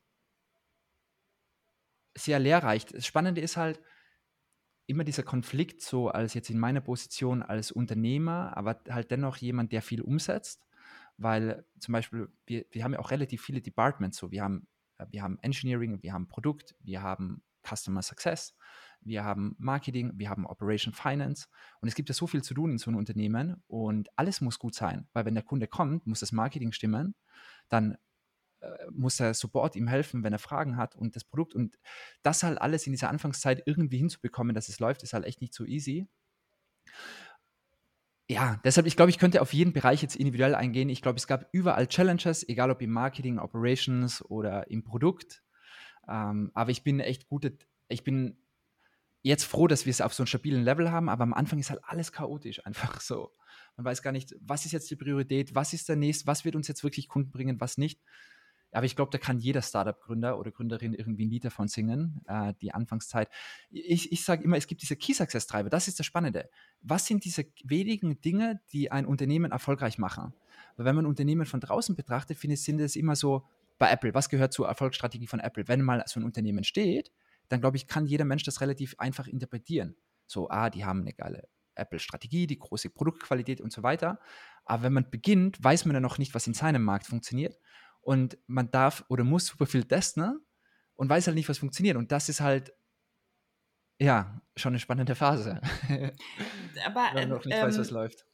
sehr 2.17 2.39
lehrreich. 2.39 2.87
Das 2.87 3.05
Spannende 3.05 3.41
ist 3.41 3.57
halt 3.57 3.79
immer 4.87 5.03
dieser 5.03 5.21
Konflikt, 5.21 5.83
so 5.83 6.09
als 6.09 6.33
jetzt 6.33 6.49
in 6.49 6.57
meiner 6.57 6.81
Position 6.81 7.43
als 7.43 7.71
Unternehmer, 7.71 8.57
aber 8.57 8.81
halt 8.89 9.11
dennoch 9.11 9.37
jemand, 9.37 9.71
der 9.71 9.83
viel 9.83 10.01
umsetzt, 10.01 10.65
weil 11.19 11.65
zum 11.79 11.91
Beispiel 11.91 12.29
wir, 12.45 12.65
wir 12.71 12.83
haben 12.83 12.93
ja 12.93 12.99
auch 12.99 13.11
relativ 13.11 13.41
viele 13.41 13.61
Departments, 13.61 14.17
so 14.17 14.31
wir 14.31 14.43
haben, 14.43 14.67
äh, 14.97 15.05
wir 15.11 15.21
haben 15.21 15.37
Engineering, 15.41 16.01
wir 16.01 16.13
haben 16.13 16.27
Produkt, 16.27 16.75
wir 16.79 17.01
haben 17.01 17.43
Customer 17.67 18.01
Success, 18.01 18.55
wir 19.01 19.23
haben 19.23 19.55
Marketing, 19.59 20.13
wir 20.15 20.29
haben 20.29 20.45
Operation 20.45 20.93
Finance 20.93 21.47
und 21.81 21.89
es 21.89 21.95
gibt 21.95 22.09
ja 22.09 22.15
so 22.15 22.25
viel 22.25 22.41
zu 22.41 22.53
tun 22.53 22.71
in 22.71 22.77
so 22.77 22.89
einem 22.89 22.97
Unternehmen 22.97 23.61
und 23.67 24.09
alles 24.17 24.39
muss 24.39 24.59
gut 24.59 24.73
sein, 24.73 25.07
weil 25.13 25.25
wenn 25.25 25.35
der 25.35 25.43
Kunde 25.43 25.67
kommt, 25.67 26.07
muss 26.07 26.21
das 26.21 26.31
Marketing 26.31 26.71
stimmen, 26.71 27.15
dann 27.67 27.97
äh, 28.61 28.69
muss 28.91 29.17
der 29.17 29.33
Support 29.33 29.75
ihm 29.75 29.87
helfen, 29.87 30.23
wenn 30.23 30.31
er 30.31 30.39
Fragen 30.39 30.77
hat 30.77 30.95
und 30.95 31.17
das 31.17 31.25
Produkt 31.25 31.53
und 31.53 31.77
das 32.23 32.43
halt 32.43 32.61
alles 32.61 32.87
in 32.87 32.93
dieser 32.93 33.09
Anfangszeit 33.09 33.61
irgendwie 33.65 33.97
hinzubekommen, 33.97 34.55
dass 34.55 34.69
es 34.69 34.79
läuft, 34.79 35.03
ist 35.03 35.13
halt 35.13 35.25
echt 35.25 35.41
nicht 35.41 35.53
so 35.53 35.65
easy. 35.65 36.07
Ja, 38.31 38.61
deshalb, 38.63 38.85
ich 38.85 38.95
glaube, 38.95 39.09
ich 39.09 39.17
könnte 39.17 39.41
auf 39.41 39.53
jeden 39.53 39.73
Bereich 39.73 40.03
jetzt 40.03 40.15
individuell 40.15 40.53
eingehen. 40.53 40.89
Ich 40.89 41.01
glaube, 41.01 41.17
es 41.17 41.25
gab 41.25 41.49
überall 41.51 41.87
Challenges, 41.87 42.47
egal 42.47 42.69
ob 42.69 42.79
im 42.79 42.91
Marketing, 42.91 43.39
Operations 43.39 44.23
oder 44.23 44.69
im 44.69 44.83
Produkt. 44.83 45.41
Ähm, 46.07 46.51
aber 46.53 46.69
ich 46.69 46.83
bin 46.83 46.99
echt 46.99 47.27
gut, 47.27 47.51
ich 47.87 48.03
bin 48.03 48.37
jetzt 49.23 49.45
froh, 49.45 49.65
dass 49.65 49.87
wir 49.87 49.91
es 49.91 50.01
auf 50.01 50.13
so 50.13 50.21
einem 50.21 50.27
stabilen 50.27 50.63
Level 50.63 50.91
haben, 50.91 51.09
aber 51.09 51.23
am 51.23 51.33
Anfang 51.33 51.57
ist 51.57 51.71
halt 51.71 51.83
alles 51.83 52.11
chaotisch, 52.11 52.63
einfach 52.67 53.01
so. 53.01 53.31
Man 53.77 53.85
weiß 53.85 54.03
gar 54.03 54.11
nicht, 54.11 54.35
was 54.41 54.63
ist 54.63 54.73
jetzt 54.73 54.91
die 54.91 54.95
Priorität, 54.95 55.55
was 55.55 55.73
ist 55.73 55.89
der 55.89 55.95
nächste, 55.95 56.27
was 56.27 56.45
wird 56.45 56.55
uns 56.55 56.67
jetzt 56.67 56.83
wirklich 56.83 57.07
Kunden 57.07 57.31
bringen, 57.31 57.59
was 57.59 57.79
nicht. 57.79 57.99
Aber 58.71 58.85
ich 58.85 58.95
glaube, 58.95 59.11
da 59.11 59.17
kann 59.17 59.39
jeder 59.39 59.61
Startup-Gründer 59.61 60.37
oder 60.37 60.51
Gründerin 60.51 60.93
irgendwie 60.93 61.25
ein 61.25 61.29
Lied 61.29 61.45
davon 61.45 61.67
singen, 61.67 62.21
äh, 62.27 62.53
die 62.61 62.73
Anfangszeit. 62.73 63.29
Ich, 63.71 64.11
ich 64.11 64.23
sage 64.23 64.43
immer, 64.43 64.57
es 64.57 64.67
gibt 64.67 64.81
diese 64.81 64.95
Key 64.95 65.13
Success 65.13 65.47
Treiber, 65.47 65.69
das 65.69 65.87
ist 65.87 65.99
das 65.99 66.05
Spannende. 66.05 66.49
Was 66.81 67.05
sind 67.05 67.25
diese 67.25 67.45
wenigen 67.63 68.21
Dinge, 68.21 68.61
die 68.71 68.91
ein 68.91 69.05
Unternehmen 69.05 69.51
erfolgreich 69.51 69.97
machen? 69.97 70.33
Weil 70.77 70.85
wenn 70.85 70.95
man 70.95 71.05
Unternehmen 71.05 71.45
von 71.45 71.59
draußen 71.59 71.95
betrachtet, 71.95 72.37
finde 72.37 72.55
ich, 72.55 72.63
sind 72.63 72.79
es 72.79 72.95
immer 72.95 73.15
so, 73.15 73.43
bei 73.79 73.89
Apple, 73.89 74.13
was 74.13 74.29
gehört 74.29 74.53
zur 74.53 74.67
Erfolgsstrategie 74.67 75.25
von 75.25 75.39
Apple? 75.39 75.67
Wenn 75.67 75.81
mal 75.81 76.03
so 76.05 76.19
ein 76.19 76.23
Unternehmen 76.23 76.63
steht, 76.63 77.11
dann 77.47 77.61
glaube 77.61 77.77
ich, 77.77 77.87
kann 77.87 78.05
jeder 78.05 78.25
Mensch 78.25 78.43
das 78.43 78.61
relativ 78.61 78.93
einfach 78.99 79.25
interpretieren. 79.25 79.95
So, 80.27 80.49
ah, 80.49 80.69
die 80.69 80.85
haben 80.85 81.01
eine 81.01 81.13
geile 81.13 81.47
Apple-Strategie, 81.75 82.45
die 82.45 82.59
große 82.59 82.89
Produktqualität 82.89 83.61
und 83.61 83.71
so 83.71 83.81
weiter. 83.81 84.19
Aber 84.65 84.83
wenn 84.83 84.93
man 84.93 85.09
beginnt, 85.09 85.63
weiß 85.63 85.85
man 85.85 85.95
ja 85.95 86.01
noch 86.01 86.17
nicht, 86.17 86.35
was 86.35 86.45
in 86.45 86.53
seinem 86.53 86.83
Markt 86.83 87.07
funktioniert 87.07 87.57
und 88.01 88.37
man 88.47 88.71
darf 88.71 89.03
oder 89.09 89.23
muss 89.23 89.45
super 89.45 89.65
viel 89.65 89.83
testen 89.83 90.23
ne? 90.23 90.39
und 90.95 91.09
weiß 91.09 91.27
halt 91.27 91.35
nicht, 91.35 91.49
was 91.49 91.59
funktioniert. 91.59 91.97
Und 91.97 92.11
das 92.11 92.29
ist 92.29 92.41
halt, 92.41 92.73
ja, 93.99 94.41
schon 94.55 94.71
eine 94.71 94.79
spannende 94.79 95.15
Phase. 95.15 95.61
Aber 96.85 97.09
wenn 97.13 97.29
man 97.29 97.37
noch 97.37 97.45
nicht 97.45 97.55
ähm, 97.55 97.67
weiß, 97.67 97.79
was 97.79 97.91
läuft. 97.91 98.25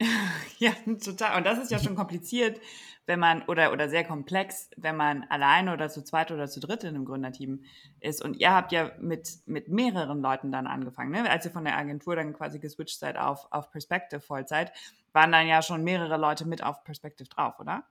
ja, 0.58 0.72
total. 1.02 1.38
Und 1.38 1.46
das 1.46 1.58
ist 1.58 1.70
ja 1.70 1.78
schon 1.78 1.94
kompliziert, 1.94 2.60
wenn 3.06 3.20
man, 3.20 3.42
oder, 3.42 3.72
oder 3.72 3.88
sehr 3.88 4.04
komplex, 4.04 4.70
wenn 4.76 4.96
man 4.96 5.24
alleine 5.24 5.72
oder 5.72 5.88
zu 5.88 6.02
zweit 6.02 6.30
oder 6.30 6.48
zu 6.48 6.60
dritt 6.60 6.84
in 6.84 6.90
einem 6.90 7.04
Gründerteam 7.04 7.64
ist. 8.00 8.22
Und 8.22 8.36
ihr 8.38 8.52
habt 8.52 8.72
ja 8.72 8.92
mit, 9.00 9.28
mit 9.46 9.68
mehreren 9.68 10.20
Leuten 10.20 10.50
dann 10.50 10.66
angefangen, 10.66 11.10
ne? 11.10 11.30
Als 11.30 11.44
ihr 11.44 11.52
von 11.52 11.64
der 11.64 11.76
Agentur 11.76 12.16
dann 12.16 12.32
quasi 12.32 12.58
geswitcht 12.58 12.98
seid 12.98 13.16
auf, 13.16 13.46
auf 13.50 13.70
Perspective 13.70 14.20
Vollzeit, 14.20 14.72
waren 15.12 15.32
dann 15.32 15.46
ja 15.46 15.62
schon 15.62 15.84
mehrere 15.84 16.16
Leute 16.16 16.46
mit 16.46 16.62
auf 16.62 16.82
Perspective 16.84 17.28
drauf, 17.28 17.58
oder? 17.60 17.84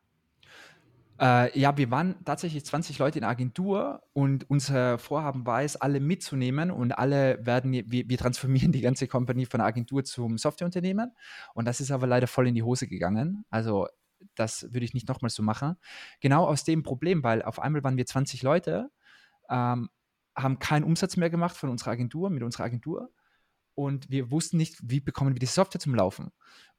Äh, 1.24 1.58
ja, 1.58 1.78
wir 1.78 1.90
waren 1.90 2.16
tatsächlich 2.26 2.66
20 2.66 3.00
Leute 3.00 3.20
in 3.20 3.22
der 3.22 3.30
Agentur 3.30 4.02
und 4.12 4.50
unser 4.50 4.98
Vorhaben 4.98 5.46
war 5.46 5.64
es, 5.64 5.78
alle 5.78 6.02
mitzunehmen 6.02 6.70
und 6.70 6.92
alle 6.92 7.40
werden, 7.46 7.72
wir, 7.72 8.10
wir 8.10 8.18
transformieren 8.18 8.74
die 8.74 8.82
ganze 8.82 9.08
Company 9.08 9.46
von 9.46 9.60
der 9.60 9.68
Agentur 9.68 10.04
zum 10.04 10.38
Softwareunternehmen 10.38 11.14
und 11.54 11.66
das 11.66 11.80
ist 11.80 11.92
aber 11.92 12.08
leider 12.08 12.28
voll 12.28 12.50
in 12.50 12.56
die 12.56 12.64
Hose 12.64 12.90
gegangen. 12.90 13.46
Also 13.50 13.88
das 14.36 14.64
würde 14.74 14.84
ich 14.84 14.94
nicht 14.94 15.08
nochmal 15.08 15.30
so 15.30 15.44
machen. 15.44 15.78
Genau 16.20 16.46
aus 16.46 16.66
dem 16.66 16.84
Problem, 16.84 17.24
weil 17.24 17.42
auf 17.42 17.58
einmal 17.58 17.86
waren 17.86 17.96
wir 17.96 18.06
20 18.06 18.44
Leute, 18.44 18.90
ähm, 19.50 19.90
haben 20.36 20.60
keinen 20.60 20.84
Umsatz 20.84 21.16
mehr 21.16 21.30
gemacht 21.30 21.56
von 21.56 21.70
unserer 21.70 21.92
Agentur, 21.92 22.32
mit 22.32 22.44
unserer 22.44 22.66
Agentur 22.66 23.12
und 23.76 24.10
wir 24.10 24.30
wussten 24.30 24.58
nicht, 24.58 24.78
wie 24.84 25.00
bekommen 25.00 25.34
wir 25.36 25.40
die 25.40 25.46
Software 25.46 25.80
zum 25.80 25.96
Laufen. 25.96 26.32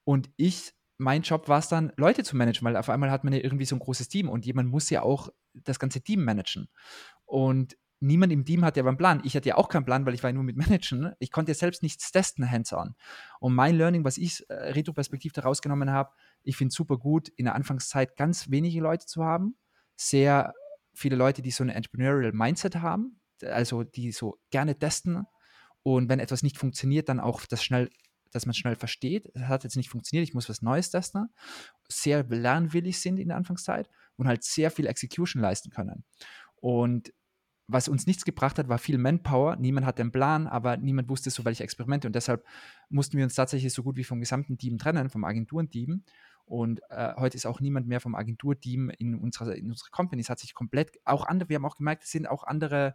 Und 0.05 0.29
ich 0.37 0.75
mein 1.05 1.23
Job 1.23 1.49
war 1.49 1.59
es 1.59 1.69
dann, 1.69 1.93
Leute 1.97 2.25
zu 2.25 2.35
managen, 2.35 2.65
weil 2.65 2.77
auf 2.77 2.89
einmal 2.89 3.11
hat 3.11 3.25
man 3.25 3.35
ja 3.35 3.41
irgendwie 3.41 3.67
so 3.67 3.77
ein 3.77 3.79
großes 3.79 4.09
Team 4.09 4.29
und 4.29 4.47
jemand 4.47 4.71
muss 4.71 4.89
ja 4.91 5.03
auch 5.03 5.29
das 5.53 5.79
ganze 5.79 6.01
Team 6.01 6.25
managen. 6.25 6.69
Und 7.27 7.77
niemand 8.01 8.33
im 8.33 8.45
Team 8.47 8.65
hatte 8.65 8.81
aber 8.81 8.89
einen 8.89 8.99
Plan. 8.99 9.21
Ich 9.23 9.37
hatte 9.37 9.51
ja 9.51 9.57
auch 9.57 9.69
keinen 9.69 9.85
Plan, 9.85 10.07
weil 10.07 10.15
ich 10.15 10.23
war 10.23 10.31
ja 10.31 10.35
nur 10.35 10.43
mit 10.43 10.57
Managen. 10.57 11.13
Ich 11.19 11.31
konnte 11.31 11.53
ja 11.53 11.55
selbst 11.55 11.83
nichts 11.83 12.11
testen, 12.11 12.51
hands-on. 12.51 12.95
Und 13.39 13.55
mein 13.55 13.77
Learning, 13.77 14.03
was 14.03 14.17
ich 14.17 14.49
äh, 14.49 14.55
retroperspektiv 14.55 15.35
daraus 15.35 15.61
genommen 15.61 15.91
habe, 15.91 16.11
ich 16.43 16.57
finde 16.57 16.75
super 16.75 16.97
gut, 16.97 17.29
in 17.29 17.45
der 17.45 17.55
Anfangszeit 17.55 18.17
ganz 18.17 18.51
wenige 18.51 18.81
Leute 18.81 19.05
zu 19.07 19.25
haben. 19.25 19.57
Sehr 19.97 20.55
viele 20.95 21.17
Leute, 21.17 21.43
die 21.43 21.51
so 21.51 21.65
ein 21.65 21.69
Entrepreneurial 21.69 22.33
Mindset 22.33 22.77
haben, 22.77 23.21
also 23.43 23.85
die 23.85 24.11
so 24.11 24.39
gerne 24.51 24.79
testen 24.79 25.27
und 25.85 26.09
wenn 26.09 26.19
etwas 26.19 26.43
nicht 26.43 26.57
funktioniert, 26.57 27.11
dann 27.11 27.21
auch 27.21 27.45
das 27.45 27.63
schnell 27.63 27.91
dass 28.35 28.47
man 28.47 28.55
schnell 28.55 28.77
versteht, 28.77 29.31
es 29.35 29.43
hat 29.43 29.65
jetzt 29.65 29.77
nicht 29.77 29.89
funktioniert, 29.89 30.29
ich 30.29 30.35
muss 30.35 30.49
was 30.49 30.63
Neues 30.63 30.91
testen, 30.91 31.29
sehr 31.89 32.25
lernwillig 32.25 33.01
sind 33.01 33.19
in 33.19 33.29
der 33.29 33.37
Anfangszeit 33.37 33.89
und 34.17 34.27
halt 34.27 34.43
sehr 34.43 34.71
viel 34.71 34.87
Execution 34.87 35.41
leisten 35.41 35.71
können. 35.71 36.05
Und 36.57 37.13
was 37.67 37.89
uns 37.89 38.07
nichts 38.07 38.25
gebracht 38.25 38.59
hat, 38.59 38.69
war 38.69 38.79
viel 38.79 38.99
Manpower. 38.99 39.57
Niemand 39.57 39.87
hatte 39.87 40.03
einen 40.03 40.13
Plan, 40.13 40.47
aber 40.47 40.77
niemand 40.77 41.09
wusste 41.09 41.31
so 41.31 41.45
welche 41.45 41.65
Experimente. 41.65 42.07
Und 42.07 42.15
deshalb 42.15 42.45
mussten 42.91 43.17
wir 43.17 43.25
uns 43.25 43.35
tatsächlich 43.35 43.73
so 43.73 43.83
gut 43.83 43.97
wie 43.97 44.05
vom 44.05 44.21
gesamten 44.21 44.59
Team 44.59 44.77
trennen, 44.77 45.09
vom 45.09 45.25
Agenturenteam. 45.25 46.05
Und 46.45 46.81
äh, 46.91 47.15
heute 47.17 47.37
ist 47.37 47.47
auch 47.47 47.61
niemand 47.61 47.87
mehr 47.87 48.01
vom 48.01 48.15
Agenturteam 48.15 48.91
in 48.99 49.15
unserer, 49.15 49.55
in 49.55 49.71
unserer 49.71 49.89
Company. 49.91 50.21
Es 50.21 50.29
hat 50.29 50.41
sich 50.41 50.53
komplett, 50.53 50.99
auch 51.07 51.25
andere, 51.25 51.49
wir 51.49 51.57
haben 51.57 51.65
auch 51.65 51.77
gemerkt, 51.77 52.05
es 52.05 52.11
sind 52.11 52.29
auch 52.29 52.45
andere, 52.45 52.95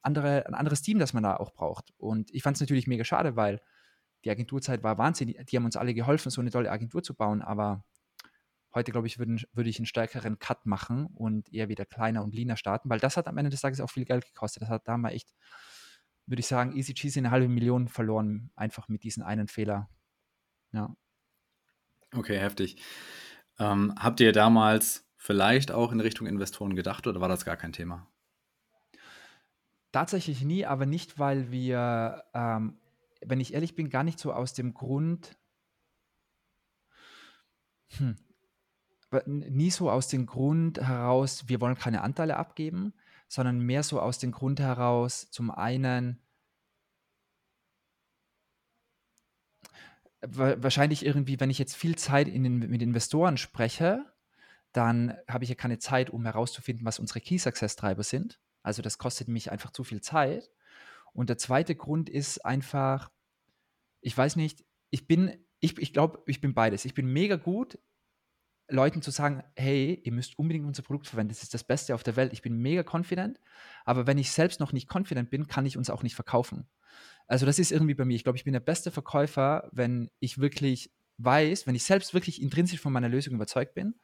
andere, 0.00 0.46
ein 0.46 0.54
anderes 0.54 0.80
Team, 0.80 0.98
das 0.98 1.12
man 1.12 1.22
da 1.22 1.36
auch 1.36 1.52
braucht. 1.52 1.92
Und 1.98 2.32
ich 2.32 2.42
fand 2.42 2.56
es 2.56 2.60
natürlich 2.60 2.86
mega 2.86 3.04
schade, 3.04 3.36
weil 3.36 3.60
die 4.24 4.30
Agenturzeit 4.30 4.82
war 4.82 4.98
wahnsinnig. 4.98 5.44
Die 5.46 5.56
haben 5.56 5.64
uns 5.64 5.76
alle 5.76 5.94
geholfen, 5.94 6.30
so 6.30 6.40
eine 6.40 6.50
tolle 6.50 6.70
Agentur 6.70 7.02
zu 7.02 7.14
bauen, 7.14 7.42
aber 7.42 7.84
heute, 8.74 8.92
glaube 8.92 9.06
ich, 9.06 9.18
würde, 9.18 9.36
würde 9.52 9.70
ich 9.70 9.78
einen 9.78 9.86
stärkeren 9.86 10.38
Cut 10.38 10.66
machen 10.66 11.06
und 11.06 11.52
eher 11.52 11.68
wieder 11.68 11.84
kleiner 11.84 12.22
und 12.22 12.34
leaner 12.34 12.56
starten, 12.56 12.90
weil 12.90 13.00
das 13.00 13.16
hat 13.16 13.28
am 13.28 13.38
Ende 13.38 13.50
des 13.50 13.60
Tages 13.60 13.80
auch 13.80 13.90
viel 13.90 14.04
Geld 14.04 14.26
gekostet. 14.26 14.62
Das 14.62 14.68
hat 14.68 14.86
da 14.86 14.96
mal 14.96 15.10
echt, 15.10 15.34
würde 16.26 16.40
ich 16.40 16.46
sagen, 16.46 16.76
easy 16.76 16.94
cheesy 16.94 17.18
eine 17.18 17.30
halbe 17.30 17.48
Million 17.48 17.88
verloren, 17.88 18.50
einfach 18.54 18.88
mit 18.88 19.02
diesem 19.04 19.22
einen 19.22 19.48
Fehler. 19.48 19.88
Ja. 20.72 20.94
Okay, 22.14 22.38
heftig. 22.38 22.76
Ähm, 23.58 23.94
habt 23.98 24.20
ihr 24.20 24.32
damals 24.32 25.06
vielleicht 25.16 25.72
auch 25.72 25.92
in 25.92 26.00
Richtung 26.00 26.26
Investoren 26.26 26.76
gedacht 26.76 27.06
oder 27.06 27.20
war 27.20 27.28
das 27.28 27.44
gar 27.44 27.56
kein 27.56 27.72
Thema? 27.72 28.08
Tatsächlich 29.92 30.42
nie, 30.42 30.66
aber 30.66 30.86
nicht, 30.86 31.18
weil 31.18 31.50
wir 31.50 32.24
ähm, 32.34 32.78
wenn 33.24 33.40
ich 33.40 33.54
ehrlich 33.54 33.74
bin, 33.74 33.90
gar 33.90 34.04
nicht 34.04 34.18
so 34.18 34.32
aus 34.32 34.54
dem 34.54 34.74
Grund, 34.74 35.36
hm, 37.96 38.16
nie 39.26 39.70
so 39.70 39.90
aus 39.90 40.08
dem 40.08 40.26
Grund 40.26 40.80
heraus, 40.80 41.48
wir 41.48 41.60
wollen 41.60 41.76
keine 41.76 42.02
Anteile 42.02 42.36
abgeben, 42.36 42.92
sondern 43.28 43.60
mehr 43.60 43.82
so 43.82 44.00
aus 44.00 44.18
dem 44.18 44.32
Grund 44.32 44.60
heraus, 44.60 45.30
zum 45.30 45.50
einen, 45.50 46.20
wahrscheinlich 50.20 51.06
irgendwie, 51.06 51.38
wenn 51.40 51.50
ich 51.50 51.58
jetzt 51.58 51.76
viel 51.76 51.96
Zeit 51.96 52.28
in 52.28 52.42
den, 52.42 52.58
mit 52.58 52.82
Investoren 52.82 53.36
spreche, 53.36 54.04
dann 54.72 55.16
habe 55.28 55.44
ich 55.44 55.50
ja 55.50 55.56
keine 55.56 55.78
Zeit, 55.78 56.10
um 56.10 56.24
herauszufinden, 56.24 56.84
was 56.84 56.98
unsere 56.98 57.20
Key 57.20 57.38
Success 57.38 57.76
Treiber 57.76 58.02
sind. 58.02 58.40
Also 58.62 58.82
das 58.82 58.98
kostet 58.98 59.28
mich 59.28 59.50
einfach 59.50 59.70
zu 59.70 59.84
viel 59.84 60.00
Zeit. 60.00 60.50
Und 61.12 61.30
der 61.30 61.38
zweite 61.38 61.74
Grund 61.74 62.08
ist 62.08 62.44
einfach, 62.44 63.10
ich 64.00 64.16
weiß 64.16 64.36
nicht, 64.36 64.64
ich 64.90 65.06
bin, 65.06 65.36
ich, 65.60 65.78
ich 65.78 65.92
glaube, 65.92 66.22
ich 66.26 66.40
bin 66.40 66.54
beides. 66.54 66.84
Ich 66.84 66.94
bin 66.94 67.06
mega 67.06 67.36
gut, 67.36 67.78
Leuten 68.70 69.00
zu 69.00 69.10
sagen, 69.10 69.42
hey, 69.56 70.00
ihr 70.04 70.12
müsst 70.12 70.38
unbedingt 70.38 70.66
unser 70.66 70.82
Produkt 70.82 71.06
verwenden, 71.06 71.30
das 71.30 71.42
ist 71.42 71.54
das 71.54 71.64
Beste 71.64 71.94
auf 71.94 72.02
der 72.02 72.16
Welt. 72.16 72.32
Ich 72.32 72.42
bin 72.42 72.58
mega 72.58 72.84
confident, 72.88 73.40
aber 73.84 74.06
wenn 74.06 74.18
ich 74.18 74.30
selbst 74.30 74.60
noch 74.60 74.72
nicht 74.72 74.92
confident 74.92 75.30
bin, 75.30 75.46
kann 75.46 75.64
ich 75.64 75.78
uns 75.78 75.88
auch 75.88 76.02
nicht 76.02 76.14
verkaufen. 76.14 76.68
Also 77.26 77.46
das 77.46 77.58
ist 77.58 77.72
irgendwie 77.72 77.94
bei 77.94 78.04
mir. 78.04 78.14
Ich 78.14 78.24
glaube, 78.24 78.36
ich 78.36 78.44
bin 78.44 78.52
der 78.52 78.60
beste 78.60 78.90
Verkäufer, 78.90 79.68
wenn 79.72 80.10
ich 80.20 80.38
wirklich 80.38 80.92
weiß, 81.18 81.66
wenn 81.66 81.74
ich 81.74 81.84
selbst 81.84 82.14
wirklich 82.14 82.42
intrinsisch 82.42 82.80
von 82.80 82.92
meiner 82.92 83.08
Lösung 83.08 83.34
überzeugt 83.34 83.74
bin. 83.74 83.94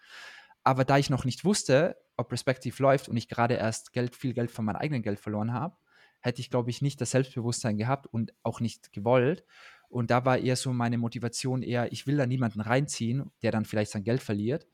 Aber 0.62 0.84
da 0.84 0.98
ich 0.98 1.10
noch 1.10 1.24
nicht 1.24 1.44
wusste, 1.44 1.96
ob 2.16 2.28
Perspective 2.28 2.82
läuft 2.82 3.08
und 3.08 3.16
ich 3.16 3.28
gerade 3.28 3.54
erst 3.54 3.92
Geld, 3.92 4.16
viel 4.16 4.32
Geld 4.32 4.50
von 4.50 4.64
meinem 4.64 4.76
eigenen 4.76 5.02
Geld 5.02 5.20
verloren 5.20 5.52
habe, 5.52 5.76
hätte 6.24 6.40
ich, 6.40 6.48
glaube 6.48 6.70
ich, 6.70 6.80
nicht 6.80 7.00
das 7.02 7.10
Selbstbewusstsein 7.10 7.76
gehabt 7.76 8.06
und 8.06 8.32
auch 8.42 8.60
nicht 8.60 8.92
gewollt. 8.92 9.44
Und 9.90 10.10
da 10.10 10.24
war 10.24 10.38
eher 10.38 10.56
so 10.56 10.72
meine 10.72 10.96
Motivation 10.96 11.62
eher, 11.62 11.92
ich 11.92 12.06
will 12.06 12.16
da 12.16 12.26
niemanden 12.26 12.62
reinziehen, 12.62 13.30
der 13.42 13.52
dann 13.52 13.66
vielleicht 13.66 13.90
sein 13.90 14.04
Geld 14.04 14.22
verliert. 14.22 14.66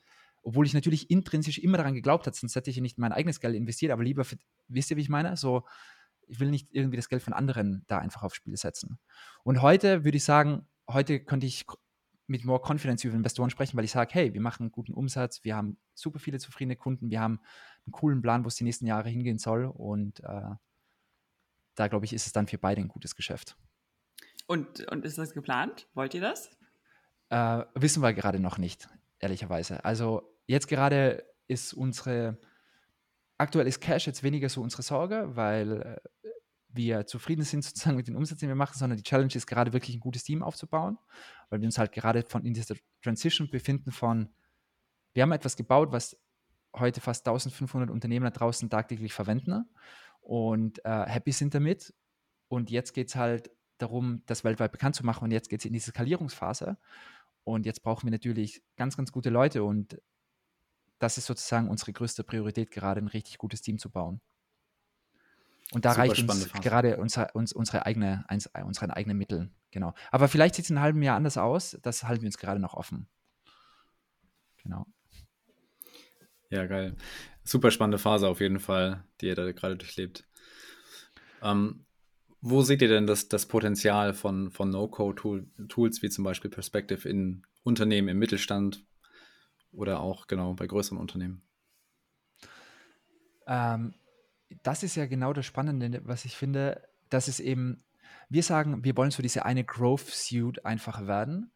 Obwohl 0.43 0.65
ich 0.65 0.75
natürlich 0.75 1.11
intrinsisch 1.11 1.59
immer 1.59 1.77
daran 1.77 1.95
geglaubt 1.95 2.27
habe, 2.27 2.37
sonst 2.37 2.55
hätte 2.55 2.71
ich 2.71 2.81
nicht 2.81 2.99
mein 2.99 3.13
eigenes 3.13 3.41
Geld 3.41 3.57
investiert, 3.57 3.91
aber 3.91 4.05
lieber, 4.05 4.25
für, 4.25 4.37
wisst 4.69 4.93
ihr, 4.93 4.97
wie 4.97 5.03
ich 5.03 5.09
meine? 5.09 5.37
So, 5.37 5.65
ich 6.29 6.39
will 6.39 6.51
nicht 6.51 6.69
irgendwie 6.71 6.97
das 6.97 7.09
Geld 7.09 7.21
von 7.21 7.33
anderen 7.33 7.85
da 7.89 7.99
einfach 7.99 8.23
aufs 8.23 8.37
Spiel 8.37 8.57
setzen. 8.57 9.01
Und 9.43 9.61
heute 9.61 10.05
würde 10.05 10.19
ich 10.19 10.25
sagen, 10.25 10.69
heute 10.89 11.19
könnte 11.19 11.47
ich 11.47 11.67
mit 12.29 12.45
more 12.45 12.63
confidence 12.65 13.03
über 13.03 13.17
Investoren 13.17 13.51
sprechen, 13.51 13.77
weil 13.77 13.85
ich 13.85 13.91
sage, 13.91 14.15
hey, 14.15 14.33
wir 14.33 14.41
machen 14.41 14.63
einen 14.63 14.73
guten 14.73 14.95
Umsatz, 14.95 15.43
wir 15.43 15.57
haben 15.57 15.79
super 15.95 16.21
viele 16.21 16.39
zufriedene 16.39 16.77
Kunden, 16.77 17.11
wir 17.11 17.21
haben 17.21 17.41
einen 17.87 17.93
coolen 17.93 18.23
Plan, 18.23 18.45
wo 18.45 18.49
es 18.49 18.55
die 18.55 18.63
nächsten 18.63 18.87
Jahre 18.87 19.09
hingehen 19.09 19.39
soll 19.39 19.65
und 19.65 20.21
äh, 20.21 20.55
da 21.81 21.89
glaube 21.89 22.05
ich, 22.05 22.13
ist 22.13 22.27
es 22.27 22.33
dann 22.33 22.47
für 22.47 22.59
beide 22.59 22.81
ein 22.81 22.89
gutes 22.89 23.17
Geschäft. 23.17 23.57
Und, 24.47 24.87
und 24.91 25.05
ist 25.05 25.17
das 25.17 25.33
geplant? 25.33 25.89
Wollt 25.95 26.13
ihr 26.15 26.21
das? 26.21 26.51
Äh, 27.31 27.65
wissen 27.75 28.03
wir 28.03 28.13
gerade 28.13 28.39
noch 28.39 28.59
nicht, 28.59 28.89
ehrlicherweise. 29.19 29.85
Also 29.85 30.37
jetzt 30.47 30.69
gerade 30.69 31.25
ist 31.49 31.73
unsere, 31.73 32.39
aktuell 33.39 33.67
ist 33.67 33.81
Cash 33.81 34.07
jetzt 34.07 34.23
weniger 34.23 34.49
so 34.49 34.61
unsere 34.61 34.83
Sorge, 34.83 35.31
weil 35.37 35.83
äh, 35.83 36.29
wir 36.69 37.07
zufrieden 37.07 37.45
sind 37.45 37.65
sozusagen 37.65 37.97
mit 37.97 38.09
den 38.09 38.17
Umsätzen, 38.17 38.41
die 38.41 38.49
wir 38.49 38.55
machen, 38.55 38.77
sondern 38.77 38.99
die 38.99 39.03
Challenge 39.03 39.35
ist 39.35 39.47
gerade 39.47 39.73
wirklich 39.73 39.97
ein 39.97 40.01
gutes 40.01 40.25
Team 40.25 40.43
aufzubauen, 40.43 40.99
weil 41.49 41.61
wir 41.61 41.67
uns 41.67 41.79
halt 41.79 41.93
gerade 41.93 42.25
von 42.25 42.45
in 42.45 42.53
dieser 42.53 42.75
Transition 43.03 43.49
befinden 43.49 43.91
von, 43.91 44.29
wir 45.15 45.23
haben 45.23 45.33
etwas 45.33 45.57
gebaut, 45.57 45.93
was 45.93 46.17
heute 46.77 47.01
fast 47.01 47.27
1500 47.27 47.91
Unternehmen 47.91 48.25
da 48.25 48.31
draußen 48.31 48.69
tagtäglich 48.69 49.13
verwenden 49.13 49.65
und 50.31 50.85
äh, 50.85 51.07
happy 51.07 51.33
sind 51.33 51.57
damit. 51.57 51.93
Und 52.47 52.71
jetzt 52.71 52.95
geht 52.95 53.09
es 53.09 53.17
halt 53.17 53.51
darum, 53.79 54.23
das 54.27 54.45
weltweit 54.45 54.71
bekannt 54.71 54.95
zu 54.95 55.05
machen 55.05 55.25
und 55.25 55.33
jetzt 55.33 55.49
geht 55.49 55.59
es 55.59 55.65
in 55.65 55.73
die 55.73 55.81
Skalierungsphase. 55.81 56.77
Und 57.43 57.67
jetzt 57.67 57.83
brauchen 57.83 58.07
wir 58.07 58.13
natürlich 58.13 58.63
ganz, 58.77 58.97
ganz 58.97 59.11
gute 59.11 59.29
Leute 59.29 59.65
und 59.65 60.01
das 61.01 61.19
ist 61.19 61.27
sozusagen 61.27 61.69
unsere 61.69 61.93
größte 61.93 62.23
Priorität, 62.23 62.71
gerade 62.71 63.01
ein 63.01 63.09
richtig 63.09 63.39
gutes 63.39 63.61
Team 63.61 63.81
zu 63.81 63.91
bauen. 63.91 64.21
Und 65.73 65.85
da 65.85 65.95
Super 65.95 66.03
reicht 66.03 66.29
uns 66.29 66.47
Phase. 66.47 66.63
gerade 66.63 66.97
unser, 66.99 67.35
uns, 67.35 67.53
unsere 67.53 67.85
eigene, 67.85 68.25
unseren 68.63 68.93
eigenen 68.93 69.19
Mittel. 69.19 69.51
Genau. 69.73 69.95
Aber 70.13 70.29
vielleicht 70.29 70.55
sieht 70.55 70.67
es 70.67 70.71
in 70.71 70.77
einem 70.77 70.85
halben 70.85 71.03
Jahr 71.03 71.17
anders 71.17 71.39
aus. 71.39 71.77
Das 71.83 72.05
halten 72.05 72.23
wir 72.23 72.29
uns 72.29 72.39
gerade 72.39 72.61
noch 72.61 72.75
offen. 72.75 73.09
Genau. 74.63 74.87
Ja, 76.51 76.67
geil. 76.67 76.97
Super 77.45 77.71
spannende 77.71 77.99
Phase 77.99 78.29
auf 78.29 78.41
jeden 78.41 78.61
Fall, 78.61 79.05
die 79.21 79.27
ihr 79.27 79.35
da 79.35 79.51
gerade 79.53 79.77
durchlebt. 79.77 80.25
Ähm, 81.43 81.85
wo 82.43 82.63
seht 82.63 82.81
ihr 82.83 82.89
denn 82.89 83.07
das, 83.07 83.29
das 83.29 83.47
Potenzial 83.47 84.15
von, 84.15 84.51
von 84.51 84.71
No-Code-Tools 84.71 86.03
wie 86.03 86.09
zum 86.09 86.25
Beispiel 86.25 86.51
Perspective 86.51 87.09
in 87.09 87.43
Unternehmen 87.63 88.09
im 88.09 88.19
Mittelstand 88.19 88.85
oder 89.73 90.01
auch 90.01 90.27
genau 90.27 90.55
bei 90.55 90.67
größeren 90.67 90.99
Unternehmen? 90.99 91.43
Ähm, 93.47 93.95
das 94.63 94.83
ist 94.83 94.97
ja 94.97 95.07
genau 95.07 95.33
das 95.33 95.47
Spannende, 95.47 96.01
was 96.05 96.25
ich 96.25 96.37
finde, 96.37 96.83
dass 97.11 97.29
es 97.29 97.41
eben, 97.41 97.83
wir 98.29 98.43
sagen, 98.43 98.85
wir 98.85 98.97
wollen 98.97 99.11
so 99.11 99.23
diese 99.23 99.45
eine 99.45 99.65
Growth 99.65 100.09
Suite 100.09 100.65
einfach 100.65 101.07
werden. 101.07 101.53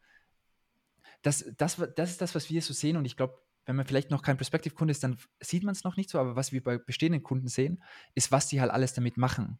Das, 1.23 1.45
das, 1.57 1.81
das 1.95 2.11
ist 2.11 2.21
das, 2.21 2.35
was 2.35 2.49
wir 2.49 2.61
so 2.61 2.73
sehen 2.73 2.97
und 2.97 3.05
ich 3.05 3.17
glaube, 3.17 3.39
wenn 3.65 3.75
man 3.75 3.85
vielleicht 3.85 4.11
noch 4.11 4.21
kein 4.21 4.37
Perspektivkunde 4.37 4.91
ist, 4.91 5.03
dann 5.03 5.17
sieht 5.39 5.63
man 5.63 5.73
es 5.73 5.83
noch 5.83 5.97
nicht 5.97 6.09
so, 6.09 6.19
aber 6.19 6.35
was 6.35 6.51
wir 6.51 6.63
bei 6.63 6.77
bestehenden 6.77 7.23
Kunden 7.23 7.47
sehen, 7.47 7.83
ist, 8.13 8.31
was 8.31 8.47
die 8.47 8.61
halt 8.61 8.71
alles 8.71 8.93
damit 8.93 9.17
machen. 9.17 9.59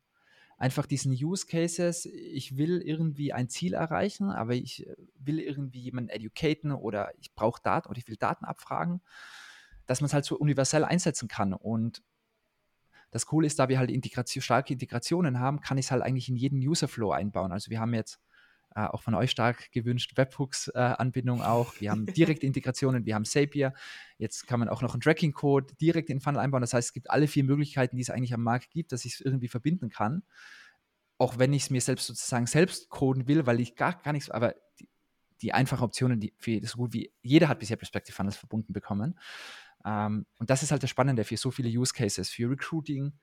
Einfach 0.58 0.86
diesen 0.86 1.12
Use 1.12 1.48
Cases, 1.48 2.06
ich 2.06 2.56
will 2.56 2.82
irgendwie 2.82 3.34
ein 3.34 3.50
Ziel 3.50 3.74
erreichen, 3.74 4.30
aber 4.30 4.54
ich 4.54 4.88
äh, 4.88 4.96
will 5.20 5.40
irgendwie 5.40 5.82
jemanden 5.82 6.10
educaten 6.10 6.72
oder 6.72 7.12
ich 7.20 7.34
brauche 7.34 7.62
Daten 7.62 7.90
oder 7.90 7.98
ich 7.98 8.08
will 8.08 8.16
Daten 8.16 8.46
abfragen, 8.46 9.02
dass 9.86 10.00
man 10.00 10.06
es 10.06 10.14
halt 10.14 10.24
so 10.24 10.38
universell 10.38 10.86
einsetzen 10.86 11.28
kann. 11.28 11.54
Und 11.54 12.04
das 13.12 13.26
Coole 13.26 13.48
ist, 13.48 13.60
da 13.60 13.68
wir 13.68 13.80
halt 13.80 13.92
Integration, 13.92 14.42
starke 14.42 14.74
Integrationen 14.74 15.40
haben, 15.40 15.60
kann 15.60 15.78
ich 15.78 15.88
es 15.88 15.92
halt 15.92 16.04
eigentlich 16.04 16.30
in 16.30 16.38
jeden 16.38 16.60
User-Flow 16.60 17.12
einbauen. 17.12 17.52
Also 17.52 17.70
wir 17.70 17.80
haben 17.80 17.94
jetzt 17.94 18.22
äh, 18.76 18.82
auch 18.82 19.02
von 19.02 19.16
euch 19.16 19.32
stark 19.32 19.72
gewünscht 19.72 20.18
Webhooks-Anbindung 20.18 21.40
äh, 21.40 21.44
auch. 21.44 21.80
Wir 21.80 21.92
haben 21.92 22.06
direkte 22.14 22.46
Integrationen, 22.46 23.06
wir 23.06 23.16
haben 23.16 23.24
Zapier. 23.24 23.74
Jetzt 24.18 24.48
kann 24.48 24.60
man 24.60 24.68
auch 24.68 24.82
noch 24.82 24.94
einen 24.94 25.02
Tracking-Code 25.02 25.76
direkt 25.80 26.10
in 26.10 26.18
den 26.18 26.22
Funnel 26.22 26.40
einbauen. 26.40 26.62
Das 26.62 26.74
heißt, 26.74 26.90
es 26.90 26.94
gibt 26.94 27.10
alle 27.10 27.28
vier 27.28 27.46
Möglichkeiten, 27.46 27.96
die 27.96 28.02
es 28.02 28.10
eigentlich 28.10 28.34
am 28.34 28.44
Markt 28.44 28.72
gibt, 28.72 28.92
dass 28.92 29.06
ich 29.06 29.14
es 29.14 29.22
irgendwie 29.22 29.48
verbinden 29.48 29.90
kann. 29.90 30.24
Auch 31.18 31.40
wenn 31.40 31.54
ich 31.54 31.64
es 31.64 31.70
mir 31.70 31.80
selbst 31.80 32.08
sozusagen 32.08 32.48
selbst 32.48 32.90
coden 32.90 33.30
will, 33.30 33.46
weil 33.46 33.62
ich 33.62 33.76
gar, 33.76 33.94
gar 33.94 34.12
nichts, 34.12 34.30
aber 34.30 34.56
die, 34.80 34.90
die 35.42 35.54
einfachen 35.54 35.84
Optionen, 35.84 36.20
die 36.20 36.34
für 36.38 36.60
so 36.68 36.78
gut 36.78 36.92
wie 36.92 37.14
jeder 37.22 37.48
hat 37.48 37.60
bisher 37.60 37.78
Perspective 37.78 38.14
Funnels 38.14 38.36
verbunden 38.36 38.74
bekommen. 38.74 39.18
Ähm, 39.86 40.26
und 40.38 40.50
das 40.50 40.64
ist 40.64 40.72
halt 40.72 40.84
das 40.84 40.90
Spannende 40.90 41.24
für 41.24 41.38
so 41.38 41.50
viele 41.50 41.70
Use 41.70 41.94
Cases, 41.94 42.30
für 42.30 42.50
Recruiting. 42.50 43.14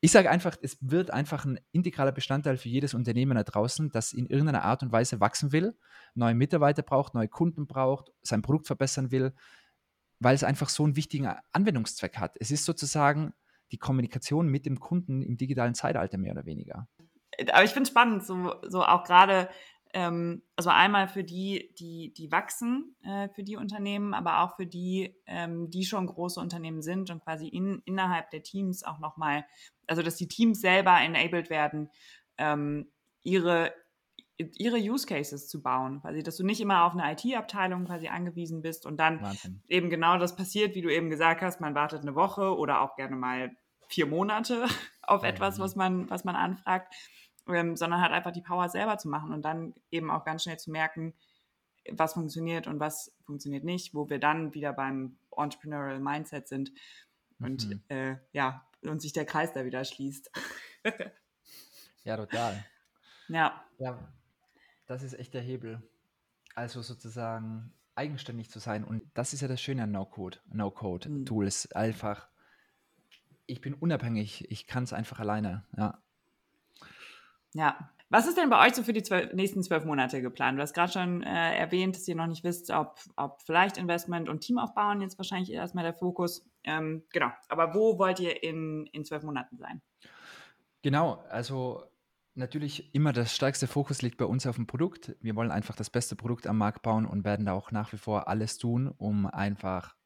Ich 0.00 0.12
sage 0.12 0.30
einfach, 0.30 0.56
es 0.62 0.78
wird 0.80 1.10
einfach 1.10 1.44
ein 1.44 1.58
integraler 1.72 2.12
Bestandteil 2.12 2.56
für 2.56 2.68
jedes 2.68 2.94
Unternehmen 2.94 3.36
da 3.36 3.42
draußen, 3.42 3.90
das 3.90 4.12
in 4.12 4.26
irgendeiner 4.26 4.62
Art 4.62 4.82
und 4.82 4.92
Weise 4.92 5.18
wachsen 5.20 5.50
will, 5.50 5.76
neue 6.14 6.34
Mitarbeiter 6.34 6.82
braucht, 6.82 7.14
neue 7.14 7.28
Kunden 7.28 7.66
braucht, 7.66 8.12
sein 8.22 8.42
Produkt 8.42 8.68
verbessern 8.68 9.10
will, 9.10 9.34
weil 10.20 10.36
es 10.36 10.44
einfach 10.44 10.68
so 10.68 10.84
einen 10.84 10.94
wichtigen 10.94 11.28
Anwendungszweck 11.52 12.18
hat. 12.18 12.36
Es 12.38 12.52
ist 12.52 12.64
sozusagen 12.64 13.34
die 13.72 13.78
Kommunikation 13.78 14.48
mit 14.48 14.66
dem 14.66 14.78
Kunden 14.78 15.20
im 15.20 15.36
digitalen 15.36 15.74
Zeitalter 15.74 16.16
mehr 16.16 16.32
oder 16.32 16.46
weniger. 16.46 16.88
Aber 17.52 17.64
ich 17.64 17.70
finde 17.70 17.84
es 17.84 17.90
spannend, 17.90 18.24
so, 18.24 18.54
so 18.68 18.84
auch 18.84 19.04
gerade 19.04 19.48
ähm, 19.94 20.42
also 20.56 20.70
einmal 20.70 21.08
für 21.08 21.24
die, 21.24 21.74
die, 21.78 22.12
die 22.12 22.30
wachsen, 22.30 22.94
äh, 23.02 23.28
für 23.30 23.42
die 23.42 23.56
Unternehmen, 23.56 24.12
aber 24.14 24.40
auch 24.42 24.56
für 24.56 24.66
die, 24.66 25.16
ähm, 25.26 25.70
die 25.70 25.84
schon 25.84 26.06
große 26.06 26.40
Unternehmen 26.40 26.82
sind 26.82 27.10
und 27.10 27.22
quasi 27.24 27.48
in, 27.48 27.82
innerhalb 27.84 28.30
der 28.30 28.42
Teams 28.42 28.82
auch 28.82 28.98
nochmal, 28.98 29.44
also 29.88 30.02
dass 30.02 30.16
die 30.16 30.28
Teams 30.28 30.60
selber 30.60 30.98
enabled 31.00 31.50
werden, 31.50 31.90
ähm, 32.36 32.90
ihre, 33.22 33.72
ihre 34.36 34.78
Use 34.78 35.06
Cases 35.06 35.48
zu 35.48 35.62
bauen, 35.62 36.00
quasi, 36.00 36.22
dass 36.22 36.36
du 36.36 36.44
nicht 36.44 36.60
immer 36.60 36.84
auf 36.84 36.94
eine 36.94 37.12
IT-Abteilung 37.12 37.86
quasi 37.86 38.08
angewiesen 38.08 38.62
bist 38.62 38.86
und 38.86 38.98
dann 38.98 39.20
Wahnsinn. 39.20 39.62
eben 39.68 39.90
genau 39.90 40.18
das 40.18 40.36
passiert, 40.36 40.74
wie 40.74 40.82
du 40.82 40.92
eben 40.92 41.10
gesagt 41.10 41.42
hast, 41.42 41.60
man 41.60 41.74
wartet 41.74 42.02
eine 42.02 42.14
Woche 42.14 42.56
oder 42.56 42.80
auch 42.80 42.94
gerne 42.94 43.16
mal 43.16 43.50
vier 43.88 44.06
Monate 44.06 44.66
auf 45.02 45.24
etwas, 45.24 45.58
was 45.58 45.74
man, 45.74 46.08
was 46.08 46.24
man 46.24 46.36
anfragt 46.36 46.94
ähm, 47.48 47.76
sondern 47.76 48.00
halt 48.00 48.12
einfach 48.12 48.32
die 48.32 48.42
Power 48.42 48.68
selber 48.68 48.98
zu 48.98 49.08
machen 49.08 49.32
und 49.32 49.42
dann 49.42 49.74
eben 49.90 50.10
auch 50.10 50.24
ganz 50.24 50.42
schnell 50.42 50.58
zu 50.58 50.70
merken, 50.70 51.14
was 51.90 52.14
funktioniert 52.14 52.66
und 52.66 52.80
was 52.80 53.14
funktioniert 53.24 53.64
nicht, 53.64 53.94
wo 53.94 54.10
wir 54.10 54.18
dann 54.18 54.52
wieder 54.54 54.72
beim 54.72 55.18
Entrepreneurial 55.34 56.00
Mindset 56.00 56.48
sind 56.48 56.72
und 57.40 57.68
mhm. 57.68 57.82
äh, 57.88 58.16
ja, 58.32 58.66
und 58.82 59.00
sich 59.00 59.12
der 59.12 59.24
Kreis 59.24 59.52
da 59.52 59.64
wieder 59.64 59.84
schließt. 59.84 60.30
ja, 62.04 62.16
total. 62.16 62.64
Ja. 63.28 63.64
Ja, 63.78 64.12
das 64.86 65.02
ist 65.02 65.14
echt 65.14 65.34
der 65.34 65.42
Hebel. 65.42 65.82
Also 66.54 66.82
sozusagen 66.82 67.72
eigenständig 67.94 68.50
zu 68.50 68.58
sein. 68.58 68.84
Und 68.84 69.02
das 69.14 69.32
ist 69.32 69.40
ja 69.40 69.48
das 69.48 69.60
Schöne 69.60 69.82
an 69.82 69.92
No-Code, 69.92 70.38
No-Code-Tools. 70.46 71.68
Mhm. 71.68 71.76
Einfach, 71.76 72.28
ich 73.46 73.60
bin 73.60 73.74
unabhängig, 73.74 74.50
ich 74.50 74.66
kann 74.66 74.84
es 74.84 74.92
einfach 74.92 75.20
alleine. 75.20 75.64
Ja. 75.76 76.00
Ja. 77.54 77.90
Was 78.10 78.26
ist 78.26 78.38
denn 78.38 78.48
bei 78.48 78.66
euch 78.66 78.74
so 78.74 78.82
für 78.82 78.92
die 78.92 79.02
zwölf, 79.02 79.32
nächsten 79.34 79.62
zwölf 79.62 79.84
Monate 79.84 80.22
geplant? 80.22 80.58
Du 80.58 80.62
hast 80.62 80.72
gerade 80.72 80.92
schon 80.92 81.22
äh, 81.22 81.58
erwähnt, 81.58 81.94
dass 81.94 82.08
ihr 82.08 82.16
noch 82.16 82.26
nicht 82.26 82.42
wisst, 82.42 82.70
ob, 82.70 82.98
ob 83.16 83.42
vielleicht 83.42 83.76
Investment 83.76 84.28
und 84.28 84.40
Team 84.40 84.58
aufbauen 84.58 85.02
jetzt 85.02 85.18
wahrscheinlich 85.18 85.52
erstmal 85.52 85.84
der 85.84 85.94
Fokus. 85.94 86.48
Ähm, 86.64 87.04
genau. 87.10 87.30
Aber 87.48 87.74
wo 87.74 87.98
wollt 87.98 88.18
ihr 88.20 88.42
in, 88.42 88.86
in 88.92 89.04
zwölf 89.04 89.22
Monaten 89.22 89.58
sein? 89.58 89.82
Genau. 90.82 91.22
Also 91.28 91.84
Natürlich 92.38 92.94
immer 92.94 93.12
das 93.12 93.34
stärkste 93.34 93.66
Fokus 93.66 94.00
liegt 94.00 94.16
bei 94.16 94.24
uns 94.24 94.46
auf 94.46 94.54
dem 94.54 94.68
Produkt. 94.68 95.16
Wir 95.20 95.34
wollen 95.34 95.50
einfach 95.50 95.74
das 95.74 95.90
beste 95.90 96.14
Produkt 96.14 96.46
am 96.46 96.56
Markt 96.56 96.82
bauen 96.82 97.04
und 97.04 97.24
werden 97.24 97.46
da 97.46 97.52
auch 97.52 97.72
nach 97.72 97.92
wie 97.92 97.96
vor 97.96 98.28
alles 98.28 98.58
tun, 98.58 98.94
um 98.96 99.26
einfach 99.26 99.96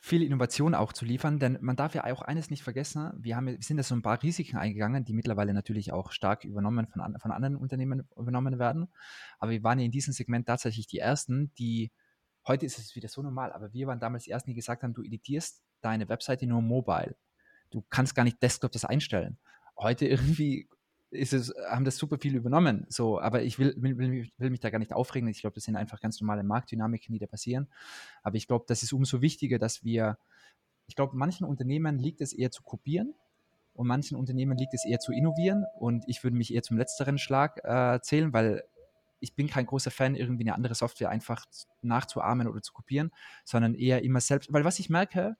viel 0.00 0.22
Innovation 0.22 0.74
auch 0.74 0.92
zu 0.92 1.04
liefern. 1.04 1.38
Denn 1.38 1.58
man 1.60 1.76
darf 1.76 1.94
ja 1.94 2.04
auch 2.04 2.22
eines 2.22 2.50
nicht 2.50 2.62
vergessen, 2.62 3.10
wir, 3.18 3.36
haben, 3.36 3.46
wir 3.46 3.58
sind 3.60 3.76
da 3.76 3.82
so 3.82 3.94
ein 3.94 4.02
paar 4.02 4.22
Risiken 4.22 4.56
eingegangen, 4.56 5.04
die 5.04 5.12
mittlerweile 5.12 5.52
natürlich 5.52 5.92
auch 5.92 6.12
stark 6.12 6.44
übernommen 6.44 6.86
von, 6.86 7.16
von 7.18 7.32
anderen 7.32 7.56
Unternehmen 7.56 8.08
übernommen 8.16 8.58
werden. 8.58 8.88
Aber 9.38 9.50
wir 9.50 9.62
waren 9.62 9.78
ja 9.78 9.84
in 9.84 9.90
diesem 9.90 10.12
Segment 10.12 10.46
tatsächlich 10.46 10.86
die 10.86 10.98
Ersten, 10.98 11.52
die, 11.58 11.90
heute 12.46 12.66
ist 12.66 12.78
es 12.78 12.94
wieder 12.94 13.08
so 13.08 13.22
normal, 13.22 13.52
aber 13.52 13.72
wir 13.72 13.86
waren 13.86 14.00
damals 14.00 14.24
die 14.24 14.30
Ersten, 14.30 14.50
die 14.50 14.56
gesagt 14.56 14.82
haben, 14.82 14.94
du 14.94 15.02
editierst 15.02 15.62
deine 15.80 16.08
Webseite 16.08 16.46
nur 16.46 16.62
mobile. 16.62 17.16
Du 17.70 17.84
kannst 17.90 18.14
gar 18.14 18.24
nicht 18.24 18.42
Desktop 18.42 18.72
das 18.72 18.84
einstellen. 18.84 19.38
Heute 19.76 20.06
irgendwie 20.06 20.68
ist 21.10 21.32
es, 21.32 21.54
haben 21.68 21.84
das 21.84 21.96
super 21.96 22.18
viel 22.18 22.36
übernommen. 22.36 22.86
So, 22.88 23.20
aber 23.20 23.42
ich 23.42 23.58
will, 23.58 23.74
will, 23.78 24.28
will, 24.36 24.50
mich 24.50 24.60
da 24.60 24.70
gar 24.70 24.78
nicht 24.78 24.92
aufregen. 24.92 25.28
Ich 25.28 25.40
glaube, 25.40 25.54
das 25.54 25.64
sind 25.64 25.76
einfach 25.76 26.00
ganz 26.00 26.20
normale 26.20 26.42
Marktdynamiken, 26.42 27.12
die 27.12 27.18
da 27.18 27.26
passieren. 27.26 27.68
Aber 28.22 28.36
ich 28.36 28.46
glaube, 28.46 28.64
das 28.68 28.82
ist 28.82 28.92
umso 28.92 29.22
wichtiger, 29.22 29.58
dass 29.58 29.84
wir, 29.84 30.18
ich 30.86 30.96
glaube, 30.96 31.16
manchen 31.16 31.46
Unternehmen 31.46 31.98
liegt 31.98 32.20
es 32.20 32.32
eher 32.32 32.50
zu 32.50 32.62
kopieren 32.62 33.14
und 33.74 33.86
manchen 33.86 34.16
Unternehmen 34.16 34.58
liegt 34.58 34.74
es 34.74 34.84
eher 34.84 34.98
zu 34.98 35.12
innovieren. 35.12 35.64
Und 35.78 36.04
ich 36.06 36.22
würde 36.24 36.36
mich 36.36 36.52
eher 36.52 36.62
zum 36.62 36.76
letzteren 36.76 37.18
Schlag 37.18 37.60
äh, 37.64 38.00
zählen, 38.02 38.32
weil 38.32 38.64
ich 39.20 39.34
bin 39.34 39.48
kein 39.48 39.66
großer 39.66 39.90
Fan, 39.90 40.14
irgendwie 40.14 40.44
eine 40.44 40.54
andere 40.54 40.74
Software 40.74 41.10
einfach 41.10 41.46
nachzuahmen 41.82 42.48
oder 42.48 42.62
zu 42.62 42.72
kopieren, 42.72 43.10
sondern 43.44 43.74
eher 43.74 44.04
immer 44.04 44.20
selbst. 44.20 44.52
Weil 44.52 44.64
was 44.64 44.78
ich 44.78 44.90
merke, 44.90 45.36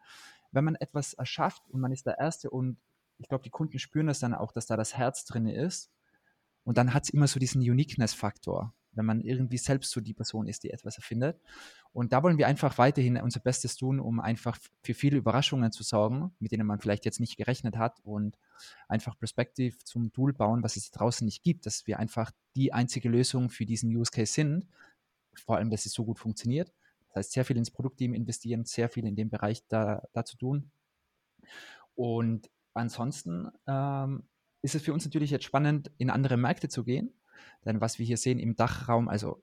wenn 0.50 0.64
man 0.64 0.74
etwas 0.76 1.14
erschafft 1.14 1.62
und 1.68 1.80
man 1.80 1.92
ist 1.92 2.06
der 2.06 2.18
Erste 2.18 2.50
und 2.50 2.78
ich 3.18 3.28
glaube, 3.28 3.44
die 3.44 3.50
Kunden 3.50 3.78
spüren 3.78 4.06
das 4.06 4.20
dann 4.20 4.34
auch, 4.34 4.52
dass 4.52 4.66
da 4.66 4.76
das 4.76 4.96
Herz 4.96 5.24
drin 5.24 5.46
ist. 5.46 5.90
Und 6.64 6.78
dann 6.78 6.94
hat 6.94 7.04
es 7.04 7.10
immer 7.10 7.26
so 7.26 7.40
diesen 7.40 7.60
Uniqueness-Faktor, 7.62 8.74
wenn 8.92 9.06
man 9.06 9.20
irgendwie 9.20 9.58
selbst 9.58 9.90
so 9.90 10.00
die 10.00 10.14
Person 10.14 10.46
ist, 10.46 10.64
die 10.64 10.70
etwas 10.70 10.96
erfindet. 10.96 11.40
Und 11.92 12.12
da 12.12 12.22
wollen 12.22 12.38
wir 12.38 12.46
einfach 12.46 12.78
weiterhin 12.78 13.16
unser 13.16 13.40
Bestes 13.40 13.76
tun, 13.76 14.00
um 14.00 14.20
einfach 14.20 14.58
für 14.82 14.94
viele 14.94 15.16
Überraschungen 15.16 15.72
zu 15.72 15.82
sorgen, 15.82 16.34
mit 16.38 16.52
denen 16.52 16.66
man 16.66 16.80
vielleicht 16.80 17.04
jetzt 17.04 17.20
nicht 17.20 17.36
gerechnet 17.36 17.76
hat 17.76 18.00
und 18.04 18.38
einfach 18.86 19.18
Perspective 19.18 19.78
zum 19.84 20.12
Tool 20.12 20.32
bauen, 20.32 20.62
was 20.62 20.76
es 20.76 20.90
draußen 20.90 21.24
nicht 21.24 21.42
gibt, 21.42 21.64
dass 21.64 21.86
wir 21.86 21.98
einfach 21.98 22.30
die 22.54 22.72
einzige 22.72 23.08
Lösung 23.08 23.50
für 23.50 23.64
diesen 23.64 23.90
Use 23.94 24.10
Case 24.10 24.32
sind, 24.32 24.66
vor 25.34 25.56
allem, 25.56 25.70
dass 25.70 25.86
es 25.86 25.92
so 25.92 26.04
gut 26.04 26.18
funktioniert. 26.18 26.72
Das 27.08 27.16
heißt, 27.16 27.32
sehr 27.32 27.44
viel 27.44 27.56
ins 27.56 27.70
Produktteam 27.70 28.12
investieren, 28.12 28.64
sehr 28.64 28.88
viel 28.88 29.06
in 29.06 29.16
dem 29.16 29.30
Bereich 29.30 29.66
da, 29.68 30.06
da 30.12 30.24
zu 30.24 30.36
tun. 30.36 30.70
Und 31.94 32.50
Ansonsten 32.74 33.48
ähm, 33.66 34.24
ist 34.62 34.74
es 34.74 34.82
für 34.82 34.92
uns 34.92 35.04
natürlich 35.04 35.30
jetzt 35.30 35.44
spannend, 35.44 35.90
in 35.98 36.10
andere 36.10 36.36
Märkte 36.36 36.68
zu 36.68 36.84
gehen. 36.84 37.12
Denn 37.64 37.80
was 37.80 37.98
wir 37.98 38.06
hier 38.06 38.16
sehen 38.16 38.38
im 38.38 38.56
Dachraum, 38.56 39.08
also 39.08 39.42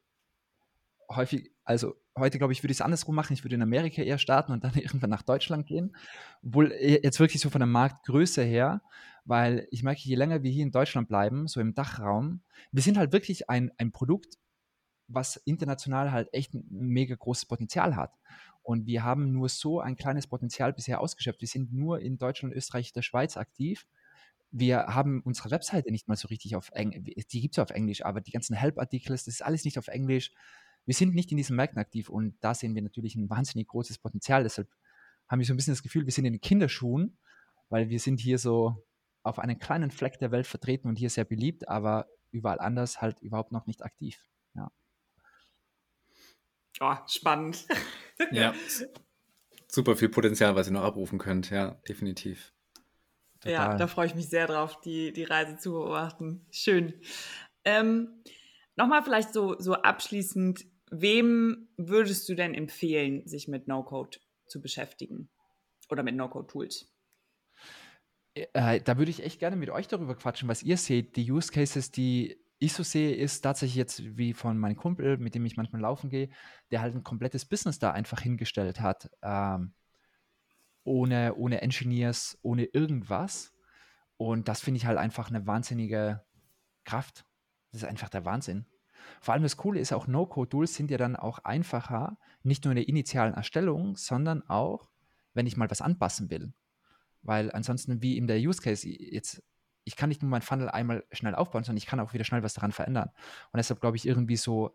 häufig, 1.10 1.52
also 1.64 1.96
heute 2.18 2.38
glaube 2.38 2.54
ich, 2.54 2.64
würde 2.64 2.72
ich 2.72 2.78
es 2.78 2.82
andersrum 2.82 3.16
machen. 3.16 3.34
Ich 3.34 3.44
würde 3.44 3.56
in 3.56 3.62
Amerika 3.62 4.02
eher 4.02 4.18
starten 4.18 4.52
und 4.52 4.64
dann 4.64 4.74
irgendwann 4.76 5.10
nach 5.10 5.24
Deutschland 5.24 5.68
gehen. 5.68 5.96
Obwohl 6.44 6.72
äh, 6.72 7.02
jetzt 7.04 7.20
wirklich 7.20 7.42
so 7.42 7.50
von 7.50 7.60
der 7.60 7.68
Marktgröße 7.68 8.44
her, 8.44 8.82
weil 9.26 9.68
ich 9.72 9.84
merke, 9.84 10.02
je 10.04 10.16
länger 10.16 10.44
wir 10.44 10.52
hier 10.52 10.64
in 10.64 10.72
Deutschland 10.72 11.08
bleiben, 11.08 11.48
so 11.48 11.60
im 11.60 11.74
Dachraum, 11.74 12.42
wir 12.72 12.84
sind 12.84 12.98
halt 12.98 13.12
wirklich 13.12 13.50
ein, 13.50 13.72
ein 13.78 13.92
Produkt, 13.92 14.38
was 15.08 15.38
international 15.38 16.12
halt 16.12 16.34
echt 16.34 16.54
ein 16.54 16.66
mega 16.70 17.16
großes 17.16 17.46
Potenzial 17.46 17.96
hat. 17.96 18.12
Und 18.66 18.88
wir 18.88 19.04
haben 19.04 19.32
nur 19.32 19.48
so 19.48 19.80
ein 19.80 19.96
kleines 19.96 20.26
Potenzial 20.26 20.74
bisher 20.74 21.00
ausgeschöpft. 21.00 21.40
Wir 21.40 21.48
sind 21.48 21.72
nur 21.72 22.00
in 22.00 22.18
Deutschland, 22.18 22.52
Österreich, 22.56 22.92
der 22.94 23.04
Schweiz 23.04 23.38
aktiv. 23.38 23.86
Wir 24.50 24.88
haben 24.88 25.22
unsere 25.22 25.52
Webseite 25.52 25.92
nicht 25.92 26.08
mal 26.08 26.16
so 26.16 26.28
richtig 26.30 26.56
auf 26.56 26.72
Englisch. 26.72 27.28
Die 27.28 27.42
gibt 27.42 27.54
es 27.56 27.60
auf 27.60 27.70
Englisch, 27.70 28.04
aber 28.04 28.22
die 28.22 28.32
ganzen 28.32 28.56
Help-Artikel, 28.56 29.12
das 29.12 29.28
ist 29.28 29.44
alles 29.44 29.66
nicht 29.66 29.78
auf 29.78 29.88
Englisch. 29.88 30.32
Wir 30.86 30.96
sind 30.96 31.14
nicht 31.14 31.30
in 31.30 31.38
diesen 31.38 31.56
Märkten 31.56 31.78
aktiv 31.78 32.10
und 32.10 32.38
da 32.42 32.56
sehen 32.56 32.74
wir 32.74 32.82
natürlich 32.82 33.16
ein 33.16 33.30
wahnsinnig 33.30 33.68
großes 33.68 34.00
Potenzial. 34.00 34.42
Deshalb 34.42 34.68
haben 35.28 35.38
wir 35.38 35.46
so 35.46 35.54
ein 35.54 35.58
bisschen 35.58 35.74
das 35.74 35.84
Gefühl, 35.84 36.06
wir 36.06 36.12
sind 36.12 36.26
in 36.26 36.34
den 36.34 36.42
Kinderschuhen, 36.42 37.20
weil 37.70 37.90
wir 37.90 38.00
sind 38.00 38.20
hier 38.20 38.40
so 38.40 38.84
auf 39.22 39.38
einem 39.38 39.60
kleinen 39.60 39.92
Fleck 39.92 40.18
der 40.18 40.32
Welt 40.32 40.48
vertreten 40.48 40.88
und 40.88 40.98
hier 40.98 41.12
sehr 41.12 41.26
beliebt, 41.26 41.68
aber 41.68 42.08
überall 42.32 42.60
anders 42.60 43.00
halt 43.00 43.20
überhaupt 43.22 43.52
noch 43.52 43.68
nicht 43.68 43.84
aktiv. 43.84 44.24
Ja. 44.56 44.72
Oh, 46.80 46.96
spannend. 47.08 47.66
Ja. 48.32 48.54
Super 49.68 49.96
viel 49.96 50.10
Potenzial, 50.10 50.56
was 50.56 50.68
ihr 50.68 50.74
noch 50.74 50.84
abrufen 50.84 51.20
könnt, 51.20 51.50
ja, 51.50 51.72
definitiv. 51.88 52.54
Total. 53.42 53.52
Ja, 53.52 53.78
da 53.78 53.88
freue 53.88 54.08
ich 54.08 54.16
mich 54.16 54.30
sehr 54.30 54.48
drauf, 54.48 54.80
die, 54.82 55.12
die 55.12 55.24
Reise 55.24 55.58
zu 55.58 55.72
beobachten. 55.74 56.46
Schön. 56.52 56.94
Ähm, 57.66 58.24
Nochmal 58.76 59.04
vielleicht 59.04 59.34
so, 59.34 59.56
so 59.60 59.74
abschließend, 59.74 60.66
wem 60.92 61.70
würdest 61.78 62.28
du 62.28 62.36
denn 62.36 62.54
empfehlen, 62.54 63.26
sich 63.26 63.48
mit 63.48 63.68
No-Code 63.68 64.20
zu 64.48 64.62
beschäftigen? 64.62 65.30
Oder 65.90 66.04
mit 66.04 66.16
No-Code-Tools? 66.16 66.92
Äh, 68.34 68.82
da 68.82 68.98
würde 68.98 69.12
ich 69.12 69.24
echt 69.24 69.40
gerne 69.40 69.56
mit 69.56 69.70
euch 69.70 69.88
darüber 69.88 70.16
quatschen, 70.16 70.50
was 70.50 70.62
ihr 70.62 70.78
seht, 70.78 71.16
die 71.16 71.32
Use 71.32 71.52
Cases, 71.52 71.90
die 71.90 72.38
ich 72.58 72.74
so 72.74 72.84
sehe, 72.84 73.16
ist 73.16 73.42
tatsächlich 73.42 73.76
jetzt 73.76 74.18
wie 74.18 74.34
von 74.34 74.58
meinem 74.58 74.76
Kumpel, 74.76 75.18
mit 75.18 75.36
dem 75.36 75.46
ich 75.46 75.58
manchmal 75.58 75.82
laufen 75.82 76.10
gehe, 76.10 76.30
der 76.72 76.82
halt 76.82 76.96
ein 76.96 77.04
komplettes 77.04 77.46
Business 77.46 77.80
da 77.80 77.92
einfach 77.92 78.22
hingestellt 78.22 78.80
hat. 78.80 79.10
Ähm, 79.22 79.74
ohne, 80.84 81.36
ohne 81.36 81.62
Engineers, 81.62 82.38
ohne 82.42 82.66
irgendwas. 82.66 83.54
Und 84.18 84.48
das 84.48 84.62
finde 84.62 84.78
ich 84.78 84.86
halt 84.86 84.98
einfach 84.98 85.30
eine 85.30 85.46
wahnsinnige 85.46 86.24
Kraft. 86.86 87.26
Das 87.72 87.82
ist 87.82 87.88
einfach 87.88 88.10
der 88.10 88.24
Wahnsinn. 88.24 88.66
Vor 89.20 89.34
allem 89.34 89.44
das 89.44 89.58
Coole 89.58 89.80
ist 89.80 89.92
auch, 89.92 90.08
No-Code-Tools 90.08 90.74
sind 90.74 90.90
ja 90.90 90.98
dann 90.98 91.16
auch 91.16 91.40
einfacher, 91.40 92.18
nicht 92.44 92.64
nur 92.64 92.72
in 92.72 92.78
der 92.78 92.88
initialen 92.88 93.34
Erstellung, 93.34 93.98
sondern 93.98 94.42
auch, 94.48 94.90
wenn 95.34 95.48
ich 95.48 95.58
mal 95.58 95.70
was 95.70 95.82
anpassen 95.82 96.30
will. 96.30 96.54
Weil 97.22 97.52
ansonsten, 97.52 98.02
wie 98.02 98.18
in 98.18 98.28
der 98.28 98.38
Use 98.38 98.62
Case, 98.62 98.88
jetzt 98.88 99.44
ich 99.86 99.96
kann 99.96 100.10
nicht 100.10 100.22
nur 100.22 100.30
mein 100.30 100.42
Funnel 100.42 100.70
einmal 100.70 101.06
schnell 101.12 101.36
aufbauen, 101.36 101.64
sondern 101.64 101.78
ich 101.78 101.86
kann 101.86 102.00
auch 102.00 102.14
wieder 102.14 102.24
schnell 102.24 102.44
was 102.44 102.54
daran 102.54 102.72
verändern. 102.72 103.10
Und 103.52 103.58
deshalb 103.58 103.80
glaube 103.80 103.98
ich 103.98 104.06
irgendwie 104.06 104.36
so 104.36 104.72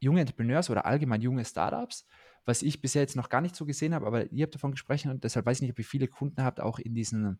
junge 0.00 0.20
Entrepreneurs 0.20 0.70
oder 0.70 0.86
allgemein 0.86 1.20
junge 1.20 1.44
Startups, 1.44 2.06
was 2.46 2.62
ich 2.62 2.80
bisher 2.80 3.02
jetzt 3.02 3.16
noch 3.16 3.28
gar 3.28 3.42
nicht 3.42 3.54
so 3.54 3.66
gesehen 3.66 3.94
habe, 3.94 4.06
aber 4.06 4.32
ihr 4.32 4.44
habt 4.44 4.54
davon 4.54 4.72
gesprochen 4.72 5.10
und 5.10 5.24
deshalb 5.24 5.46
weiß 5.46 5.58
ich 5.58 5.62
nicht, 5.62 5.72
ob 5.72 5.78
ihr 5.78 5.84
viele 5.84 6.08
Kunden 6.08 6.42
habt, 6.42 6.58
auch 6.60 6.78
in 6.78 6.94
diesen 6.94 7.38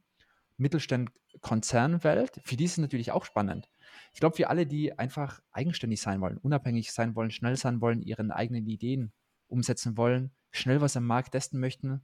Mittelstand-Konzernwelt. 0.58 2.40
Für 2.44 2.56
die 2.56 2.64
ist 2.64 2.72
es 2.72 2.78
natürlich 2.78 3.12
auch 3.12 3.24
spannend. 3.24 3.70
Ich 4.12 4.20
glaube, 4.20 4.36
für 4.36 4.50
alle, 4.50 4.66
die 4.66 4.98
einfach 4.98 5.40
eigenständig 5.52 6.02
sein 6.02 6.20
wollen, 6.20 6.36
unabhängig 6.36 6.92
sein 6.92 7.16
wollen, 7.16 7.30
schnell 7.30 7.56
sein 7.56 7.80
wollen, 7.80 8.02
ihren 8.02 8.30
eigenen 8.30 8.66
Ideen 8.66 9.12
umsetzen 9.48 9.96
wollen, 9.96 10.32
schnell 10.50 10.82
was 10.82 10.98
am 10.98 11.06
Markt 11.06 11.32
testen 11.32 11.58
möchten, 11.60 12.02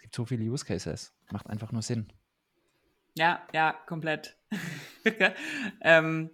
es 0.00 0.04
gibt 0.04 0.14
so 0.14 0.24
viele 0.24 0.50
Use 0.50 0.64
Cases. 0.64 1.12
Macht 1.30 1.46
einfach 1.50 1.72
nur 1.72 1.82
Sinn. 1.82 2.10
Ja, 3.14 3.42
ja, 3.52 3.72
komplett. 3.86 4.36
ähm, 5.80 6.30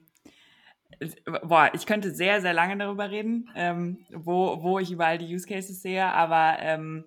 boah, 1.42 1.70
ich 1.74 1.86
könnte 1.86 2.14
sehr, 2.14 2.40
sehr 2.40 2.52
lange 2.52 2.76
darüber 2.76 3.10
reden, 3.10 3.50
ähm, 3.54 4.04
wo, 4.10 4.62
wo 4.62 4.78
ich 4.78 4.90
überall 4.90 5.18
die 5.18 5.34
Use 5.34 5.46
Cases 5.46 5.80
sehe, 5.80 6.04
aber 6.04 6.58
ähm, 6.60 7.04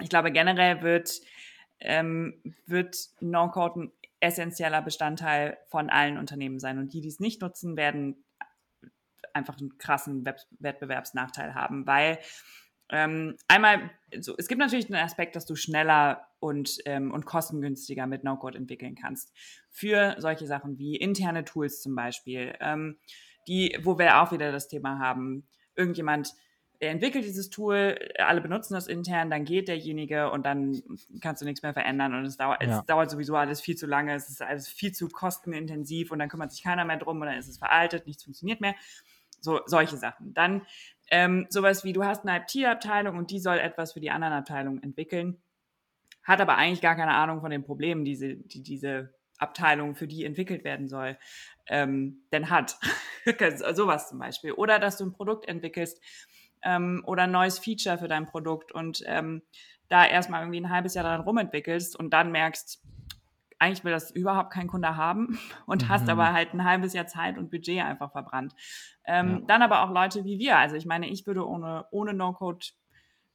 ich 0.00 0.08
glaube, 0.08 0.30
generell 0.30 0.82
wird, 0.82 1.20
ähm, 1.80 2.40
wird 2.66 3.08
No-Code 3.20 3.80
ein 3.80 3.92
essentieller 4.20 4.82
Bestandteil 4.82 5.58
von 5.68 5.90
allen 5.90 6.18
Unternehmen 6.18 6.58
sein. 6.58 6.78
Und 6.78 6.92
die, 6.92 7.00
die 7.00 7.08
es 7.08 7.20
nicht 7.20 7.40
nutzen, 7.40 7.76
werden 7.76 8.24
einfach 9.32 9.58
einen 9.58 9.76
krassen 9.78 10.24
Wettbewerbsnachteil 10.58 11.54
haben, 11.54 11.86
weil 11.86 12.18
ähm, 12.90 13.36
einmal, 13.48 13.90
so, 14.20 14.34
es 14.38 14.48
gibt 14.48 14.60
natürlich 14.60 14.86
den 14.86 14.96
Aspekt, 14.96 15.36
dass 15.36 15.46
du 15.46 15.56
schneller 15.56 16.28
und, 16.38 16.78
ähm, 16.84 17.12
und 17.12 17.26
kostengünstiger 17.26 18.06
mit 18.06 18.24
No-Code 18.24 18.58
entwickeln 18.58 18.94
kannst. 18.94 19.32
Für 19.70 20.14
solche 20.18 20.46
Sachen 20.46 20.78
wie 20.78 20.96
interne 20.96 21.44
Tools 21.44 21.82
zum 21.82 21.94
Beispiel, 21.94 22.54
ähm, 22.60 22.98
die, 23.48 23.76
wo 23.82 23.98
wir 23.98 24.20
auch 24.20 24.32
wieder 24.32 24.52
das 24.52 24.68
Thema 24.68 24.98
haben, 24.98 25.46
irgendjemand 25.74 26.34
entwickelt 26.78 27.24
dieses 27.24 27.50
Tool, 27.50 27.98
alle 28.18 28.40
benutzen 28.40 28.74
das 28.74 28.86
intern, 28.86 29.30
dann 29.30 29.44
geht 29.44 29.68
derjenige 29.68 30.30
und 30.30 30.44
dann 30.44 30.82
kannst 31.20 31.40
du 31.40 31.46
nichts 31.46 31.62
mehr 31.62 31.72
verändern 31.72 32.14
und 32.14 32.26
es 32.26 32.36
dauert, 32.36 32.62
ja. 32.62 32.80
es 32.80 32.86
dauert 32.86 33.10
sowieso 33.10 33.34
alles 33.36 33.60
viel 33.60 33.76
zu 33.76 33.86
lange, 33.86 34.14
es 34.14 34.28
ist 34.28 34.42
alles 34.42 34.68
viel 34.68 34.92
zu 34.92 35.08
kostenintensiv 35.08 36.10
und 36.10 36.18
dann 36.18 36.28
kümmert 36.28 36.52
sich 36.52 36.62
keiner 36.62 36.84
mehr 36.84 36.98
drum 36.98 37.20
und 37.20 37.26
dann 37.28 37.38
ist 37.38 37.48
es 37.48 37.58
veraltet, 37.58 38.06
nichts 38.06 38.24
funktioniert 38.24 38.60
mehr. 38.60 38.74
So, 39.40 39.60
solche 39.66 39.96
Sachen. 39.96 40.34
Dann 40.34 40.66
ähm, 41.10 41.46
sowas 41.48 41.84
wie, 41.84 41.92
du 41.92 42.04
hast 42.04 42.26
eine 42.26 42.42
IT-Abteilung 42.42 43.16
und 43.16 43.30
die 43.30 43.38
soll 43.38 43.58
etwas 43.58 43.92
für 43.92 44.00
die 44.00 44.10
anderen 44.10 44.34
Abteilungen 44.34 44.82
entwickeln, 44.82 45.38
hat 46.22 46.40
aber 46.40 46.56
eigentlich 46.56 46.80
gar 46.80 46.96
keine 46.96 47.14
Ahnung 47.14 47.40
von 47.40 47.50
den 47.50 47.62
Problemen, 47.62 48.04
die, 48.04 48.16
sie, 48.16 48.36
die 48.36 48.62
diese 48.62 49.14
Abteilung, 49.38 49.94
für 49.94 50.06
die 50.06 50.24
entwickelt 50.24 50.64
werden 50.64 50.88
soll, 50.88 51.16
ähm, 51.68 52.22
denn 52.32 52.50
hat. 52.50 52.78
sowas 53.74 54.08
zum 54.08 54.18
Beispiel. 54.18 54.52
Oder 54.52 54.78
dass 54.78 54.96
du 54.96 55.04
ein 55.04 55.12
Produkt 55.12 55.48
entwickelst 55.48 56.00
ähm, 56.62 57.02
oder 57.06 57.24
ein 57.24 57.30
neues 57.30 57.58
Feature 57.58 57.98
für 57.98 58.08
dein 58.08 58.26
Produkt 58.26 58.72
und 58.72 59.02
ähm, 59.06 59.42
da 59.88 60.06
erstmal 60.06 60.42
irgendwie 60.42 60.60
ein 60.60 60.70
halbes 60.70 60.94
Jahr 60.94 61.04
daran 61.04 61.20
rumentwickelst 61.20 61.96
und 61.96 62.10
dann 62.10 62.32
merkst, 62.32 62.82
eigentlich 63.58 63.84
will 63.84 63.92
das 63.92 64.10
überhaupt 64.10 64.52
kein 64.52 64.66
Kunde 64.66 64.96
haben 64.96 65.38
und 65.66 65.84
mhm. 65.84 65.88
hast 65.88 66.08
aber 66.08 66.32
halt 66.32 66.54
ein 66.54 66.64
halbes 66.64 66.92
Jahr 66.92 67.06
Zeit 67.06 67.38
und 67.38 67.50
Budget 67.50 67.82
einfach 67.82 68.12
verbrannt. 68.12 68.54
Ähm, 69.04 69.30
ja. 69.30 69.40
Dann 69.46 69.62
aber 69.62 69.82
auch 69.82 69.90
Leute 69.90 70.24
wie 70.24 70.38
wir. 70.38 70.58
Also 70.58 70.76
ich 70.76 70.86
meine, 70.86 71.08
ich 71.08 71.26
würde 71.26 71.46
ohne, 71.46 71.86
ohne 71.90 72.12
No-Code 72.14 72.66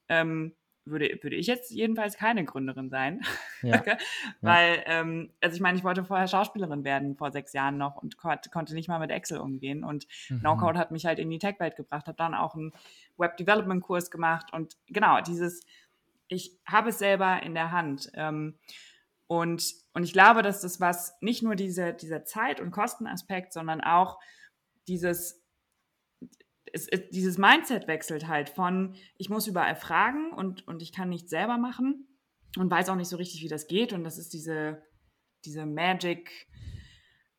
ähm, 0.10 0.56
würde, 0.86 1.20
würde 1.22 1.36
ich 1.36 1.48
jetzt 1.48 1.72
jedenfalls 1.72 2.18
keine 2.18 2.44
Gründerin 2.44 2.90
sein. 2.90 3.22
Ja. 3.62 3.84
Weil, 4.42 4.78
ja. 4.78 5.02
Ähm, 5.02 5.32
also 5.42 5.56
ich 5.56 5.62
meine, 5.62 5.78
ich 5.78 5.84
wollte 5.84 6.04
vorher 6.04 6.28
Schauspielerin 6.28 6.84
werden, 6.84 7.16
vor 7.16 7.32
sechs 7.32 7.54
Jahren 7.54 7.78
noch 7.78 7.98
und 7.98 8.18
ko 8.18 8.32
konnte 8.52 8.74
nicht 8.74 8.90
mal 8.90 9.00
mit 9.00 9.12
Excel 9.12 9.40
umgehen. 9.40 9.84
Und 9.84 10.08
mhm. 10.30 10.42
No-Code 10.42 10.80
hat 10.80 10.92
mich 10.92 11.06
halt 11.06 11.20
in 11.20 11.30
die 11.30 11.40
Tech-Welt 11.40 11.76
gebracht, 11.76 12.08
habe 12.08 12.18
dann 12.18 12.34
auch 12.34 12.56
einen 12.56 12.72
Web-Development-Kurs 13.18 14.10
gemacht 14.10 14.52
und 14.54 14.76
genau, 14.88 15.22
dieses, 15.22 15.66
ich 16.28 16.58
habe 16.66 16.90
es 16.90 17.00
selber 17.00 17.44
in 17.44 17.54
der 17.54 17.72
Hand. 17.72 18.12
Ähm, 18.16 18.58
und, 19.28 19.64
und 19.94 20.04
ich 20.04 20.14
glaube, 20.14 20.42
dass 20.42 20.62
das 20.62 20.80
was, 20.80 21.18
nicht 21.22 21.44
nur 21.44 21.56
diese, 21.56 21.94
dieser 21.94 22.24
Zeit- 22.24 22.62
und 22.62 22.72
Kostenaspekt, 22.72 23.54
sondern 23.54 23.82
auch 23.82 24.20
dieses 24.88 25.42
es, 26.74 26.88
es, 26.88 27.10
dieses 27.10 27.38
Mindset 27.38 27.88
wechselt 27.88 28.28
halt 28.28 28.50
von, 28.50 28.96
ich 29.18 29.30
muss 29.30 29.48
überall 29.48 29.76
fragen 29.76 30.32
und, 30.32 30.68
und 30.68 30.82
ich 30.82 30.94
kann 30.94 31.10
nichts 31.10 31.30
selber 31.30 31.58
machen 31.58 32.08
und 32.58 32.72
weiß 32.72 32.90
auch 32.90 32.96
nicht 32.96 33.10
so 33.10 33.18
richtig, 33.18 33.42
wie 33.44 33.48
das 33.48 33.68
geht. 33.68 33.94
Und 33.94 34.04
das 34.04 34.18
ist 34.18 34.34
diese, 34.34 34.82
diese 35.46 35.66
Magic, 35.66 36.48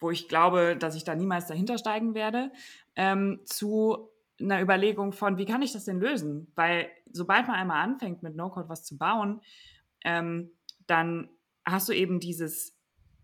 wo 0.00 0.10
ich 0.10 0.28
glaube, 0.28 0.76
dass 0.76 0.96
ich 0.96 1.04
da 1.04 1.14
niemals 1.14 1.46
dahinter 1.46 1.78
steigen 1.78 2.14
werde, 2.14 2.52
ähm, 2.96 3.40
zu 3.44 4.10
einer 4.40 4.60
Überlegung 4.60 5.12
von, 5.12 5.38
wie 5.38 5.44
kann 5.44 5.62
ich 5.62 5.72
das 5.72 5.84
denn 5.84 6.00
lösen? 6.00 6.50
Weil 6.54 6.90
sobald 7.12 7.46
man 7.46 7.56
einmal 7.56 7.82
anfängt, 7.82 8.22
mit 8.22 8.34
No-Code 8.34 8.68
was 8.68 8.84
zu 8.84 8.98
bauen, 8.98 9.40
ähm, 10.04 10.50
dann 10.86 11.30
hast 11.64 11.88
du 11.88 11.92
eben 11.92 12.20
dieses 12.20 12.76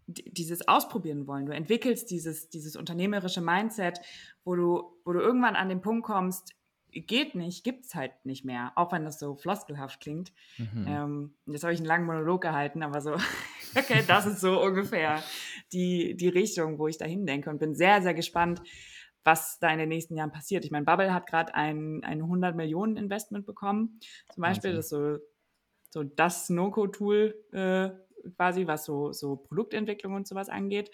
dieses 0.08 0.66
Ausprobieren 0.66 1.26
wollen. 1.26 1.44
Du 1.46 1.52
entwickelst 1.52 2.10
dieses, 2.10 2.48
dieses 2.48 2.76
unternehmerische 2.76 3.42
Mindset, 3.42 4.00
wo 4.42 4.56
du, 4.56 4.98
wo 5.04 5.12
du 5.12 5.20
irgendwann 5.20 5.54
an 5.54 5.68
den 5.68 5.82
Punkt 5.82 6.06
kommst, 6.06 6.54
geht 6.90 7.34
nicht, 7.34 7.64
gibt 7.64 7.84
es 7.84 7.94
halt 7.94 8.12
nicht 8.24 8.44
mehr, 8.44 8.72
auch 8.76 8.92
wenn 8.92 9.04
das 9.04 9.18
so 9.18 9.34
floskelhaft 9.34 10.00
klingt. 10.00 10.32
Mhm. 10.56 10.86
Ähm, 10.88 11.34
jetzt 11.46 11.62
habe 11.62 11.74
ich 11.74 11.80
einen 11.80 11.86
langen 11.86 12.06
Monolog 12.06 12.40
gehalten, 12.40 12.82
aber 12.82 13.02
so, 13.02 13.14
okay, 13.76 14.02
das 14.06 14.26
ist 14.26 14.40
so 14.40 14.62
ungefähr 14.62 15.22
die, 15.72 16.16
die 16.16 16.28
Richtung, 16.28 16.78
wo 16.78 16.88
ich 16.88 16.96
dahin 16.96 17.26
denke 17.26 17.50
und 17.50 17.58
bin 17.58 17.74
sehr, 17.74 18.00
sehr 18.00 18.14
gespannt, 18.14 18.62
was 19.24 19.58
da 19.58 19.70
in 19.70 19.78
den 19.78 19.90
nächsten 19.90 20.16
Jahren 20.16 20.32
passiert. 20.32 20.64
Ich 20.64 20.70
meine, 20.70 20.86
Bubble 20.86 21.12
hat 21.12 21.26
gerade 21.26 21.54
ein, 21.54 22.02
ein 22.02 22.22
100 22.22 22.56
Millionen 22.56 22.96
Investment 22.96 23.44
bekommen, 23.44 24.00
zum 24.32 24.40
Beispiel, 24.40 24.72
das 24.72 24.86
ist 24.86 24.90
so, 24.90 25.18
so 25.90 26.02
das 26.02 26.48
No-Code-Tool 26.48 27.34
äh, 27.52 27.90
quasi, 28.36 28.66
was 28.66 28.84
so, 28.84 29.12
so 29.12 29.36
Produktentwicklung 29.36 30.14
und 30.14 30.26
sowas 30.26 30.48
angeht. 30.48 30.90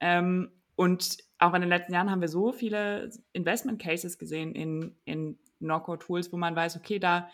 Ähm, 0.00 0.50
und 0.76 1.18
auch 1.38 1.54
in 1.54 1.60
den 1.60 1.70
letzten 1.70 1.92
Jahren 1.92 2.10
haben 2.10 2.20
wir 2.20 2.28
so 2.28 2.52
viele 2.52 3.10
Investment 3.32 3.80
Cases 3.80 4.18
gesehen 4.18 4.54
in, 4.54 4.96
in 5.04 5.38
No-Code-Tools, 5.60 6.32
wo 6.32 6.36
man 6.36 6.56
weiß, 6.56 6.76
okay, 6.76 6.98
da, 6.98 7.28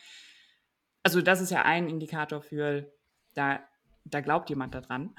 also 1.02 1.22
das 1.22 1.40
ist 1.40 1.50
ja 1.50 1.62
ein 1.62 1.88
Indikator 1.88 2.42
für, 2.42 2.92
da, 3.34 3.60
da 4.04 4.20
glaubt 4.20 4.50
jemand 4.50 4.74
daran. 4.74 5.14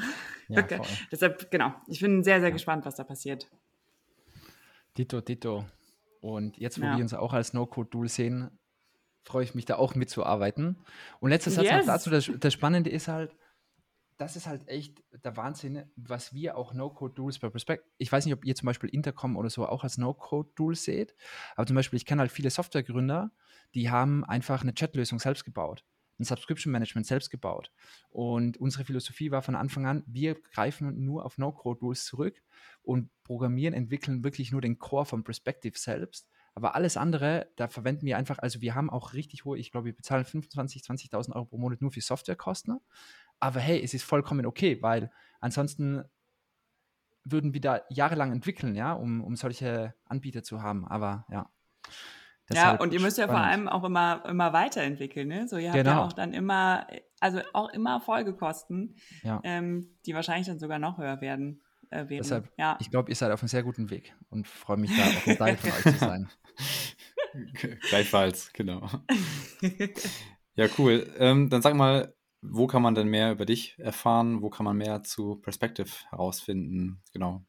Ja, 0.49 0.59
okay. 0.63 0.81
Deshalb, 1.11 1.49
genau, 1.51 1.73
ich 1.87 1.99
bin 1.99 2.23
sehr, 2.23 2.39
sehr 2.39 2.49
ja. 2.49 2.53
gespannt, 2.53 2.85
was 2.85 2.95
da 2.95 3.03
passiert. 3.03 3.49
Dito, 4.97 5.21
Dito. 5.21 5.65
Und 6.19 6.57
jetzt, 6.57 6.79
wo 6.79 6.85
ja. 6.85 6.95
wir 6.95 7.03
uns 7.03 7.13
auch 7.13 7.33
als 7.33 7.53
No-Code-Tool 7.53 8.07
sehen, 8.07 8.51
freue 9.23 9.43
ich 9.43 9.55
mich 9.55 9.65
da 9.65 9.75
auch 9.77 9.95
mitzuarbeiten. 9.95 10.77
Und 11.19 11.29
letzter 11.29 11.51
Satz 11.51 11.65
yes. 11.65 11.85
noch 11.85 11.93
dazu, 11.93 12.09
das, 12.09 12.29
das 12.39 12.53
Spannende 12.53 12.89
ist 12.89 13.07
halt, 13.07 13.35
das 14.21 14.35
ist 14.35 14.45
halt 14.45 14.67
echt 14.67 15.03
der 15.23 15.35
Wahnsinn, 15.35 15.83
was 15.95 16.31
wir 16.31 16.55
auch 16.55 16.75
No-Code-Tools 16.75 17.39
bei 17.39 17.49
Prospect. 17.49 17.83
Ich 17.97 18.11
weiß 18.11 18.25
nicht, 18.25 18.35
ob 18.35 18.45
ihr 18.45 18.53
zum 18.53 18.67
Beispiel 18.67 18.89
Intercom 18.89 19.35
oder 19.35 19.49
so 19.49 19.67
auch 19.67 19.83
als 19.83 19.97
No-Code-Tool 19.97 20.75
seht, 20.75 21.15
aber 21.55 21.65
zum 21.65 21.75
Beispiel, 21.75 21.97
ich 21.97 22.05
kenne 22.05 22.21
halt 22.21 22.31
viele 22.31 22.51
Softwaregründer, 22.51 23.31
die 23.73 23.89
haben 23.89 24.23
einfach 24.23 24.61
eine 24.61 24.75
Chat-Lösung 24.75 25.17
selbst 25.17 25.43
gebaut, 25.43 25.83
ein 26.19 26.23
Subscription-Management 26.23 27.07
selbst 27.07 27.31
gebaut. 27.31 27.71
Und 28.09 28.57
unsere 28.57 28.85
Philosophie 28.85 29.31
war 29.31 29.41
von 29.41 29.55
Anfang 29.55 29.87
an, 29.87 30.03
wir 30.05 30.35
greifen 30.35 31.03
nur 31.03 31.25
auf 31.25 31.39
No-Code-Tools 31.39 32.05
zurück 32.05 32.43
und 32.83 33.09
programmieren, 33.23 33.73
entwickeln 33.73 34.23
wirklich 34.23 34.51
nur 34.51 34.61
den 34.61 34.77
Core 34.77 35.05
von 35.05 35.23
Perspective 35.23 35.79
selbst. 35.79 36.29
Aber 36.53 36.75
alles 36.75 36.97
andere, 36.97 37.47
da 37.55 37.69
verwenden 37.69 38.05
wir 38.05 38.17
einfach, 38.17 38.39
also 38.39 38.61
wir 38.61 38.75
haben 38.75 38.89
auch 38.89 39.13
richtig 39.13 39.45
hohe, 39.45 39.57
ich 39.57 39.71
glaube, 39.71 39.85
wir 39.85 39.95
bezahlen 39.95 40.25
25.000, 40.25 41.09
20.000 41.11 41.33
Euro 41.33 41.45
pro 41.45 41.57
Monat 41.57 41.81
nur 41.81 41.91
für 41.91 42.01
Softwarekosten. 42.01 42.79
Aber 43.41 43.59
hey, 43.59 43.81
es 43.83 43.93
ist 43.93 44.03
vollkommen 44.03 44.45
okay, 44.45 44.81
weil 44.81 45.11
ansonsten 45.41 46.03
würden 47.23 47.53
wir 47.53 47.61
da 47.61 47.81
jahrelang 47.89 48.31
entwickeln, 48.31 48.75
ja, 48.75 48.93
um, 48.93 49.21
um 49.21 49.35
solche 49.35 49.93
Anbieter 50.05 50.43
zu 50.43 50.61
haben. 50.61 50.87
Aber 50.87 51.25
ja. 51.29 51.49
Ja, 52.53 52.75
und 52.75 52.93
ihr 52.93 52.99
müsst 52.99 53.17
ja 53.17 53.25
spannend. 53.25 53.41
vor 53.41 53.49
allem 53.49 53.69
auch 53.69 53.83
immer, 53.83 54.25
immer 54.27 54.51
weiterentwickeln, 54.51 55.27
ne? 55.27 55.47
So, 55.47 55.57
ihr 55.57 55.69
habt 55.69 55.77
genau. 55.77 55.91
ja 55.91 56.05
auch 56.05 56.13
dann 56.13 56.33
immer, 56.33 56.85
also 57.21 57.39
auch 57.53 57.69
immer 57.69 58.01
Folgekosten, 58.01 58.97
ja. 59.23 59.39
ähm, 59.43 59.95
die 60.05 60.13
wahrscheinlich 60.13 60.47
dann 60.47 60.59
sogar 60.59 60.77
noch 60.77 60.97
höher 60.97 61.21
werden. 61.21 61.61
Äh, 61.89 62.05
Deshalb, 62.05 62.51
ja. 62.57 62.77
ich 62.81 62.91
glaube, 62.91 63.09
ihr 63.09 63.15
seid 63.15 63.31
auf 63.31 63.41
einem 63.41 63.47
sehr 63.47 63.63
guten 63.63 63.89
Weg 63.89 64.13
und 64.29 64.47
freue 64.47 64.77
mich 64.77 64.91
da 64.95 65.03
auch 65.03 65.27
ein 65.27 65.37
Teil 65.37 65.57
von 65.57 65.71
euch 65.71 65.83
zu 65.83 66.05
sein. 66.05 66.29
Gleichfalls, 67.89 68.51
genau. 68.51 68.89
ja, 70.55 70.67
cool. 70.77 71.09
Ähm, 71.17 71.49
dann 71.49 71.61
sag 71.61 71.75
mal, 71.75 72.13
wo 72.41 72.67
kann 72.67 72.81
man 72.81 72.95
denn 72.95 73.07
mehr 73.07 73.31
über 73.31 73.45
dich 73.45 73.77
erfahren? 73.79 74.41
Wo 74.41 74.49
kann 74.49 74.65
man 74.65 74.77
mehr 74.77 75.03
zu 75.03 75.35
Perspective 75.35 75.89
herausfinden? 76.09 77.01
Genau. 77.13 77.45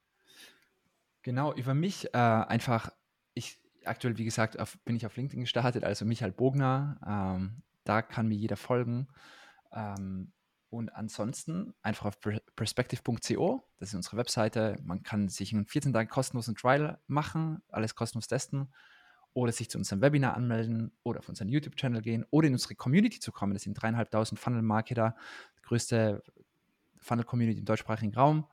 Genau, 1.23 1.55
über 1.55 1.75
mich 1.75 2.13
äh, 2.15 2.19
einfach, 2.19 2.91
ich 3.35 3.59
aktuell, 3.85 4.19
wie 4.19 4.25
gesagt, 4.25 4.59
auf, 4.59 4.79
bin 4.85 4.97
ich 4.97 5.07
auf 5.07 5.17
LinkedIn 5.17 5.41
gestartet, 5.41 5.85
also 5.85 6.05
Michael 6.05 6.33
Bogner. 6.33 6.99
Ähm, 7.07 7.63
da 7.85 8.03
kann 8.03 8.29
mir 8.29 8.37
jeder 8.37 8.57
folgen. 8.57 9.09
Ähm, 9.73 10.33
und 10.69 10.95
ansonsten 10.95 11.75
einfach 11.83 12.07
auf 12.07 12.19
perspective.co, 12.57 13.63
das 13.79 13.91
ist 13.91 13.95
unsere 13.95 14.17
Webseite. 14.17 14.79
Man 14.83 15.03
kann 15.03 15.29
sich 15.29 15.53
einen 15.53 15.67
14 15.67 15.93
Tage 15.93 16.09
kostenlosen 16.09 16.55
Trial 16.55 16.99
machen, 17.07 17.63
alles 17.69 17.95
kostenlos 17.95 18.27
testen 18.27 18.73
oder 19.35 19.53
sich 19.53 19.71
zu 19.71 19.79
unserem 19.79 20.03
Webinar 20.03 20.35
anmelden 20.35 20.93
oder 21.03 21.21
auf 21.21 21.29
unseren 21.29 21.49
YouTube-Channel 21.49 22.03
gehen 22.03 22.27
oder 22.31 22.49
in 22.49 22.55
unsere 22.55 22.75
Community 22.75 23.21
zu 23.21 23.33
kommen. 23.33 23.55
Das 23.55 23.63
sind 23.63 23.75
dreieinhalbtausend 23.75 24.39
Funnel-Marketer, 24.39 25.17
die 25.59 25.63
größte 25.63 26.23
Funnel-Community 26.99 27.61
im 27.61 27.65
deutschsprachigen 27.65 28.15
Raum. 28.15 28.47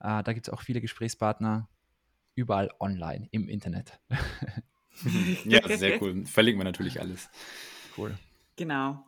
Äh, 0.00 0.22
da 0.22 0.32
gibt 0.32 0.48
es 0.48 0.52
auch 0.52 0.62
viele 0.62 0.80
Gesprächspartner, 0.80 1.68
überall 2.34 2.70
online 2.80 3.28
im 3.30 3.48
Internet. 3.48 4.00
ja, 5.44 5.66
sehr 5.76 6.00
cool. 6.02 6.24
Verlinken 6.26 6.60
wir 6.60 6.64
natürlich 6.64 7.00
alles. 7.00 7.30
Cool. 7.96 8.16
Genau. 8.56 9.04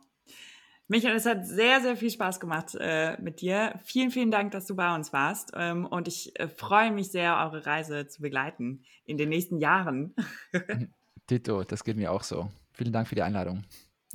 Michael, 0.87 1.15
es 1.15 1.25
hat 1.25 1.47
sehr, 1.47 1.81
sehr 1.81 1.97
viel 1.97 2.11
Spaß 2.11 2.39
gemacht 2.39 2.77
äh, 2.79 3.19
mit 3.19 3.41
dir. 3.41 3.79
Vielen, 3.83 4.11
vielen 4.11 4.29
Dank, 4.29 4.51
dass 4.51 4.67
du 4.67 4.75
bei 4.75 4.93
uns 4.93 5.11
warst. 5.13 5.51
Ähm, 5.55 5.87
und 5.87 6.07
ich 6.07 6.39
äh, 6.39 6.47
freue 6.47 6.91
mich 6.91 7.09
sehr, 7.09 7.37
eure 7.37 7.65
Reise 7.65 8.07
zu 8.07 8.21
begleiten 8.21 8.83
in 9.05 9.17
den 9.17 9.29
nächsten 9.29 9.57
Jahren. 9.57 10.13
Tito, 11.27 11.63
das 11.63 11.83
geht 11.83 11.97
mir 11.97 12.11
auch 12.11 12.23
so. 12.23 12.51
Vielen 12.73 12.93
Dank 12.93 13.07
für 13.07 13.15
die 13.15 13.23
Einladung. 13.23 13.63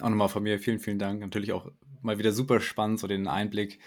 Auch 0.00 0.08
nochmal 0.08 0.28
von 0.28 0.42
mir 0.42 0.58
vielen, 0.58 0.78
vielen 0.78 0.98
Dank. 0.98 1.20
Natürlich 1.20 1.52
auch 1.52 1.70
mal 2.02 2.18
wieder 2.18 2.32
super 2.32 2.60
spannend, 2.60 3.00
so 3.00 3.06
den 3.06 3.26
Einblick 3.26 3.80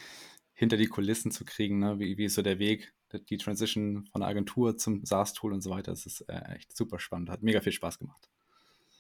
hinter 0.53 0.78
die 0.78 0.88
Kulissen 0.88 1.32
zu 1.32 1.45
kriegen. 1.45 1.80
Ne? 1.80 1.99
Wie, 1.99 2.17
wie 2.17 2.26
ist 2.26 2.36
so 2.36 2.41
der 2.41 2.59
Weg, 2.59 2.93
die 3.30 3.38
Transition 3.38 4.05
von 4.11 4.21
der 4.21 4.30
Agentur 4.30 4.78
zum 4.78 5.05
SaaS-Tool 5.05 5.53
und 5.53 5.61
so 5.61 5.69
weiter. 5.69 5.91
Das 5.91 6.05
ist 6.05 6.21
äh, 6.21 6.55
echt 6.55 6.76
super 6.76 6.99
spannend. 6.99 7.30
Hat 7.30 7.43
mega 7.43 7.61
viel 7.61 7.71
Spaß 7.71 7.99
gemacht. 7.99 8.30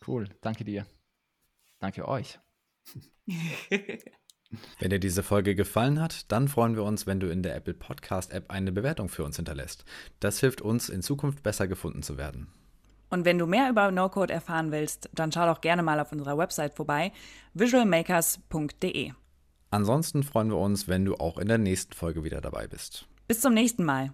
Cool, 0.05 0.29
danke 0.41 0.63
dir. 0.63 0.85
Danke 1.79 2.07
euch. 2.07 2.39
Wenn 4.79 4.91
dir 4.91 4.99
diese 4.99 5.23
Folge 5.23 5.55
gefallen 5.55 5.99
hat, 5.99 6.31
dann 6.31 6.47
freuen 6.47 6.75
wir 6.75 6.83
uns, 6.83 7.07
wenn 7.07 7.19
du 7.19 7.27
in 7.27 7.41
der 7.41 7.55
Apple 7.55 7.73
Podcast 7.73 8.31
App 8.31 8.51
eine 8.51 8.71
Bewertung 8.71 9.09
für 9.09 9.23
uns 9.23 9.37
hinterlässt. 9.37 9.83
Das 10.19 10.39
hilft 10.41 10.61
uns, 10.61 10.89
in 10.89 11.01
Zukunft 11.01 11.41
besser 11.41 11.67
gefunden 11.67 12.03
zu 12.03 12.17
werden. 12.17 12.53
Und 13.13 13.25
wenn 13.25 13.37
du 13.37 13.45
mehr 13.45 13.69
über 13.69 13.91
No-Code 13.91 14.33
erfahren 14.33 14.71
willst, 14.71 15.07
dann 15.13 15.31
schau 15.31 15.45
doch 15.45 15.61
gerne 15.61 15.83
mal 15.83 15.99
auf 15.99 16.11
unserer 16.11 16.35
Website 16.35 16.73
vorbei, 16.73 17.11
visualmakers.de. 17.53 19.11
Ansonsten 19.69 20.23
freuen 20.23 20.49
wir 20.49 20.57
uns, 20.57 20.87
wenn 20.87 21.05
du 21.05 21.13
auch 21.17 21.37
in 21.37 21.47
der 21.47 21.59
nächsten 21.59 21.93
Folge 21.93 22.23
wieder 22.23 22.41
dabei 22.41 22.65
bist. 22.65 23.07
Bis 23.27 23.39
zum 23.39 23.53
nächsten 23.53 23.83
Mal. 23.83 24.13